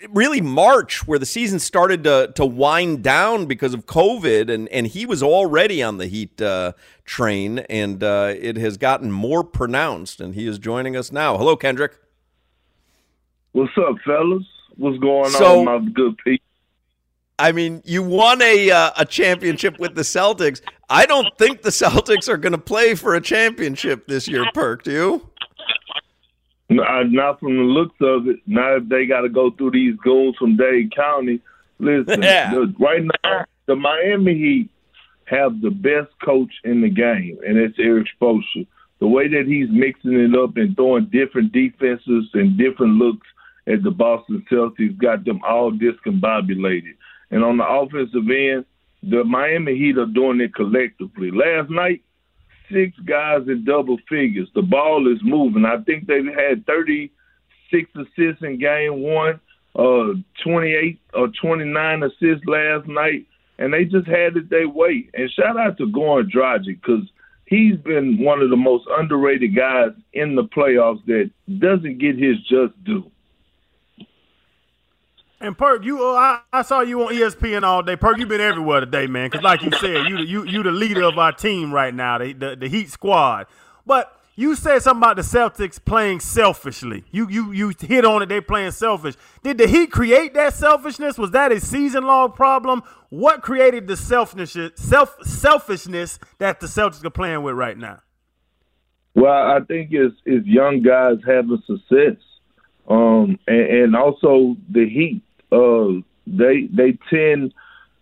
really 0.10 0.42
March, 0.42 1.08
where 1.08 1.20
the 1.20 1.26
season 1.28 1.60
started 1.60 2.04
to, 2.06 2.34
to 2.34 2.44
wind 2.44 3.04
down 3.04 3.46
because 3.46 3.76
of 3.76 3.86
COVID, 3.86 4.50
and, 4.52 4.68
and 4.70 4.88
he 4.88 5.06
was 5.06 5.22
already 5.22 5.84
on 5.84 6.00
the 6.00 6.08
Heat 6.08 6.42
uh, 6.42 6.74
train, 7.06 7.60
and 7.70 8.04
uh, 8.04 8.34
it 8.36 8.58
has 8.58 8.78
gotten 8.78 9.12
more 9.12 9.44
pronounced, 9.44 10.20
and 10.20 10.34
he 10.34 10.48
is 10.48 10.58
joining 10.58 10.98
us 10.98 11.12
now. 11.12 11.38
Hello, 11.38 11.56
Kendrick. 11.56 12.00
What's 13.54 13.74
up, 13.78 13.96
fellas? 14.06 14.44
What's 14.78 14.98
going 15.00 15.30
So- 15.32 15.60
on, 15.60 15.66
my 15.86 15.92
good 15.92 16.18
people? 16.20 16.46
I 17.40 17.52
mean, 17.52 17.82
you 17.86 18.04
won 18.04 18.40
a 18.44 18.70
uh, 18.70 18.92
a 18.98 19.06
championship 19.06 19.80
with 19.80 19.96
the 19.96 20.04
Celtics. 20.04 20.62
I 20.92 21.08
don't 21.08 21.28
think 21.40 21.64
the 21.64 21.70
Celtics 21.72 22.30
are 22.30 22.38
going 22.38 22.52
to 22.52 22.60
play 22.60 22.94
for 22.94 23.16
a 23.16 23.22
championship 23.22 24.06
this 24.08 24.28
year, 24.28 24.46
Perk. 24.54 24.84
Do 24.84 24.92
you? 24.92 25.30
Not, 26.70 27.12
not 27.12 27.40
from 27.40 27.58
the 27.58 27.64
looks 27.64 27.96
of 28.00 28.28
it. 28.28 28.38
Now 28.46 28.76
if 28.76 28.88
they 28.90 29.08
got 29.08 29.22
to 29.22 29.30
go 29.30 29.50
through 29.50 29.72
these 29.72 29.96
goons 30.04 30.38
from 30.38 30.56
Dade 30.56 30.96
County. 30.96 31.42
Listen, 31.80 32.22
Yeah. 32.24 32.52
the, 32.54 32.74
right 32.80 33.04
now 33.24 33.46
the 33.66 33.76
Miami 33.76 34.36
Heat 34.36 34.70
have 35.26 35.62
the 35.62 35.72
best 35.72 36.12
coach 36.24 36.52
in 36.64 36.82
the 36.82 36.90
game, 36.90 37.40
and 37.46 37.58
it's 37.58 37.78
Erik 37.80 38.08
Spoelstra. 38.22 38.68
The 39.00 39.08
way 39.08 39.28
that 39.30 39.48
he's 39.48 39.68
mixing 39.72 40.14
it 40.14 40.36
up 40.38 40.58
and 40.58 40.76
throwing 40.76 41.06
different 41.06 41.52
defenses 41.54 42.30
and 42.36 42.56
different 42.56 42.94
looks 42.98 43.26
at 43.68 43.84
the 43.84 43.92
Boston 43.92 44.46
Celtics 44.52 44.98
got 44.98 45.26
them 45.26 45.42
all 45.48 45.72
discombobulated. 45.72 46.96
And 47.30 47.44
on 47.44 47.58
the 47.58 47.66
offensive 47.66 48.30
end, 48.30 48.66
the 49.04 49.24
Miami 49.24 49.78
Heat 49.78 49.98
are 49.98 50.06
doing 50.06 50.42
it 50.42 50.54
collectively. 50.54 51.32
Last 51.32 51.70
night, 51.70 52.02
six 52.72 52.98
guys 53.06 53.42
in 53.48 53.66
double 53.66 53.98
figures. 54.10 54.50
The 54.56 54.62
ball 54.62 55.12
is 55.12 55.20
moving. 55.24 55.66
I 55.66 55.82
think 55.84 56.08
they've 56.08 56.26
had 56.26 56.66
36 56.66 57.92
assists 57.96 58.44
in 58.44 58.60
game 58.60 59.02
one, 59.02 59.40
uh, 59.76 60.14
28 60.44 61.00
or 61.14 61.30
29 61.42 62.04
assists 62.04 62.46
last 62.46 62.88
night, 62.88 63.26
and 63.60 63.74
they 63.74 63.86
just 63.86 64.08
had 64.08 64.38
it 64.38 64.50
their 64.50 64.70
way. 64.70 65.08
And 65.14 65.30
shout 65.32 65.58
out 65.58 65.78
to 65.78 65.88
Goran 65.88 66.30
Dragic 66.32 66.82
because 66.82 67.10
he's 67.46 67.78
been 67.78 68.18
one 68.24 68.42
of 68.42 68.50
the 68.50 68.56
most 68.56 68.86
underrated 68.98 69.56
guys 69.56 69.92
in 70.14 70.36
the 70.36 70.44
playoffs 70.44 71.06
that 71.06 71.30
doesn't 71.60 72.00
get 72.00 72.18
his 72.18 72.38
just 72.42 72.82
due. 72.84 73.11
And 75.42 75.58
Perk, 75.58 75.84
you 75.84 76.06
uh, 76.06 76.14
I, 76.14 76.42
I 76.54 76.62
saw 76.62 76.82
you 76.82 77.02
on 77.02 77.14
ESPN 77.14 77.64
all 77.64 77.82
day. 77.82 77.96
Perk, 77.96 78.20
you've 78.20 78.30
been 78.30 78.40
everywhere 78.42 78.80
today, 78.82 79.08
man. 79.08 79.30
Because 79.30 79.44
like 79.44 79.64
you 79.64 79.72
said, 79.72 80.08
you 80.08 80.20
you 80.20 80.46
you 80.46 80.62
the 80.62 80.72
leader 80.72 81.04
of 81.04 81.18
our 81.18 81.32
team 81.32 81.74
right 81.74 81.94
now, 81.94 82.20
the, 82.20 82.34
the 82.34 82.56
the 82.56 82.70
Heat 82.70 82.92
squad. 82.92 83.48
But 83.86 84.16
you 84.36 84.56
said 84.56 84.80
something 84.80 85.02
about 85.02 85.18
the 85.18 85.24
Celtics 85.24 85.84
playing 85.84 86.20
selfishly. 86.20 87.04
You 87.12 87.28
you 87.28 87.52
you 87.52 87.74
hit 87.80 88.06
on 88.06 88.22
it. 88.22 88.30
They 88.30 88.40
playing 88.40 88.72
selfish. 88.72 89.16
Did 89.44 89.58
the 89.58 89.68
Heat 89.68 89.92
create 89.92 90.34
that 90.36 90.54
selfishness? 90.54 91.18
Was 91.18 91.32
that 91.32 91.52
a 91.52 91.60
season 91.60 92.06
long 92.06 92.32
problem? 92.32 92.84
What 93.10 93.42
created 93.42 93.88
the 93.88 93.98
selfishness 93.98 94.72
self 94.76 95.18
selfishness 95.24 96.20
that 96.38 96.60
the 96.60 96.68
Celtics 96.68 97.04
are 97.04 97.10
playing 97.10 97.42
with 97.42 97.56
right 97.56 97.78
now? 97.78 98.00
Well, 99.16 99.34
I 99.34 99.60
think 99.68 99.90
it's 99.92 100.16
it's 100.26 100.46
young 100.46 100.82
guys 100.82 101.18
having 101.26 101.62
success, 101.66 102.16
um, 102.88 103.38
and, 103.48 103.84
and 103.84 103.96
also 103.96 104.56
the 104.70 104.88
Heat. 104.88 105.24
Uh, 105.52 106.02
they 106.28 106.68
they 106.72 106.98
tend, 107.10 107.54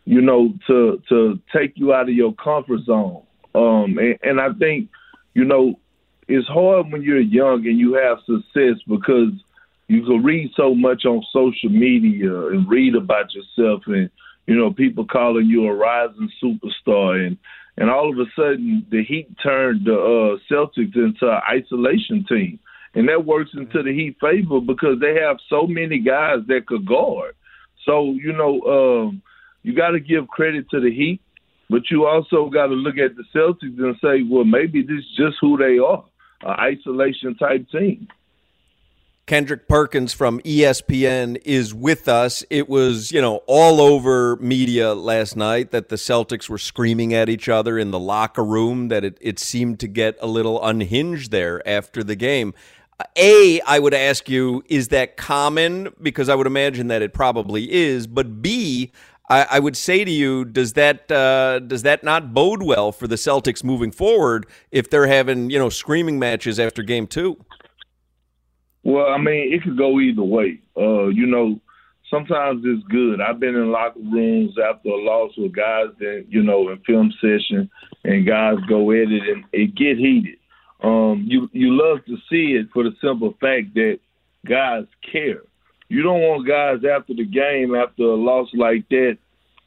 you 0.05 0.21
know, 0.21 0.53
to 0.67 1.01
to 1.09 1.39
take 1.55 1.73
you 1.75 1.93
out 1.93 2.09
of 2.09 2.15
your 2.15 2.33
comfort 2.35 2.81
zone. 2.85 3.23
Um, 3.55 3.97
and, 3.97 4.17
and 4.21 4.41
I 4.41 4.49
think, 4.59 4.89
you 5.33 5.43
know, 5.43 5.79
it's 6.27 6.47
hard 6.47 6.91
when 6.91 7.01
you're 7.01 7.19
young 7.19 7.65
and 7.65 7.79
you 7.79 7.95
have 7.95 8.19
success 8.25 8.79
because 8.87 9.33
you 9.87 10.03
can 10.03 10.23
read 10.23 10.51
so 10.55 10.75
much 10.75 11.03
on 11.05 11.25
social 11.33 11.69
media 11.69 12.47
and 12.49 12.69
read 12.69 12.95
about 12.95 13.33
yourself 13.33 13.81
and 13.87 14.09
you 14.45 14.55
know 14.55 14.71
people 14.71 15.05
calling 15.05 15.47
you 15.47 15.65
a 15.65 15.73
rising 15.73 16.29
superstar 16.41 17.25
and 17.25 17.37
and 17.77 17.89
all 17.89 18.11
of 18.11 18.19
a 18.19 18.29
sudden 18.35 18.85
the 18.91 19.03
Heat 19.03 19.27
turned 19.41 19.85
the 19.85 19.95
uh, 19.95 20.37
Celtics 20.53 20.95
into 20.95 21.27
an 21.27 21.41
isolation 21.49 22.23
team 22.29 22.59
and 22.93 23.09
that 23.09 23.25
works 23.25 23.51
into 23.55 23.81
the 23.81 23.91
Heat 23.93 24.17
favor 24.21 24.61
because 24.61 24.99
they 24.99 25.15
have 25.19 25.37
so 25.49 25.65
many 25.65 25.99
guys 25.99 26.39
that 26.47 26.67
could 26.67 26.85
guard. 26.85 27.35
So 27.85 28.11
you 28.11 28.33
know 28.33 28.61
um, 28.61 29.21
you 29.63 29.75
got 29.75 29.91
to 29.91 29.99
give 29.99 30.27
credit 30.27 30.69
to 30.71 30.79
the 30.79 30.91
Heat, 30.91 31.21
but 31.69 31.89
you 31.89 32.05
also 32.05 32.49
got 32.49 32.67
to 32.67 32.73
look 32.73 32.97
at 32.97 33.15
the 33.15 33.23
Celtics 33.35 33.77
and 33.77 33.95
say, 34.01 34.23
well, 34.29 34.45
maybe 34.45 34.81
this 34.81 34.99
is 34.99 35.15
just 35.17 35.37
who 35.41 35.57
they 35.57 35.77
are, 35.77 36.03
an 36.41 36.77
isolation 36.77 37.35
type 37.35 37.69
team. 37.69 38.07
Kendrick 39.29 39.67
Perkins 39.67 40.11
from 40.11 40.39
ESPN 40.39 41.39
is 41.45 41.71
with 41.71 42.07
us. 42.07 42.43
It 42.49 42.67
was, 42.67 43.11
you 43.11 43.21
know, 43.21 43.43
all 43.45 43.79
over 43.79 44.37
media 44.37 44.95
last 44.95 45.35
night 45.35 45.69
that 45.69 45.89
the 45.89 45.97
Celtics 45.97 46.49
were 46.49 46.57
screaming 46.57 47.13
at 47.13 47.29
each 47.29 47.47
other 47.47 47.77
in 47.77 47.91
the 47.91 47.99
locker 47.99 48.43
room, 48.43 48.87
that 48.87 49.03
it, 49.03 49.19
it 49.21 49.37
seemed 49.37 49.79
to 49.81 49.87
get 49.87 50.17
a 50.19 50.25
little 50.25 50.59
unhinged 50.65 51.29
there 51.29 51.61
after 51.67 52.03
the 52.03 52.15
game. 52.15 52.55
A, 53.17 53.61
I 53.61 53.79
would 53.79 53.93
ask 53.93 54.29
you, 54.29 54.63
is 54.67 54.89
that 54.89 55.17
common? 55.17 55.93
Because 56.01 56.29
I 56.29 56.35
would 56.35 56.47
imagine 56.47 56.87
that 56.87 57.01
it 57.01 57.13
probably 57.13 57.71
is. 57.71 58.07
But 58.07 58.41
B, 58.41 58.91
I, 59.29 59.47
I 59.51 59.59
would 59.59 59.77
say 59.77 60.03
to 60.03 60.11
you, 60.11 60.43
does 60.43 60.73
that 60.73 61.09
uh, 61.11 61.59
does 61.59 61.83
that 61.83 62.03
not 62.03 62.33
bode 62.33 62.63
well 62.63 62.91
for 62.91 63.07
the 63.07 63.15
Celtics 63.15 63.63
moving 63.63 63.91
forward 63.91 64.47
if 64.71 64.89
they're 64.89 65.07
having 65.07 65.49
you 65.49 65.59
know 65.59 65.69
screaming 65.69 66.19
matches 66.19 66.59
after 66.59 66.83
game 66.83 67.07
two? 67.07 67.37
Well, 68.83 69.07
I 69.07 69.17
mean, 69.17 69.53
it 69.53 69.63
could 69.63 69.77
go 69.77 69.99
either 69.99 70.23
way. 70.23 70.59
Uh, 70.75 71.07
you 71.07 71.27
know, 71.27 71.59
sometimes 72.09 72.63
it's 72.65 72.83
good. 72.87 73.21
I've 73.21 73.39
been 73.39 73.55
in 73.55 73.71
locker 73.71 73.99
rooms 73.99 74.55
after 74.57 74.89
a 74.89 74.97
loss 74.97 75.31
with 75.37 75.53
guys 75.53 75.87
that, 75.99 76.25
you 76.29 76.41
know, 76.41 76.69
in 76.69 76.79
film 76.79 77.13
session 77.21 77.69
and 78.03 78.25
guys 78.25 78.55
go 78.67 78.91
at 78.91 79.11
it 79.11 79.23
and 79.27 79.43
it 79.51 79.75
get 79.75 79.97
heated. 79.97 80.38
Um, 80.81 81.25
you 81.27 81.49
you 81.51 81.71
love 81.71 82.05
to 82.05 82.15
see 82.29 82.53
it 82.53 82.67
for 82.73 82.83
the 82.83 82.91
simple 83.01 83.35
fact 83.41 83.73
that 83.75 83.99
guys 84.47 84.85
care. 85.11 85.41
You 85.89 86.03
don't 86.03 86.21
want 86.21 86.47
guys 86.47 86.79
after 86.89 87.13
the 87.13 87.25
game, 87.25 87.75
after 87.75 88.03
a 88.03 88.15
loss 88.15 88.47
like 88.53 88.87
that, 88.89 89.17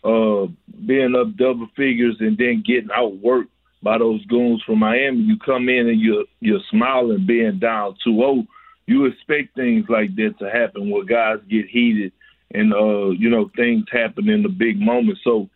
uh, 0.05 0.47
being 0.87 1.15
up 1.15 1.37
double 1.37 1.69
figures 1.77 2.17
and 2.21 2.39
then 2.39 2.63
getting 2.67 2.89
outworked 2.89 3.49
by 3.83 3.99
those 3.99 4.25
goons 4.27 4.63
from 4.65 4.79
Miami. 4.79 5.19
You 5.19 5.37
come 5.39 5.69
in 5.69 5.89
and 5.89 6.01
you're 6.01 6.25
you're 6.41 6.61
smiling, 6.71 7.27
being 7.27 7.59
down 7.59 7.97
2-0. 8.07 8.47
You 8.87 9.07
expect 9.07 9.55
things 9.55 9.87
like 9.89 10.15
that 10.17 10.35
to 10.39 10.51
happen 10.51 10.91
where 10.91 11.05
guys 11.05 11.39
get 11.49 11.69
heated 11.69 12.13
and 12.55 12.73
uh, 12.73 13.11
you 13.11 13.29
know 13.29 13.51
things 13.57 13.85
happen 13.91 14.29
in 14.29 14.43
the 14.43 14.49
big 14.49 14.81
moment. 14.81 15.19
So 15.25 15.49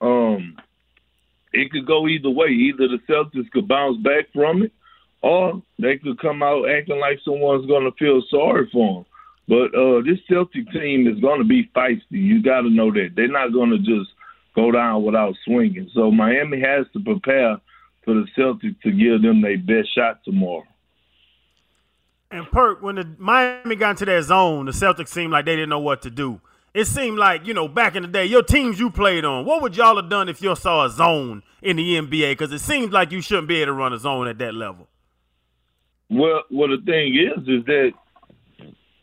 um, 0.00 0.56
it 1.52 1.70
could 1.70 1.86
go 1.86 2.08
either 2.08 2.30
way. 2.30 2.48
Either 2.48 2.88
the 2.88 2.98
Celtics 3.08 3.50
could 3.50 3.68
bounce 3.68 3.98
back 4.02 4.26
from 4.32 4.62
it, 4.62 4.72
or 5.22 5.62
they 5.78 5.98
could 5.98 6.18
come 6.20 6.42
out 6.42 6.68
acting 6.68 7.00
like 7.00 7.18
someone's 7.24 7.66
going 7.66 7.84
to 7.84 7.96
feel 7.98 8.22
sorry 8.30 8.68
for 8.72 8.94
them. 8.94 9.06
But 9.48 9.78
uh, 9.78 10.02
this 10.02 10.18
Celtic 10.28 10.70
team 10.72 11.06
is 11.06 11.20
going 11.20 11.38
to 11.38 11.44
be 11.44 11.70
feisty. 11.74 12.02
You 12.10 12.42
got 12.42 12.62
to 12.62 12.70
know 12.70 12.92
that 12.92 13.10
they're 13.14 13.28
not 13.28 13.52
going 13.52 13.70
to 13.70 13.78
just 13.78 14.10
go 14.54 14.72
down 14.72 15.04
without 15.04 15.34
swinging. 15.44 15.90
So 15.94 16.10
Miami 16.10 16.60
has 16.60 16.86
to 16.94 17.00
prepare 17.00 17.58
for 18.04 18.14
the 18.14 18.26
Celtics 18.36 18.80
to 18.82 18.90
give 18.90 19.22
them 19.22 19.42
their 19.42 19.58
best 19.58 19.94
shot 19.94 20.24
tomorrow. 20.24 20.64
And 22.30 22.50
Perk, 22.50 22.82
when 22.82 22.96
the 22.96 23.14
Miami 23.18 23.76
got 23.76 23.90
into 23.90 24.04
that 24.06 24.24
zone, 24.24 24.66
the 24.66 24.72
Celtics 24.72 25.08
seemed 25.08 25.32
like 25.32 25.44
they 25.44 25.54
didn't 25.54 25.68
know 25.68 25.78
what 25.78 26.02
to 26.02 26.10
do. 26.10 26.40
It 26.74 26.86
seemed 26.86 27.18
like, 27.18 27.46
you 27.46 27.54
know, 27.54 27.68
back 27.68 27.94
in 27.94 28.02
the 28.02 28.08
day, 28.08 28.26
your 28.26 28.42
teams 28.42 28.78
you 28.78 28.90
played 28.90 29.24
on, 29.24 29.44
what 29.46 29.62
would 29.62 29.76
y'all 29.76 29.96
have 29.96 30.10
done 30.10 30.28
if 30.28 30.42
you 30.42 30.54
saw 30.56 30.84
a 30.84 30.90
zone 30.90 31.42
in 31.62 31.76
the 31.76 31.94
NBA? 31.94 32.32
Because 32.32 32.52
it 32.52 32.58
seems 32.58 32.92
like 32.92 33.12
you 33.12 33.22
shouldn't 33.22 33.48
be 33.48 33.56
able 33.56 33.66
to 33.66 33.72
run 33.72 33.92
a 33.92 33.98
zone 33.98 34.28
at 34.28 34.38
that 34.38 34.54
level. 34.54 34.88
Well, 36.08 36.42
well, 36.50 36.68
the 36.68 36.82
thing 36.84 37.14
is, 37.14 37.42
is 37.48 37.64
that 37.66 37.92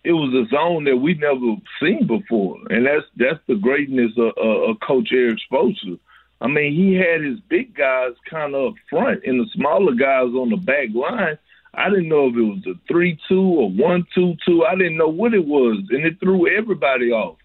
it 0.04 0.12
was 0.12 0.34
a 0.34 0.50
zone 0.54 0.84
that 0.86 0.98
we 0.98 1.14
never 1.16 1.56
seen 1.82 2.08
before, 2.08 2.58
and 2.70 2.86
that's 2.86 3.06
that's 3.16 3.40
the 3.48 3.56
greatness 3.56 4.12
of, 4.18 4.34
of, 4.38 4.80
Coach 4.86 5.10
Erik 5.12 5.40
Spoelstra. 5.52 6.00
I 6.42 6.48
mean, 6.48 6.74
he 6.74 6.96
had 6.96 7.24
his 7.24 7.40
big 7.48 7.76
guys 7.76 8.12
kind 8.30 8.54
of 8.54 8.74
up 8.74 8.74
front, 8.90 9.24
and 9.26 9.40
the 9.40 9.50
smaller 9.54 9.94
guys 9.94 10.34
on 10.34 10.50
the 10.50 10.58
back 10.58 10.90
line. 10.94 11.38
I 11.76 11.90
didn't 11.90 12.10
know 12.10 12.28
if 12.28 12.36
it 12.36 12.42
was 12.42 12.68
a 12.68 12.80
three-two 12.88 13.42
or 13.42 13.70
one-two-two. 13.72 14.64
I 14.64 14.76
didn't 14.76 14.98
know 14.98 15.08
what 15.08 15.34
it 15.34 15.46
was, 15.46 15.78
and 15.90 16.06
it 16.06 16.20
threw 16.20 16.48
everybody 16.56 17.12
off. 17.12 17.38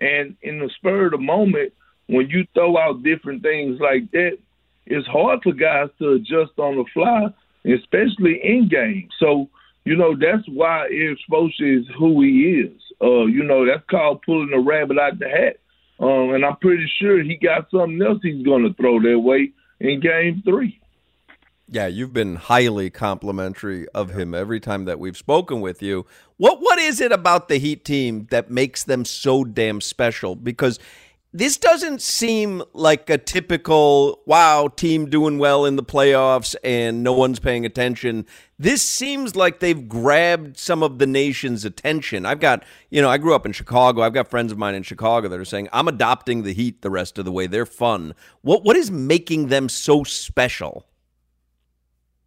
And 0.00 0.36
in 0.40 0.58
the 0.58 0.70
spur 0.76 1.06
of 1.06 1.10
the 1.12 1.18
moment, 1.18 1.74
when 2.06 2.30
you 2.30 2.46
throw 2.54 2.78
out 2.78 3.02
different 3.02 3.42
things 3.42 3.78
like 3.80 4.10
that, 4.12 4.38
it's 4.86 5.06
hard 5.06 5.40
for 5.42 5.52
guys 5.52 5.88
to 5.98 6.12
adjust 6.12 6.58
on 6.58 6.76
the 6.76 6.84
fly, 6.94 7.28
especially 7.64 8.40
in 8.42 8.68
game. 8.68 9.08
So, 9.18 9.48
you 9.84 9.96
know, 9.96 10.16
that's 10.16 10.46
why 10.48 10.88
Erik 10.90 11.18
Spoelstra 11.28 11.80
is 11.80 11.86
who 11.98 12.22
he 12.22 12.62
is. 12.64 12.80
Uh, 13.02 13.26
you 13.26 13.42
know, 13.42 13.66
that's 13.66 13.84
called 13.90 14.22
pulling 14.22 14.52
a 14.52 14.60
rabbit 14.60 14.98
out 14.98 15.18
the 15.18 15.28
hat. 15.28 15.56
Um, 16.00 16.34
and 16.34 16.44
I'm 16.44 16.56
pretty 16.56 16.90
sure 17.00 17.22
he 17.22 17.36
got 17.36 17.70
something 17.70 18.02
else 18.02 18.18
he's 18.22 18.44
going 18.44 18.64
to 18.64 18.74
throw 18.74 19.00
their 19.00 19.18
way 19.18 19.52
in 19.80 20.00
game 20.00 20.42
three. 20.44 20.80
Yeah, 21.68 21.86
you've 21.86 22.12
been 22.12 22.36
highly 22.36 22.90
complimentary 22.90 23.88
of 23.88 24.10
him 24.10 24.34
every 24.34 24.60
time 24.60 24.84
that 24.84 24.98
we've 24.98 25.16
spoken 25.16 25.60
with 25.60 25.82
you. 25.82 26.04
What 26.36 26.60
what 26.60 26.78
is 26.78 27.00
it 27.00 27.10
about 27.10 27.48
the 27.48 27.56
Heat 27.56 27.84
team 27.84 28.26
that 28.30 28.50
makes 28.50 28.84
them 28.84 29.04
so 29.04 29.44
damn 29.44 29.80
special? 29.80 30.36
Because 30.36 30.78
this 31.36 31.56
doesn't 31.56 32.00
seem 32.00 32.62
like 32.74 33.10
a 33.10 33.18
typical 33.18 34.22
wow 34.24 34.68
team 34.68 35.10
doing 35.10 35.36
well 35.36 35.64
in 35.64 35.74
the 35.74 35.82
playoffs 35.82 36.54
and 36.62 37.02
no 37.02 37.12
one's 37.12 37.40
paying 37.40 37.66
attention. 37.66 38.24
This 38.56 38.82
seems 38.82 39.34
like 39.34 39.58
they've 39.58 39.88
grabbed 39.88 40.56
some 40.56 40.84
of 40.84 41.00
the 41.00 41.08
nation's 41.08 41.64
attention. 41.64 42.24
I've 42.24 42.38
got, 42.38 42.62
you 42.88 43.02
know, 43.02 43.10
I 43.10 43.18
grew 43.18 43.34
up 43.34 43.44
in 43.44 43.50
Chicago. 43.50 44.02
I've 44.02 44.14
got 44.14 44.28
friends 44.28 44.52
of 44.52 44.58
mine 44.58 44.76
in 44.76 44.84
Chicago 44.84 45.26
that 45.26 45.40
are 45.40 45.44
saying 45.44 45.68
I'm 45.72 45.88
adopting 45.88 46.44
the 46.44 46.54
Heat 46.54 46.82
the 46.82 46.90
rest 46.90 47.18
of 47.18 47.24
the 47.24 47.32
way. 47.32 47.48
They're 47.48 47.66
fun. 47.66 48.14
What 48.42 48.64
what 48.64 48.76
is 48.76 48.92
making 48.92 49.48
them 49.48 49.68
so 49.68 50.04
special? 50.04 50.86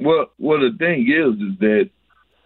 Well, 0.01 0.25
well, 0.37 0.59
the 0.59 0.75
thing 0.77 1.07
is, 1.07 1.41
is 1.41 1.57
that 1.59 1.89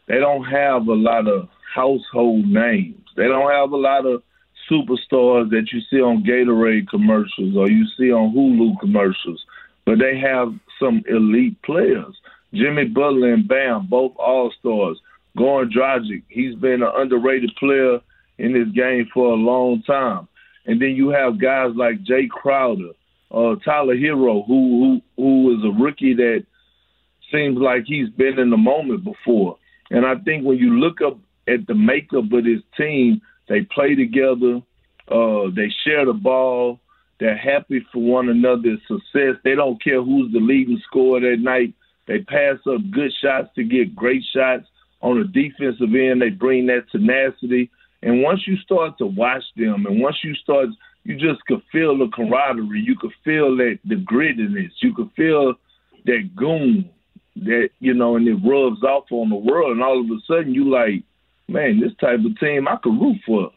they 0.06 0.20
don't 0.20 0.44
have 0.44 0.88
a 0.88 0.94
lot 0.94 1.28
of 1.28 1.50
household 1.74 2.46
names. 2.46 3.02
They 3.18 3.28
don't 3.28 3.52
have 3.52 3.72
a 3.72 3.78
lot 3.78 4.06
of 4.06 4.22
superstars 4.70 5.50
that 5.50 5.70
you 5.72 5.82
see 5.90 6.02
on 6.02 6.24
Gatorade 6.24 6.88
commercials 6.88 7.56
or 7.56 7.70
you 7.70 7.86
see 7.98 8.12
on 8.12 8.34
Hulu 8.34 8.80
commercials, 8.80 9.44
but 9.86 10.00
they 10.00 10.18
have 10.20 10.54
some 10.80 11.04
elite 11.08 11.62
players. 11.64 12.16
Jimmy 12.54 12.86
Butler 12.86 13.34
and 13.34 13.48
Bam, 13.48 13.88
both 13.88 14.14
All 14.18 14.52
Stars. 14.60 15.00
Goran 15.38 15.72
Dragic, 15.72 16.24
he's 16.28 16.56
been 16.56 16.84
an 16.84 16.92
underrated 16.94 17.52
player 17.58 18.00
in 18.38 18.54
this 18.54 18.68
game 18.76 19.08
for 19.14 19.32
a 19.32 19.36
long 19.36 19.82
time. 19.84 20.28
And 20.66 20.82
then 20.82 20.90
you 20.90 21.10
have 21.10 21.40
guys 21.40 21.72
like 21.76 22.04
Jae 22.04 22.30
Crowder, 22.30 22.92
uh, 23.32 23.56
Tyler 23.64 23.96
Herro, 23.96 24.46
who 24.46 25.02
who 25.16 25.22
who 25.22 25.58
is 25.58 25.64
a 25.64 25.82
rookie 25.82 26.14
that 26.16 26.46
seems 27.32 27.58
like 27.58 27.84
he's 27.86 28.10
been 28.10 28.40
in 28.40 28.50
the 28.50 28.58
moment 28.58 29.04
before. 29.04 29.58
And 29.90 30.06
I 30.06 30.16
think 30.16 30.46
when 30.46 30.58
you 30.58 30.80
look 30.80 31.02
up 31.02 31.18
at 31.48 31.66
the 31.68 31.76
makeup 31.76 32.32
of 32.32 32.44
this 32.44 32.62
team, 32.78 33.22
they 33.48 33.62
play 33.62 33.96
together, 33.96 34.62
uh, 35.10 35.50
they 35.56 35.70
share 35.84 36.06
the 36.06 36.14
ball, 36.14 36.80
they're 37.22 37.38
happy 37.38 37.86
for 37.94 38.02
one 38.02 38.30
another's 38.30 38.80
success. 38.88 39.36
They 39.44 39.54
don't 39.54 39.82
care 39.82 40.02
who's 40.02 40.32
the 40.34 40.40
leading 40.40 40.82
scorer 40.88 41.20
that 41.20 41.38
night. 41.40 41.76
They 42.08 42.20
pass 42.22 42.58
up 42.66 42.82
good 42.90 43.12
shots 43.22 43.50
to 43.56 43.64
get 43.64 43.96
great 43.96 44.24
shots. 44.36 44.66
On 45.02 45.20
the 45.20 45.28
defensive 45.28 45.94
end, 45.94 46.22
they 46.22 46.30
bring 46.30 46.66
that 46.66 46.90
tenacity. 46.92 47.70
And 48.02 48.24
once 48.24 48.48
you 48.48 48.58
start 48.58 48.98
to 48.98 49.06
watch 49.06 49.44
them, 49.56 49.86
and 49.86 50.02
once 50.02 50.18
you 50.24 50.34
start, 50.34 50.70
you 51.04 51.16
just 51.16 51.46
could 51.46 51.62
feel 51.72 51.96
the 51.96 52.08
camaraderie. 52.08 52.82
You 52.82 52.96
could 52.96 53.14
feel 53.24 53.56
that 53.58 53.78
the 53.86 53.96
grittiness. 53.96 54.72
You 54.82 54.94
could 54.96 55.12
feel 55.16 55.54
that 56.06 56.36
goon 56.36 56.90
that 57.36 57.70
you 57.80 57.94
know, 57.94 58.16
and 58.16 58.28
it 58.28 58.36
rubs 58.44 58.84
off 58.84 59.06
on 59.12 59.30
the 59.30 59.36
world, 59.36 59.72
and 59.72 59.84
all 59.84 60.00
of 60.00 60.08
a 60.08 60.20
sudden 60.28 60.54
you 60.54 60.70
like, 60.70 61.04
man, 61.48 61.80
this 61.80 61.94
type 62.00 62.20
of 62.26 62.40
team 62.40 62.68
I 62.68 62.78
could 62.78 63.00
root 63.00 63.18
for. 63.26 63.52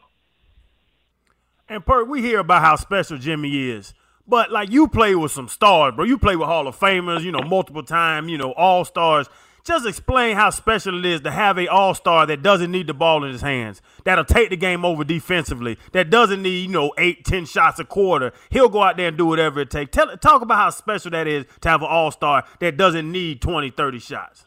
And 1.67 1.85
Perk, 1.85 2.07
we 2.07 2.21
hear 2.21 2.39
about 2.39 2.61
how 2.61 2.75
special 2.75 3.17
Jimmy 3.17 3.69
is. 3.69 3.93
But 4.27 4.51
like 4.51 4.71
you 4.71 4.87
play 4.87 5.15
with 5.15 5.31
some 5.31 5.47
stars, 5.47 5.93
bro. 5.95 6.05
You 6.05 6.17
play 6.17 6.35
with 6.35 6.47
Hall 6.47 6.67
of 6.67 6.77
Famers, 6.77 7.21
you 7.21 7.31
know, 7.31 7.41
multiple 7.41 7.83
time, 7.83 8.27
you 8.27 8.37
know, 8.37 8.51
all 8.53 8.85
stars. 8.85 9.27
Just 9.63 9.87
explain 9.87 10.35
how 10.35 10.51
special 10.51 10.99
it 10.99 11.05
is 11.05 11.21
to 11.21 11.31
have 11.31 11.57
a 11.57 11.67
all 11.67 11.95
star 11.95 12.27
that 12.27 12.43
doesn't 12.43 12.71
need 12.71 12.85
the 12.85 12.93
ball 12.93 13.23
in 13.23 13.31
his 13.31 13.41
hands, 13.41 13.81
that'll 14.03 14.23
take 14.23 14.51
the 14.51 14.57
game 14.57 14.85
over 14.85 15.03
defensively, 15.03 15.79
that 15.91 16.11
doesn't 16.11 16.43
need, 16.43 16.67
you 16.67 16.67
know, 16.67 16.93
eight, 16.99 17.25
ten 17.25 17.45
shots 17.45 17.79
a 17.79 17.83
quarter. 17.83 18.31
He'll 18.51 18.69
go 18.69 18.83
out 18.83 18.95
there 18.97 19.07
and 19.07 19.17
do 19.17 19.25
whatever 19.25 19.61
it 19.61 19.71
takes. 19.71 19.89
Tell, 19.89 20.15
talk 20.17 20.43
about 20.43 20.57
how 20.57 20.69
special 20.69 21.09
that 21.11 21.27
is 21.27 21.45
to 21.61 21.69
have 21.69 21.81
an 21.81 21.87
all 21.89 22.11
star 22.11 22.45
that 22.59 22.77
doesn't 22.77 23.11
need 23.11 23.41
20, 23.41 23.71
30 23.71 23.99
shots. 23.99 24.45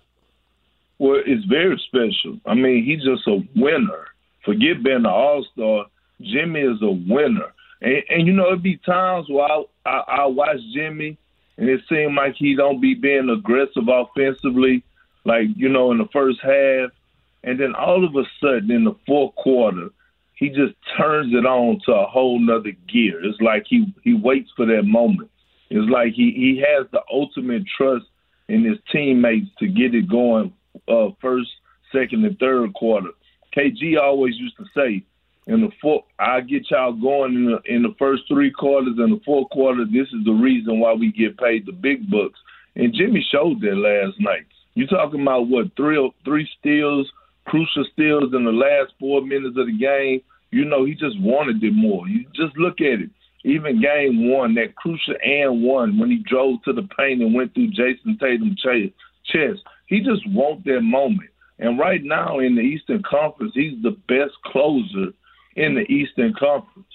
Well, 0.98 1.20
it's 1.24 1.44
very 1.44 1.80
special. 1.86 2.40
I 2.46 2.54
mean, 2.54 2.84
he's 2.84 3.04
just 3.04 3.26
a 3.26 3.38
winner. 3.54 4.06
Forget 4.44 4.82
being 4.82 4.96
an 4.96 5.06
all 5.06 5.46
star. 5.52 5.86
Jimmy 6.20 6.60
is 6.60 6.82
a 6.82 6.90
winner. 6.90 7.52
And, 7.80 8.02
and 8.10 8.26
you 8.26 8.32
know, 8.32 8.48
it'd 8.48 8.62
be 8.62 8.78
times 8.78 9.26
where 9.28 9.46
I, 9.46 9.62
I, 9.86 10.04
I 10.08 10.26
watch 10.26 10.58
Jimmy, 10.74 11.16
and 11.56 11.68
it 11.68 11.80
seems 11.88 12.16
like 12.16 12.34
he 12.36 12.56
don't 12.56 12.80
be 12.80 12.94
being 12.94 13.30
aggressive 13.30 13.88
offensively 13.88 14.82
like 15.28 15.48
you 15.56 15.68
know 15.68 15.92
in 15.92 15.98
the 15.98 16.08
first 16.12 16.40
half, 16.42 16.90
and 17.44 17.60
then 17.60 17.74
all 17.74 18.04
of 18.04 18.16
a 18.16 18.24
sudden 18.40 18.70
in 18.70 18.84
the 18.84 18.96
fourth 19.06 19.34
quarter, 19.36 19.90
he 20.34 20.48
just 20.48 20.74
turns 20.96 21.34
it 21.34 21.44
on 21.46 21.80
to 21.84 21.92
a 21.92 22.06
whole 22.06 22.40
nother 22.40 22.72
gear. 22.88 23.22
It's 23.24 23.40
like 23.40 23.64
he 23.68 23.92
he 24.02 24.14
waits 24.14 24.50
for 24.56 24.66
that 24.66 24.84
moment. 24.84 25.30
It's 25.70 25.90
like 25.90 26.14
he 26.14 26.32
he 26.32 26.64
has 26.66 26.86
the 26.90 27.02
ultimate 27.12 27.64
trust 27.76 28.06
in 28.48 28.64
his 28.64 28.78
teammates 28.90 29.48
to 29.58 29.68
get 29.68 29.94
it 29.94 30.08
going 30.08 30.52
uh, 30.88 31.08
first, 31.20 31.50
second, 31.92 32.24
and 32.24 32.38
third 32.38 32.74
quarter. 32.74 33.10
KG 33.56 34.00
always 34.00 34.36
used 34.36 34.56
to 34.58 34.64
say, 34.76 35.02
in 35.46 35.62
the 35.62 35.70
fourth, 35.80 36.04
I 36.18 36.42
get 36.42 36.70
y'all 36.70 36.92
going 36.92 37.34
in 37.34 37.44
the 37.46 37.74
in 37.74 37.82
the 37.82 37.94
first 37.98 38.24
three 38.28 38.50
quarters 38.50 38.94
and 38.98 39.18
the 39.18 39.24
fourth 39.24 39.48
quarter. 39.50 39.84
This 39.84 40.08
is 40.08 40.24
the 40.24 40.32
reason 40.32 40.78
why 40.78 40.92
we 40.92 41.10
get 41.10 41.38
paid 41.38 41.64
the 41.64 41.72
big 41.72 42.10
bucks. 42.10 42.38
And 42.76 42.94
Jimmy 42.94 43.26
showed 43.32 43.60
that 43.62 43.76
last 43.76 44.20
night. 44.20 44.46
You're 44.74 44.88
talking 44.88 45.22
about 45.22 45.48
what 45.48 45.74
three 45.74 46.12
three 46.24 46.48
steals, 46.60 47.10
crucial 47.46 47.84
steals 47.92 48.34
in 48.34 48.44
the 48.44 48.52
last 48.52 48.92
four 49.00 49.22
minutes 49.22 49.56
of 49.56 49.66
the 49.66 49.78
game. 49.78 50.20
You 50.50 50.66
know, 50.66 50.84
he 50.84 50.94
just 50.94 51.18
wanted 51.20 51.62
it 51.62 51.72
more. 51.72 52.06
You 52.06 52.24
just 52.34 52.56
look 52.58 52.80
at 52.80 53.00
it. 53.00 53.10
Even 53.44 53.80
game 53.80 54.30
one, 54.30 54.54
that 54.54 54.74
crucial 54.76 55.14
and 55.24 55.62
one 55.62 55.98
when 55.98 56.10
he 56.10 56.18
drove 56.18 56.62
to 56.64 56.72
the 56.72 56.86
paint 56.98 57.22
and 57.22 57.34
went 57.34 57.54
through 57.54 57.70
Jayson 57.70 58.18
Tatum's 58.18 58.60
chest. 58.60 59.62
He 59.88 60.00
just 60.00 60.26
wants 60.28 60.64
that 60.66 60.82
moment. 60.82 61.30
And 61.58 61.78
right 61.78 62.02
now 62.04 62.38
in 62.38 62.54
the 62.54 62.60
Eastern 62.60 63.02
Conference, 63.02 63.52
he's 63.54 63.82
the 63.82 63.96
best 64.06 64.34
closer 64.44 65.12
in 65.56 65.74
the 65.74 65.90
Eastern 65.90 66.34
Conference. 66.34 66.86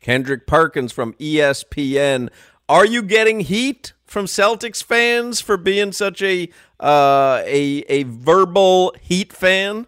Kendrick 0.00 0.46
Perkins 0.46 0.92
from 0.92 1.12
ESPN. 1.14 2.30
Are 2.68 2.86
you 2.86 3.02
getting 3.02 3.40
heat 3.40 3.92
from 4.04 4.26
Celtics 4.26 4.82
fans 4.82 5.40
for 5.40 5.56
being 5.56 5.92
such 5.92 6.22
a 6.22 6.48
uh, 6.80 7.42
a 7.44 7.84
a 7.88 8.02
verbal 8.04 8.94
Heat 9.00 9.32
fan? 9.32 9.86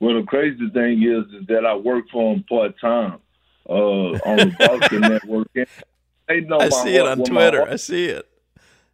Well, 0.00 0.20
the 0.20 0.26
crazy 0.26 0.68
thing 0.70 1.02
is, 1.02 1.40
is 1.40 1.46
that 1.46 1.64
I 1.64 1.76
work 1.76 2.04
for 2.12 2.34
them 2.34 2.44
part 2.46 2.78
time 2.78 3.20
uh, 3.68 3.72
on 3.72 4.36
the 4.36 4.54
Boston 4.58 5.00
Network. 5.00 5.48
They 6.28 6.40
know 6.40 6.58
I 6.58 6.68
see 6.68 6.96
it 6.96 7.06
on 7.06 7.24
Twitter. 7.24 7.66
I 7.66 7.76
see 7.76 8.06
it. 8.06 8.28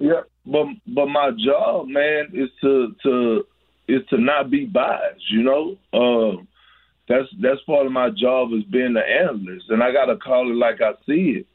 Yeah, 0.01 0.23
but 0.47 0.67
but 0.87 1.07
my 1.07 1.31
job, 1.33 1.89
man, 1.89 2.29
is 2.33 2.49
to 2.63 2.97
to 3.03 3.45
is 3.87 4.01
to 4.09 4.19
not 4.19 4.51
be 4.51 4.65
biased. 4.65 5.31
You 5.31 5.43
know, 5.43 5.77
uh, 5.93 6.43
that's 7.07 7.29
that's 7.41 7.61
part 7.67 7.85
of 7.87 7.93
my 7.93 8.09
job 8.09 8.49
as 8.57 8.65
being 8.65 8.95
the 8.95 9.03
analyst, 9.07 9.67
and 9.69 9.83
I 9.83 9.93
got 9.93 10.07
to 10.07 10.17
call 10.17 10.51
it 10.51 10.57
like 10.57 10.81
I 10.81 10.93
see 11.07 11.43
it. 11.43 11.47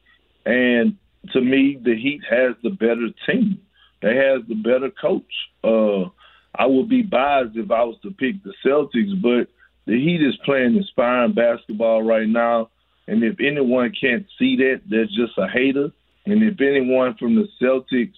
And 0.45 0.95
to 1.33 1.41
me, 1.41 1.79
the 1.83 1.95
Heat 1.95 2.21
has 2.29 2.55
the 2.61 2.69
better 2.69 3.09
team. 3.25 3.59
They 4.03 4.15
have 4.15 4.47
the 4.47 4.55
better 4.55 4.91
coach. 4.91 5.23
Uh, 5.63 6.09
I 6.53 6.67
would 6.67 6.87
be 6.87 7.01
biased 7.01 7.57
if 7.57 7.71
I 7.71 7.83
was 7.83 7.97
to 8.03 8.11
pick 8.11 8.43
the 8.43 8.53
Celtics, 8.63 9.19
but 9.23 9.49
the 9.87 9.99
Heat 9.99 10.21
is 10.21 10.37
playing 10.45 10.75
inspiring 10.75 11.33
basketball 11.33 12.03
right 12.03 12.27
now. 12.27 12.69
And 13.07 13.23
if 13.23 13.37
anyone 13.39 13.91
can't 13.99 14.25
see 14.37 14.55
that, 14.57 14.81
they're 14.87 15.05
just 15.05 15.37
a 15.39 15.47
hater. 15.47 15.89
And 16.27 16.43
if 16.43 16.61
anyone 16.61 17.15
from 17.17 17.35
the 17.35 17.47
Celtics 17.61 18.13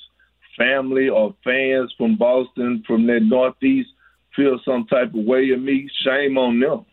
family 0.57 1.09
or 1.09 1.35
fans 1.43 1.93
from 1.97 2.17
Boston, 2.17 2.83
from 2.85 3.07
that 3.07 3.21
Northeast, 3.21 3.89
feel 4.35 4.59
some 4.65 4.85
type 4.87 5.13
of 5.13 5.25
way 5.25 5.49
of 5.51 5.61
me, 5.61 5.89
shame 6.03 6.37
on 6.37 6.59
them. 6.59 6.85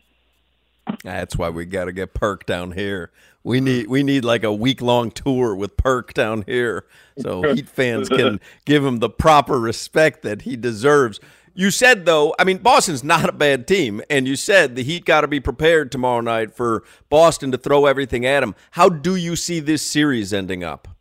That's 1.03 1.35
why 1.35 1.49
we 1.49 1.65
got 1.65 1.85
to 1.85 1.91
get 1.93 2.13
Perk 2.13 2.45
down 2.45 2.73
here. 2.73 3.11
We 3.43 3.61
need 3.61 3.87
we 3.87 4.01
need 4.01 4.25
like 4.25 4.43
a 4.43 4.53
week 4.53 4.81
long 4.81 5.11
tour 5.11 5.55
with 5.55 5.77
Perk 5.77 6.13
down 6.13 6.43
here, 6.47 6.85
so 7.19 7.53
Heat 7.53 7.69
fans 7.69 8.09
can 8.09 8.39
give 8.65 8.83
him 8.83 8.99
the 8.99 9.09
proper 9.09 9.59
respect 9.59 10.23
that 10.23 10.43
he 10.43 10.55
deserves. 10.55 11.19
You 11.53 11.69
said 11.69 12.05
though, 12.05 12.35
I 12.39 12.43
mean 12.43 12.57
Boston's 12.57 13.03
not 13.03 13.29
a 13.29 13.31
bad 13.31 13.67
team, 13.67 14.01
and 14.09 14.27
you 14.27 14.35
said 14.35 14.75
the 14.75 14.83
Heat 14.83 15.05
got 15.05 15.21
to 15.21 15.27
be 15.27 15.39
prepared 15.39 15.91
tomorrow 15.91 16.21
night 16.21 16.55
for 16.55 16.83
Boston 17.09 17.51
to 17.51 17.57
throw 17.57 17.85
everything 17.85 18.25
at 18.25 18.41
him. 18.41 18.55
How 18.71 18.89
do 18.89 19.15
you 19.15 19.35
see 19.35 19.59
this 19.59 19.83
series 19.83 20.33
ending 20.33 20.63
up? 20.63 20.94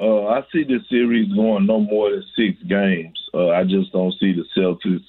Uh, 0.00 0.26
I 0.26 0.42
see 0.52 0.62
this 0.62 0.88
series 0.88 1.32
going 1.34 1.66
no 1.66 1.80
more 1.80 2.10
than 2.10 2.24
six 2.36 2.62
games. 2.68 3.18
Uh, 3.34 3.48
I 3.48 3.64
just 3.64 3.92
don't 3.92 4.14
see 4.20 4.32
the 4.32 4.44
Celtics 4.56 5.04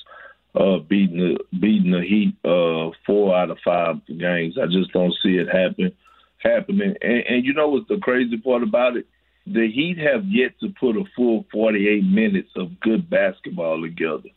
uh, 0.56 0.80
beating 0.80 1.18
the 1.18 1.38
beating 1.60 1.92
the 1.92 2.02
Heat 2.02 2.36
uh, 2.44 2.90
four 3.06 3.36
out 3.38 3.52
of 3.52 3.60
five 3.64 4.06
games. 4.08 4.58
I 4.62 4.66
just 4.66 4.92
don't 4.92 5.14
see 5.22 5.38
it 5.38 5.48
happen. 5.48 5.92
happening. 6.40 6.96
And, 7.02 7.24
and 7.30 7.46
you 7.46 7.54
know 7.54 7.70
what's 7.70 7.88
the 7.88 7.98
crazy 7.98 8.38
part 8.38 8.64
about 8.64 8.98
it? 8.98 9.06
The 9.46 9.70
Heat 9.72 9.98
have 10.00 10.26
yet 10.26 10.60
to 10.62 10.74
put 10.80 10.98
a 10.98 11.04
full 11.16 11.46
48 11.52 12.04
minutes 12.04 12.50
of 12.56 12.80
good 12.80 13.10
basketball 13.10 13.82
together. 13.82 14.30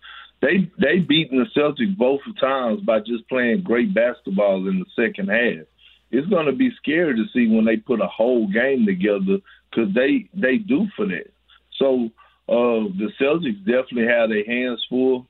They 0.43 0.71
they 0.79 0.99
beaten 0.99 1.39
the 1.39 1.47
Celtics 1.59 1.97
both 1.97 2.21
times 2.41 2.83
by 2.83 2.99
just 2.99 3.29
playing 3.29 3.63
great 3.63 3.95
basketball 3.95 4.69
in 4.69 4.81
the 4.81 4.87
second 4.97 5.29
half. 5.29 5.67
It's 6.11 6.29
going 6.29 6.45
to 6.45 6.53
be 6.53 6.71
scary 6.77 7.15
to 7.15 7.25
see 7.33 7.49
when 7.49 7.65
they 7.65 7.79
put 7.79 8.03
a 8.03 8.07
whole 8.07 8.47
game 8.49 8.85
together 8.85 9.39
because 9.73 9.93
they 9.95 10.29
they 10.35 10.59
do 10.59 10.87
for 10.97 11.07
that. 11.07 11.31
So 11.79 12.11
uh, 12.49 12.89
the 12.99 13.11
Celtics 13.21 13.65
definitely 13.65 14.07
have 14.07 14.29
their 14.29 14.45
hands 14.45 14.85
full. 14.89 15.27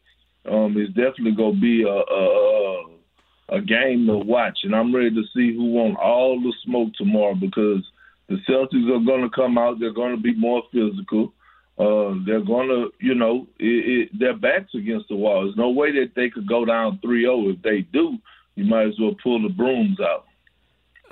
Um, 0.51 0.75
it's 0.77 0.93
definitely 0.95 1.37
to 1.55 1.61
be 1.61 1.83
a, 1.83 1.89
a 1.89 3.57
a 3.59 3.61
game 3.61 4.07
to 4.07 4.17
watch, 4.17 4.61
and 4.65 4.75
I'm 4.75 4.95
ready 4.95 5.11
to 5.11 5.23
see 5.35 5.55
who 5.55 5.65
won 5.65 5.97
all 5.97 6.41
the 6.41 6.53
smoke 6.65 6.95
tomorrow 6.97 7.35
because 7.35 7.85
the 8.29 8.37
Celtics 8.49 8.91
are 8.91 9.05
to 9.23 9.35
come 9.35 9.59
out. 9.59 9.79
They're 9.79 9.93
to 10.17 10.23
be 10.23 10.35
more 10.35 10.63
physical. 10.73 11.33
Uh, 11.79 12.15
they're 12.27 12.45
to, 12.69 12.93
you 13.01 13.15
know, 13.15 13.47
it, 13.59 14.11
it, 14.13 14.19
their 14.19 14.37
backs 14.37 14.75
against 14.75 15.09
the 15.09 15.17
wall. 15.17 15.45
There's 15.45 15.57
no 15.57 15.71
way 15.71 15.91
that 15.93 16.13
they 16.15 16.31
could 16.31 16.47
go 16.47 16.65
down 16.65 17.01
3-0. 17.05 17.55
If 17.55 17.63
they 17.63 17.81
do, 17.93 18.19
you 18.55 18.65
might 18.65 18.87
as 18.87 18.99
well 19.01 19.17
pull 19.23 19.43
the 19.43 19.49
brooms 19.49 19.99
out. 20.01 20.27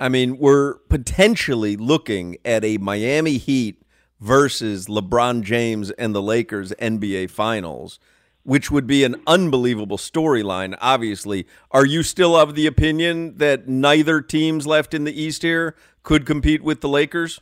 I 0.01 0.09
mean, 0.09 0.39
we're 0.39 0.79
potentially 0.89 1.77
looking 1.77 2.37
at 2.43 2.65
a 2.65 2.79
Miami 2.79 3.37
Heat 3.37 3.83
versus 4.19 4.87
LeBron 4.87 5.43
James 5.43 5.91
and 5.91 6.15
the 6.15 6.23
Lakers 6.23 6.71
NBA 6.79 7.29
Finals, 7.29 7.99
which 8.41 8.71
would 8.71 8.87
be 8.87 9.03
an 9.03 9.21
unbelievable 9.27 9.99
storyline, 9.99 10.75
obviously. 10.81 11.45
Are 11.69 11.85
you 11.85 12.01
still 12.01 12.35
of 12.35 12.55
the 12.55 12.65
opinion 12.65 13.37
that 13.37 13.67
neither 13.67 14.21
teams 14.21 14.65
left 14.65 14.95
in 14.95 15.03
the 15.03 15.13
East 15.13 15.43
here 15.43 15.75
could 16.01 16.25
compete 16.25 16.63
with 16.63 16.81
the 16.81 16.89
Lakers? 16.89 17.39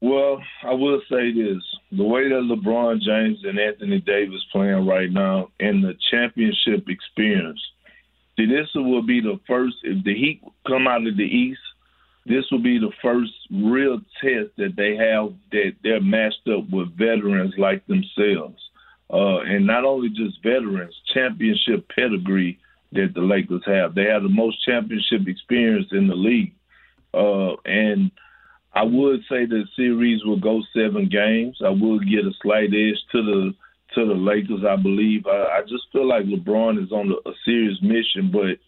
Well, 0.00 0.42
I 0.64 0.72
will 0.72 1.00
say 1.08 1.32
this. 1.32 1.62
The 1.92 2.02
way 2.02 2.28
that 2.30 2.50
LeBron 2.50 3.00
James 3.00 3.38
and 3.44 3.60
Anthony 3.60 4.00
Davis 4.00 4.44
playing 4.50 4.88
right 4.88 5.12
now 5.12 5.50
in 5.60 5.82
the 5.82 5.94
championship 6.10 6.88
experience, 6.88 7.60
this 8.46 8.68
will 8.74 9.02
be 9.02 9.20
the 9.20 9.38
first, 9.46 9.76
if 9.82 10.04
the 10.04 10.14
Heat 10.14 10.42
come 10.66 10.86
out 10.86 11.06
of 11.06 11.16
the 11.16 11.24
East, 11.24 11.60
this 12.24 12.44
will 12.50 12.62
be 12.62 12.78
the 12.78 12.92
first 13.02 13.32
real 13.50 13.98
test 14.20 14.50
that 14.56 14.76
they 14.76 14.96
have 14.96 15.32
that 15.50 15.72
they're 15.82 16.00
matched 16.00 16.48
up 16.48 16.70
with 16.70 16.96
veterans 16.96 17.54
like 17.58 17.84
themselves. 17.86 18.62
Uh, 19.12 19.40
and 19.40 19.66
not 19.66 19.84
only 19.84 20.08
just 20.08 20.42
veterans, 20.42 20.94
championship 21.12 21.86
pedigree 21.94 22.58
that 22.92 23.12
the 23.14 23.20
Lakers 23.20 23.62
have. 23.66 23.94
They 23.94 24.04
have 24.04 24.22
the 24.22 24.28
most 24.28 24.64
championship 24.64 25.26
experience 25.26 25.88
in 25.92 26.06
the 26.06 26.14
league. 26.14 26.54
Uh, 27.12 27.56
and 27.64 28.10
I 28.72 28.84
would 28.84 29.20
say 29.28 29.44
the 29.44 29.64
series 29.76 30.24
will 30.24 30.40
go 30.40 30.62
seven 30.74 31.08
games. 31.08 31.58
I 31.64 31.70
will 31.70 31.98
get 31.98 32.24
a 32.24 32.32
slight 32.40 32.70
edge 32.72 33.00
to 33.12 33.22
the 33.22 33.54
to 33.94 34.06
the 34.06 34.14
Lakers. 34.14 34.64
I 34.68 34.76
believe. 34.76 35.26
I, 35.26 35.58
I 35.58 35.60
just 35.62 35.84
feel 35.92 36.06
like 36.06 36.24
LeBron 36.24 36.82
is 36.82 36.92
on 36.92 37.10
a, 37.10 37.28
a 37.28 37.32
serious 37.44 37.78
mission, 37.82 38.30
but 38.32 38.58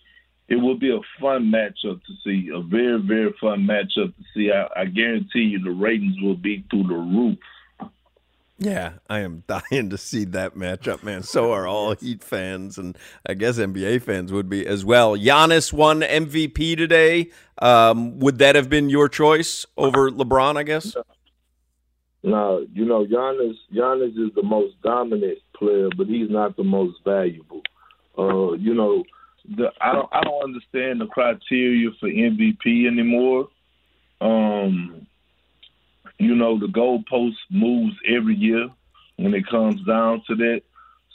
it 0.48 0.56
will 0.56 0.78
be 0.78 0.90
a 0.90 1.00
fun 1.20 1.50
matchup 1.50 2.00
to 2.04 2.12
see. 2.24 2.50
A 2.54 2.60
very 2.60 3.00
very 3.00 3.34
fun 3.40 3.66
matchup 3.66 4.14
to 4.14 4.24
see. 4.34 4.50
I, 4.50 4.68
I 4.80 4.84
guarantee 4.86 5.40
you 5.40 5.62
the 5.62 5.70
ratings 5.70 6.16
will 6.22 6.36
be 6.36 6.64
through 6.70 6.84
the 6.84 6.94
roof. 6.94 7.38
Yeah, 8.58 8.92
I 9.10 9.20
am 9.20 9.42
dying 9.46 9.90
to 9.90 9.98
see 9.98 10.24
that 10.26 10.54
matchup, 10.54 11.02
man. 11.02 11.22
So 11.22 11.52
are 11.52 11.66
all 11.66 11.94
Heat 11.94 12.22
fans, 12.22 12.78
and 12.78 12.96
I 13.26 13.34
guess 13.34 13.58
NBA 13.58 14.02
fans 14.02 14.32
would 14.32 14.48
be 14.48 14.66
as 14.66 14.84
well. 14.84 15.16
Giannis 15.16 15.72
won 15.72 16.00
MVP 16.00 16.76
today. 16.76 17.30
Um, 17.60 18.18
would 18.20 18.38
that 18.38 18.54
have 18.54 18.68
been 18.68 18.90
your 18.90 19.08
choice 19.08 19.66
over 19.76 20.10
LeBron? 20.10 20.56
I 20.56 20.62
guess. 20.62 20.96
No, 22.24 22.66
you 22.72 22.86
know, 22.86 23.04
Giannis. 23.04 23.56
Giannis 23.70 24.16
is 24.16 24.34
the 24.34 24.42
most 24.42 24.80
dominant 24.82 25.38
player, 25.54 25.90
but 25.94 26.06
he's 26.06 26.30
not 26.30 26.56
the 26.56 26.64
most 26.64 26.96
valuable. 27.04 27.60
Uh, 28.18 28.52
you 28.52 28.72
know, 28.72 29.04
the, 29.56 29.70
I 29.78 29.92
don't. 29.92 30.08
I 30.10 30.22
don't 30.22 30.42
understand 30.42 31.02
the 31.02 31.06
criteria 31.06 31.90
for 32.00 32.08
MVP 32.08 32.86
anymore. 32.86 33.48
Um, 34.22 35.06
you 36.18 36.34
know, 36.34 36.58
the 36.58 36.66
goalpost 36.66 37.36
moves 37.50 37.94
every 38.08 38.36
year 38.36 38.70
when 39.16 39.34
it 39.34 39.46
comes 39.46 39.82
down 39.82 40.22
to 40.26 40.34
that. 40.36 40.62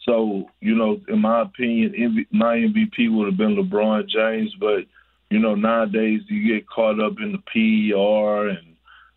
So, 0.06 0.48
you 0.62 0.76
know, 0.76 1.02
in 1.08 1.22
my 1.22 1.42
opinion, 1.42 1.94
MV, 1.94 2.28
my 2.32 2.56
MVP 2.58 3.12
would 3.12 3.26
have 3.26 3.38
been 3.38 3.56
LeBron 3.56 4.08
James, 4.08 4.54
but 4.60 4.86
you 5.32 5.40
know, 5.40 5.56
nowadays 5.56 6.22
you 6.28 6.54
get 6.54 6.70
caught 6.70 7.00
up 7.00 7.14
in 7.20 7.32
the 7.32 7.40
PER 7.40 8.50
and 8.50 8.69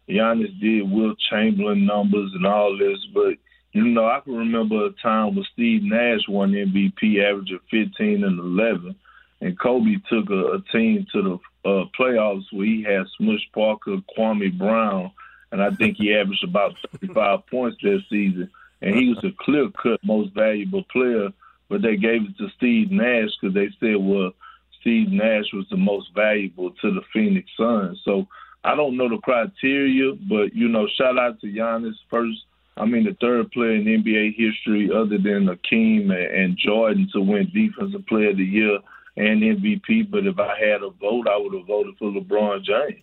Giannis 0.08 0.58
did 0.60 0.90
Wilt 0.90 1.18
Chamberlain 1.30 1.86
numbers 1.86 2.32
and 2.34 2.46
all 2.46 2.76
this, 2.76 2.98
but 3.14 3.34
you 3.72 3.84
know, 3.84 4.06
I 4.06 4.20
can 4.20 4.34
remember 4.34 4.84
a 4.84 4.90
time 5.02 5.34
when 5.34 5.46
Steve 5.52 5.82
Nash 5.82 6.28
won 6.28 6.52
MVP, 6.52 7.22
averaging 7.24 7.60
15 7.70 8.24
and 8.24 8.38
11, 8.38 8.94
and 9.40 9.58
Kobe 9.58 9.96
took 10.10 10.28
a, 10.30 10.54
a 10.54 10.62
team 10.70 11.06
to 11.12 11.22
the 11.22 11.68
uh, 11.68 11.84
playoffs 11.98 12.44
where 12.52 12.66
he 12.66 12.82
had 12.82 13.06
Smush 13.16 13.48
Parker, 13.54 13.96
Kwame 14.16 14.56
Brown, 14.58 15.10
and 15.50 15.62
I 15.62 15.70
think 15.70 15.96
he 15.96 16.14
averaged 16.14 16.44
about 16.44 16.74
35 17.00 17.46
points 17.50 17.78
that 17.82 18.02
season. 18.10 18.50
And 18.82 18.94
he 18.94 19.08
was 19.08 19.22
a 19.24 19.30
clear 19.38 19.68
cut 19.70 20.00
most 20.02 20.34
valuable 20.34 20.82
player, 20.84 21.28
but 21.68 21.82
they 21.82 21.96
gave 21.96 22.22
it 22.22 22.36
to 22.38 22.48
Steve 22.56 22.90
Nash 22.90 23.30
because 23.40 23.54
they 23.54 23.68
said, 23.80 23.96
well, 23.96 24.32
Steve 24.80 25.10
Nash 25.10 25.52
was 25.52 25.66
the 25.70 25.76
most 25.76 26.08
valuable 26.14 26.72
to 26.82 26.92
the 26.92 27.02
Phoenix 27.12 27.48
Suns. 27.56 28.00
So 28.04 28.26
I 28.64 28.76
don't 28.76 28.96
know 28.96 29.08
the 29.08 29.18
criteria, 29.18 30.12
but 30.28 30.54
you 30.54 30.68
know, 30.68 30.86
shout 30.96 31.18
out 31.18 31.40
to 31.40 31.46
Giannis 31.46 31.94
first. 32.10 32.38
I 32.76 32.86
mean, 32.86 33.04
the 33.04 33.16
third 33.20 33.50
player 33.50 33.74
in 33.74 33.84
NBA 33.84 34.34
history, 34.36 34.90
other 34.90 35.18
than 35.18 35.46
Akeem 35.46 36.10
and 36.10 36.56
Jordan, 36.56 37.08
to 37.12 37.20
win 37.20 37.50
Defensive 37.52 38.06
Player 38.06 38.30
of 38.30 38.38
the 38.38 38.44
Year 38.44 38.78
and 39.16 39.42
MVP. 39.42 40.10
But 40.10 40.26
if 40.26 40.38
I 40.38 40.58
had 40.58 40.82
a 40.82 40.90
vote, 40.90 41.26
I 41.28 41.36
would 41.36 41.52
have 41.54 41.66
voted 41.66 41.96
for 41.98 42.10
LeBron 42.10 42.62
James. 42.64 43.02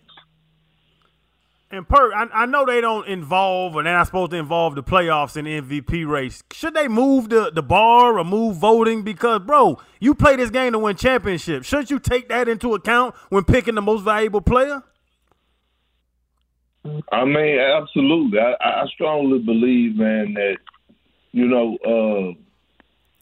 And 1.72 1.88
per, 1.88 2.12
I, 2.14 2.26
I, 2.34 2.46
know 2.48 2.66
they 2.66 2.82
don't 2.82 3.08
involve, 3.08 3.76
or 3.76 3.84
they're 3.84 3.94
not 3.94 4.08
supposed 4.08 4.32
to 4.32 4.38
involve 4.38 4.74
the 4.74 4.82
playoffs 4.82 5.38
in 5.38 5.46
the 5.46 5.62
MVP 5.62 6.08
race. 6.08 6.42
Should 6.52 6.74
they 6.74 6.88
move 6.88 7.30
the, 7.30 7.52
the 7.54 7.62
bar 7.62 8.18
or 8.18 8.24
move 8.24 8.58
voting? 8.58 9.04
Because, 9.04 9.42
bro, 9.42 9.80
you 10.00 10.16
play 10.16 10.36
this 10.36 10.50
game 10.50 10.72
to 10.72 10.80
win 10.80 10.96
championships. 10.96 11.68
Shouldn't 11.68 11.92
you 11.92 12.00
take 12.00 12.28
that 12.30 12.48
into 12.48 12.74
account 12.74 13.14
when 13.30 13.44
picking 13.44 13.76
the 13.76 13.84
most 13.84 14.02
valuable 14.02 14.42
player? 14.42 14.82
I 17.12 17.26
mean, 17.26 17.60
absolutely. 17.60 18.40
I, 18.40 18.54
I 18.62 18.86
strongly 18.94 19.40
believe, 19.40 19.96
man, 19.96 20.34
that 20.36 20.58
you 21.32 21.48
know, 21.48 21.78
uh, 21.86 22.34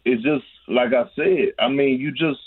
it's 0.05 0.23
just 0.23 0.45
like 0.67 0.93
I 0.93 1.05
said. 1.15 1.53
I 1.59 1.67
mean, 1.67 1.99
you 1.99 2.11
just 2.11 2.39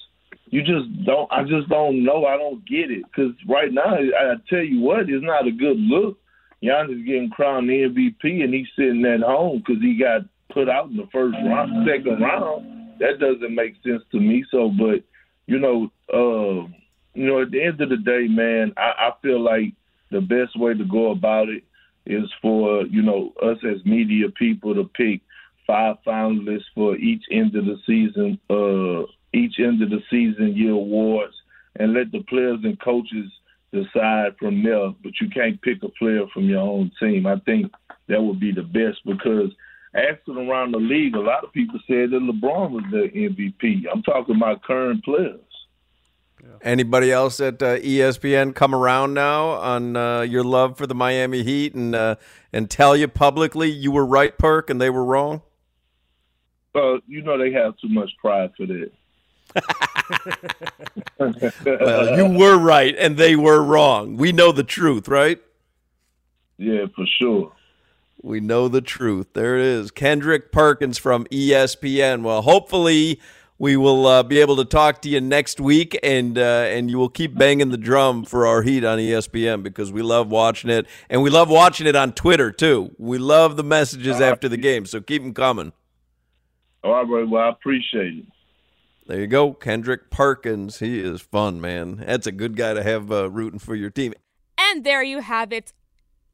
you 0.47 0.63
just 0.63 1.05
don't. 1.05 1.31
I 1.33 1.43
just 1.45 1.69
don't 1.69 2.05
know. 2.05 2.27
I 2.27 2.37
don't 2.37 2.65
get 2.67 2.91
it 2.91 3.05
because 3.05 3.33
right 3.49 3.73
now, 3.73 3.97
I 3.97 4.35
tell 4.49 4.63
you 4.63 4.81
what, 4.81 5.09
it's 5.09 5.25
not 5.25 5.47
a 5.47 5.53
good 5.53 5.79
look. 5.79 6.19
Giannis 6.63 7.07
getting 7.07 7.31
crowned 7.31 7.69
MVP 7.69 8.45
and 8.45 8.53
he's 8.53 8.67
sitting 8.77 9.05
at 9.07 9.21
home 9.21 9.63
because 9.65 9.83
he 9.83 9.99
got 9.99 10.23
put 10.53 10.69
out 10.69 10.91
in 10.91 10.97
the 10.97 11.09
first 11.13 11.37
round, 11.45 11.89
second 11.89 12.21
round. 12.21 12.99
That 13.01 13.19
doesn't 13.19 13.55
make 13.55 13.77
sense 13.83 14.03
to 14.13 14.21
me. 14.21 14.45
So, 14.51 14.69
but 14.69 15.03
you 15.47 15.59
know, 15.59 15.91
uh, 16.13 16.69
you 17.15 17.27
know, 17.27 17.43
at 17.43 17.51
the 17.51 17.63
end 17.63 17.81
of 17.81 17.89
the 17.89 17.97
day, 17.97 18.27
man, 18.29 18.75
I, 18.77 18.93
I 18.99 19.11
feel 19.23 19.41
like 19.41 19.73
the 20.11 20.21
best 20.21 20.59
way 20.59 20.75
to 20.75 20.85
go 20.85 21.11
about 21.11 21.49
it 21.49 21.65
is 22.07 22.29
for 22.41 22.87
you 22.87 23.03
know 23.03 23.33
us 23.43 23.59
as 23.65 23.85
media 23.85 24.29
people 24.31 24.75
to 24.75 24.85
pick 24.85 25.21
five 25.67 25.97
finalists 26.07 26.65
for 26.75 26.97
each 26.97 27.23
end 27.31 27.55
of 27.55 27.65
the 27.65 27.77
season. 27.87 28.39
Uh, 28.49 29.07
each 29.33 29.59
end 29.59 29.83
of 29.83 29.91
the 29.91 30.01
season 30.11 30.57
year 30.57 30.73
awards 30.73 31.35
and 31.79 31.95
let 31.95 32.11
the 32.13 32.23
players 32.25 32.59
and 32.65 32.81
coaches 32.81 33.31
decide 33.73 34.37
from 34.39 34.63
there. 34.63 34.91
But 35.03 35.13
you 35.21 35.29
can't 35.31 35.61
pick 35.63 35.83
a 35.83 35.89
player 35.89 36.27
from 36.33 36.45
your 36.45 36.61
own 36.61 36.91
team. 36.99 37.27
I 37.27 37.39
think 37.41 37.73
that 38.09 38.23
would 38.23 38.41
be 38.41 38.53
the 38.53 38.63
best 38.63 38.99
because 39.07 39.51
asking 39.95 40.37
around 40.37 40.73
the 40.73 40.79
league, 40.79 41.15
a 41.15 41.21
lot 41.21 41.45
of 41.45 41.53
people 41.53 41.79
said 41.87 42.11
that 42.11 42.21
LeBron 42.21 42.71
was 42.71 42.85
the 42.91 43.09
MVP. 43.15 43.85
I'm 43.93 44.03
talking 44.03 44.37
about 44.37 44.65
current 44.65 45.05
players. 45.05 45.41
Anybody 46.63 47.11
else 47.11 47.41
at 47.41 47.63
uh, 47.63 47.79
ESPN 47.79 48.55
come 48.55 48.75
around 48.75 49.15
now 49.15 49.51
on 49.51 49.97
uh, 49.97 50.21
your 50.23 50.45
love 50.45 50.77
for 50.77 50.87
the 50.87 50.95
Miami 50.95 51.43
Heat 51.43 51.75
and 51.75 51.95
uh, 51.95 52.17
and 52.53 52.71
tell 52.71 52.97
you 52.97 53.09
publicly 53.09 53.71
you 53.71 53.91
were 53.91 54.07
right, 54.07 54.37
Perk, 54.37 54.71
and 54.71 54.81
they 54.81 54.91
were 54.91 55.05
wrong? 55.05 55.43
Well, 56.75 57.01
you 57.07 57.23
know 57.23 57.39
they 57.39 57.53
have 57.53 57.77
too 57.79 57.89
much 57.89 58.11
pride 58.21 58.51
for 58.57 58.67
that. 58.67 58.91
well, 61.65 62.17
you 62.17 62.39
were 62.39 62.57
right 62.57 62.95
and 62.97 63.17
they 63.17 63.37
were 63.37 63.63
wrong. 63.63 64.17
We 64.17 64.33
know 64.33 64.53
the 64.53 64.63
truth, 64.63 65.09
right? 65.09 65.41
Yeah, 66.59 66.87
for 66.95 67.07
sure. 67.19 67.53
We 68.23 68.41
know 68.41 68.69
the 68.69 68.83
truth. 68.83 69.29
There 69.33 69.59
it 69.59 69.65
is. 69.65 69.91
Kendrick 69.91 70.53
Perkins 70.53 70.99
from 70.99 71.25
ESPN. 71.27 72.23
Well, 72.23 72.43
hopefully 72.43 73.19
we 73.61 73.77
will 73.77 74.07
uh, 74.07 74.23
be 74.23 74.41
able 74.41 74.57
to 74.57 74.65
talk 74.65 75.03
to 75.03 75.09
you 75.11 75.21
next 75.21 75.61
week, 75.61 75.97
and 76.03 76.39
uh, 76.39 76.65
and 76.67 76.91
you 76.91 76.97
will 76.97 77.11
keep 77.11 77.37
banging 77.37 77.69
the 77.69 77.77
drum 77.77 78.25
for 78.25 78.47
our 78.47 78.63
Heat 78.63 78.85
on 78.85 78.99
ESPN 78.99 79.63
because 79.63 79.93
we 79.93 80.01
love 80.01 80.31
watching 80.31 80.71
it, 80.71 80.87
and 81.11 81.23
we 81.23 81.29
love 81.29 81.51
watching 81.51 81.87
it 81.87 81.95
on 81.95 82.13
Twitter 82.15 82.51
too. 82.51 82.97
We 82.99 83.19
love 83.19 83.59
the 83.59 83.63
messages 83.63 84.19
after 84.19 84.49
the 84.49 84.57
game, 84.57 84.87
so 84.87 85.03
keep 85.03 85.23
them 85.23 85.35
coming. 85.35 85.73
All 86.83 87.05
right, 87.05 87.29
well, 87.29 87.43
I 87.43 87.51
appreciate 87.51 88.19
it. 88.19 88.25
There 89.07 89.21
you 89.21 89.27
go, 89.27 89.53
Kendrick 89.53 90.11
Perkins. 90.11 90.79
He 90.79 90.99
is 90.99 91.21
fun, 91.21 91.61
man. 91.61 91.97
That's 92.07 92.27
a 92.27 92.33
good 92.33 92.57
guy 92.57 92.73
to 92.73 92.83
have 92.83 93.13
uh, 93.13 93.31
rooting 93.31 93.59
for 93.59 93.75
your 93.75 93.91
team. 93.91 94.15
And 94.59 94.85
there 94.85 95.03
you 95.03 95.21
have 95.21 95.53
it. 95.53 95.75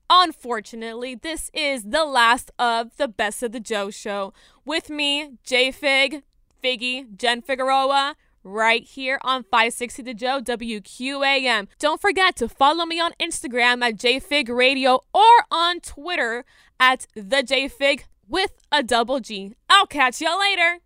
Unfortunately, 0.08 1.16
this 1.16 1.50
is 1.52 1.84
the 1.84 2.04
last 2.04 2.52
of 2.56 2.96
the 2.98 3.08
Best 3.08 3.42
of 3.42 3.50
the 3.50 3.58
Joe 3.58 3.90
show. 3.90 4.32
With 4.64 4.90
me, 4.90 5.38
J 5.42 5.72
Fig, 5.72 6.22
Figgy, 6.62 7.16
Jen 7.16 7.42
Figueroa, 7.42 8.16
right 8.42 8.84
here 8.84 9.18
on 9.22 9.42
560 9.42 10.02
The 10.02 10.14
Joe 10.14 10.40
WQAM. 10.40 11.68
Don't 11.78 12.00
forget 12.00 12.36
to 12.36 12.48
follow 12.48 12.84
me 12.86 13.00
on 13.00 13.12
Instagram 13.20 13.82
at 13.82 13.96
JFig 13.96 14.48
Radio 14.48 15.00
or 15.12 15.44
on 15.50 15.80
Twitter 15.80 16.44
at 16.78 17.06
the 17.14 17.42
JFig 17.42 18.04
with 18.28 18.52
a 18.70 18.82
double 18.82 19.20
G. 19.20 19.54
I'll 19.68 19.86
catch 19.86 20.20
y'all 20.20 20.38
later. 20.38 20.78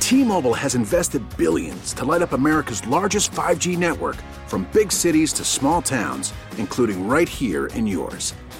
T-Mobile 0.00 0.54
has 0.54 0.74
invested 0.74 1.22
billions 1.36 1.92
to 1.92 2.04
light 2.04 2.22
up 2.22 2.32
America's 2.32 2.86
largest 2.86 3.30
5G 3.32 3.76
network 3.76 4.16
from 4.46 4.66
big 4.72 4.90
cities 4.90 5.34
to 5.34 5.44
small 5.44 5.82
towns, 5.82 6.32
including 6.56 7.06
right 7.06 7.28
here 7.28 7.66
in 7.66 7.86
yours. 7.86 8.32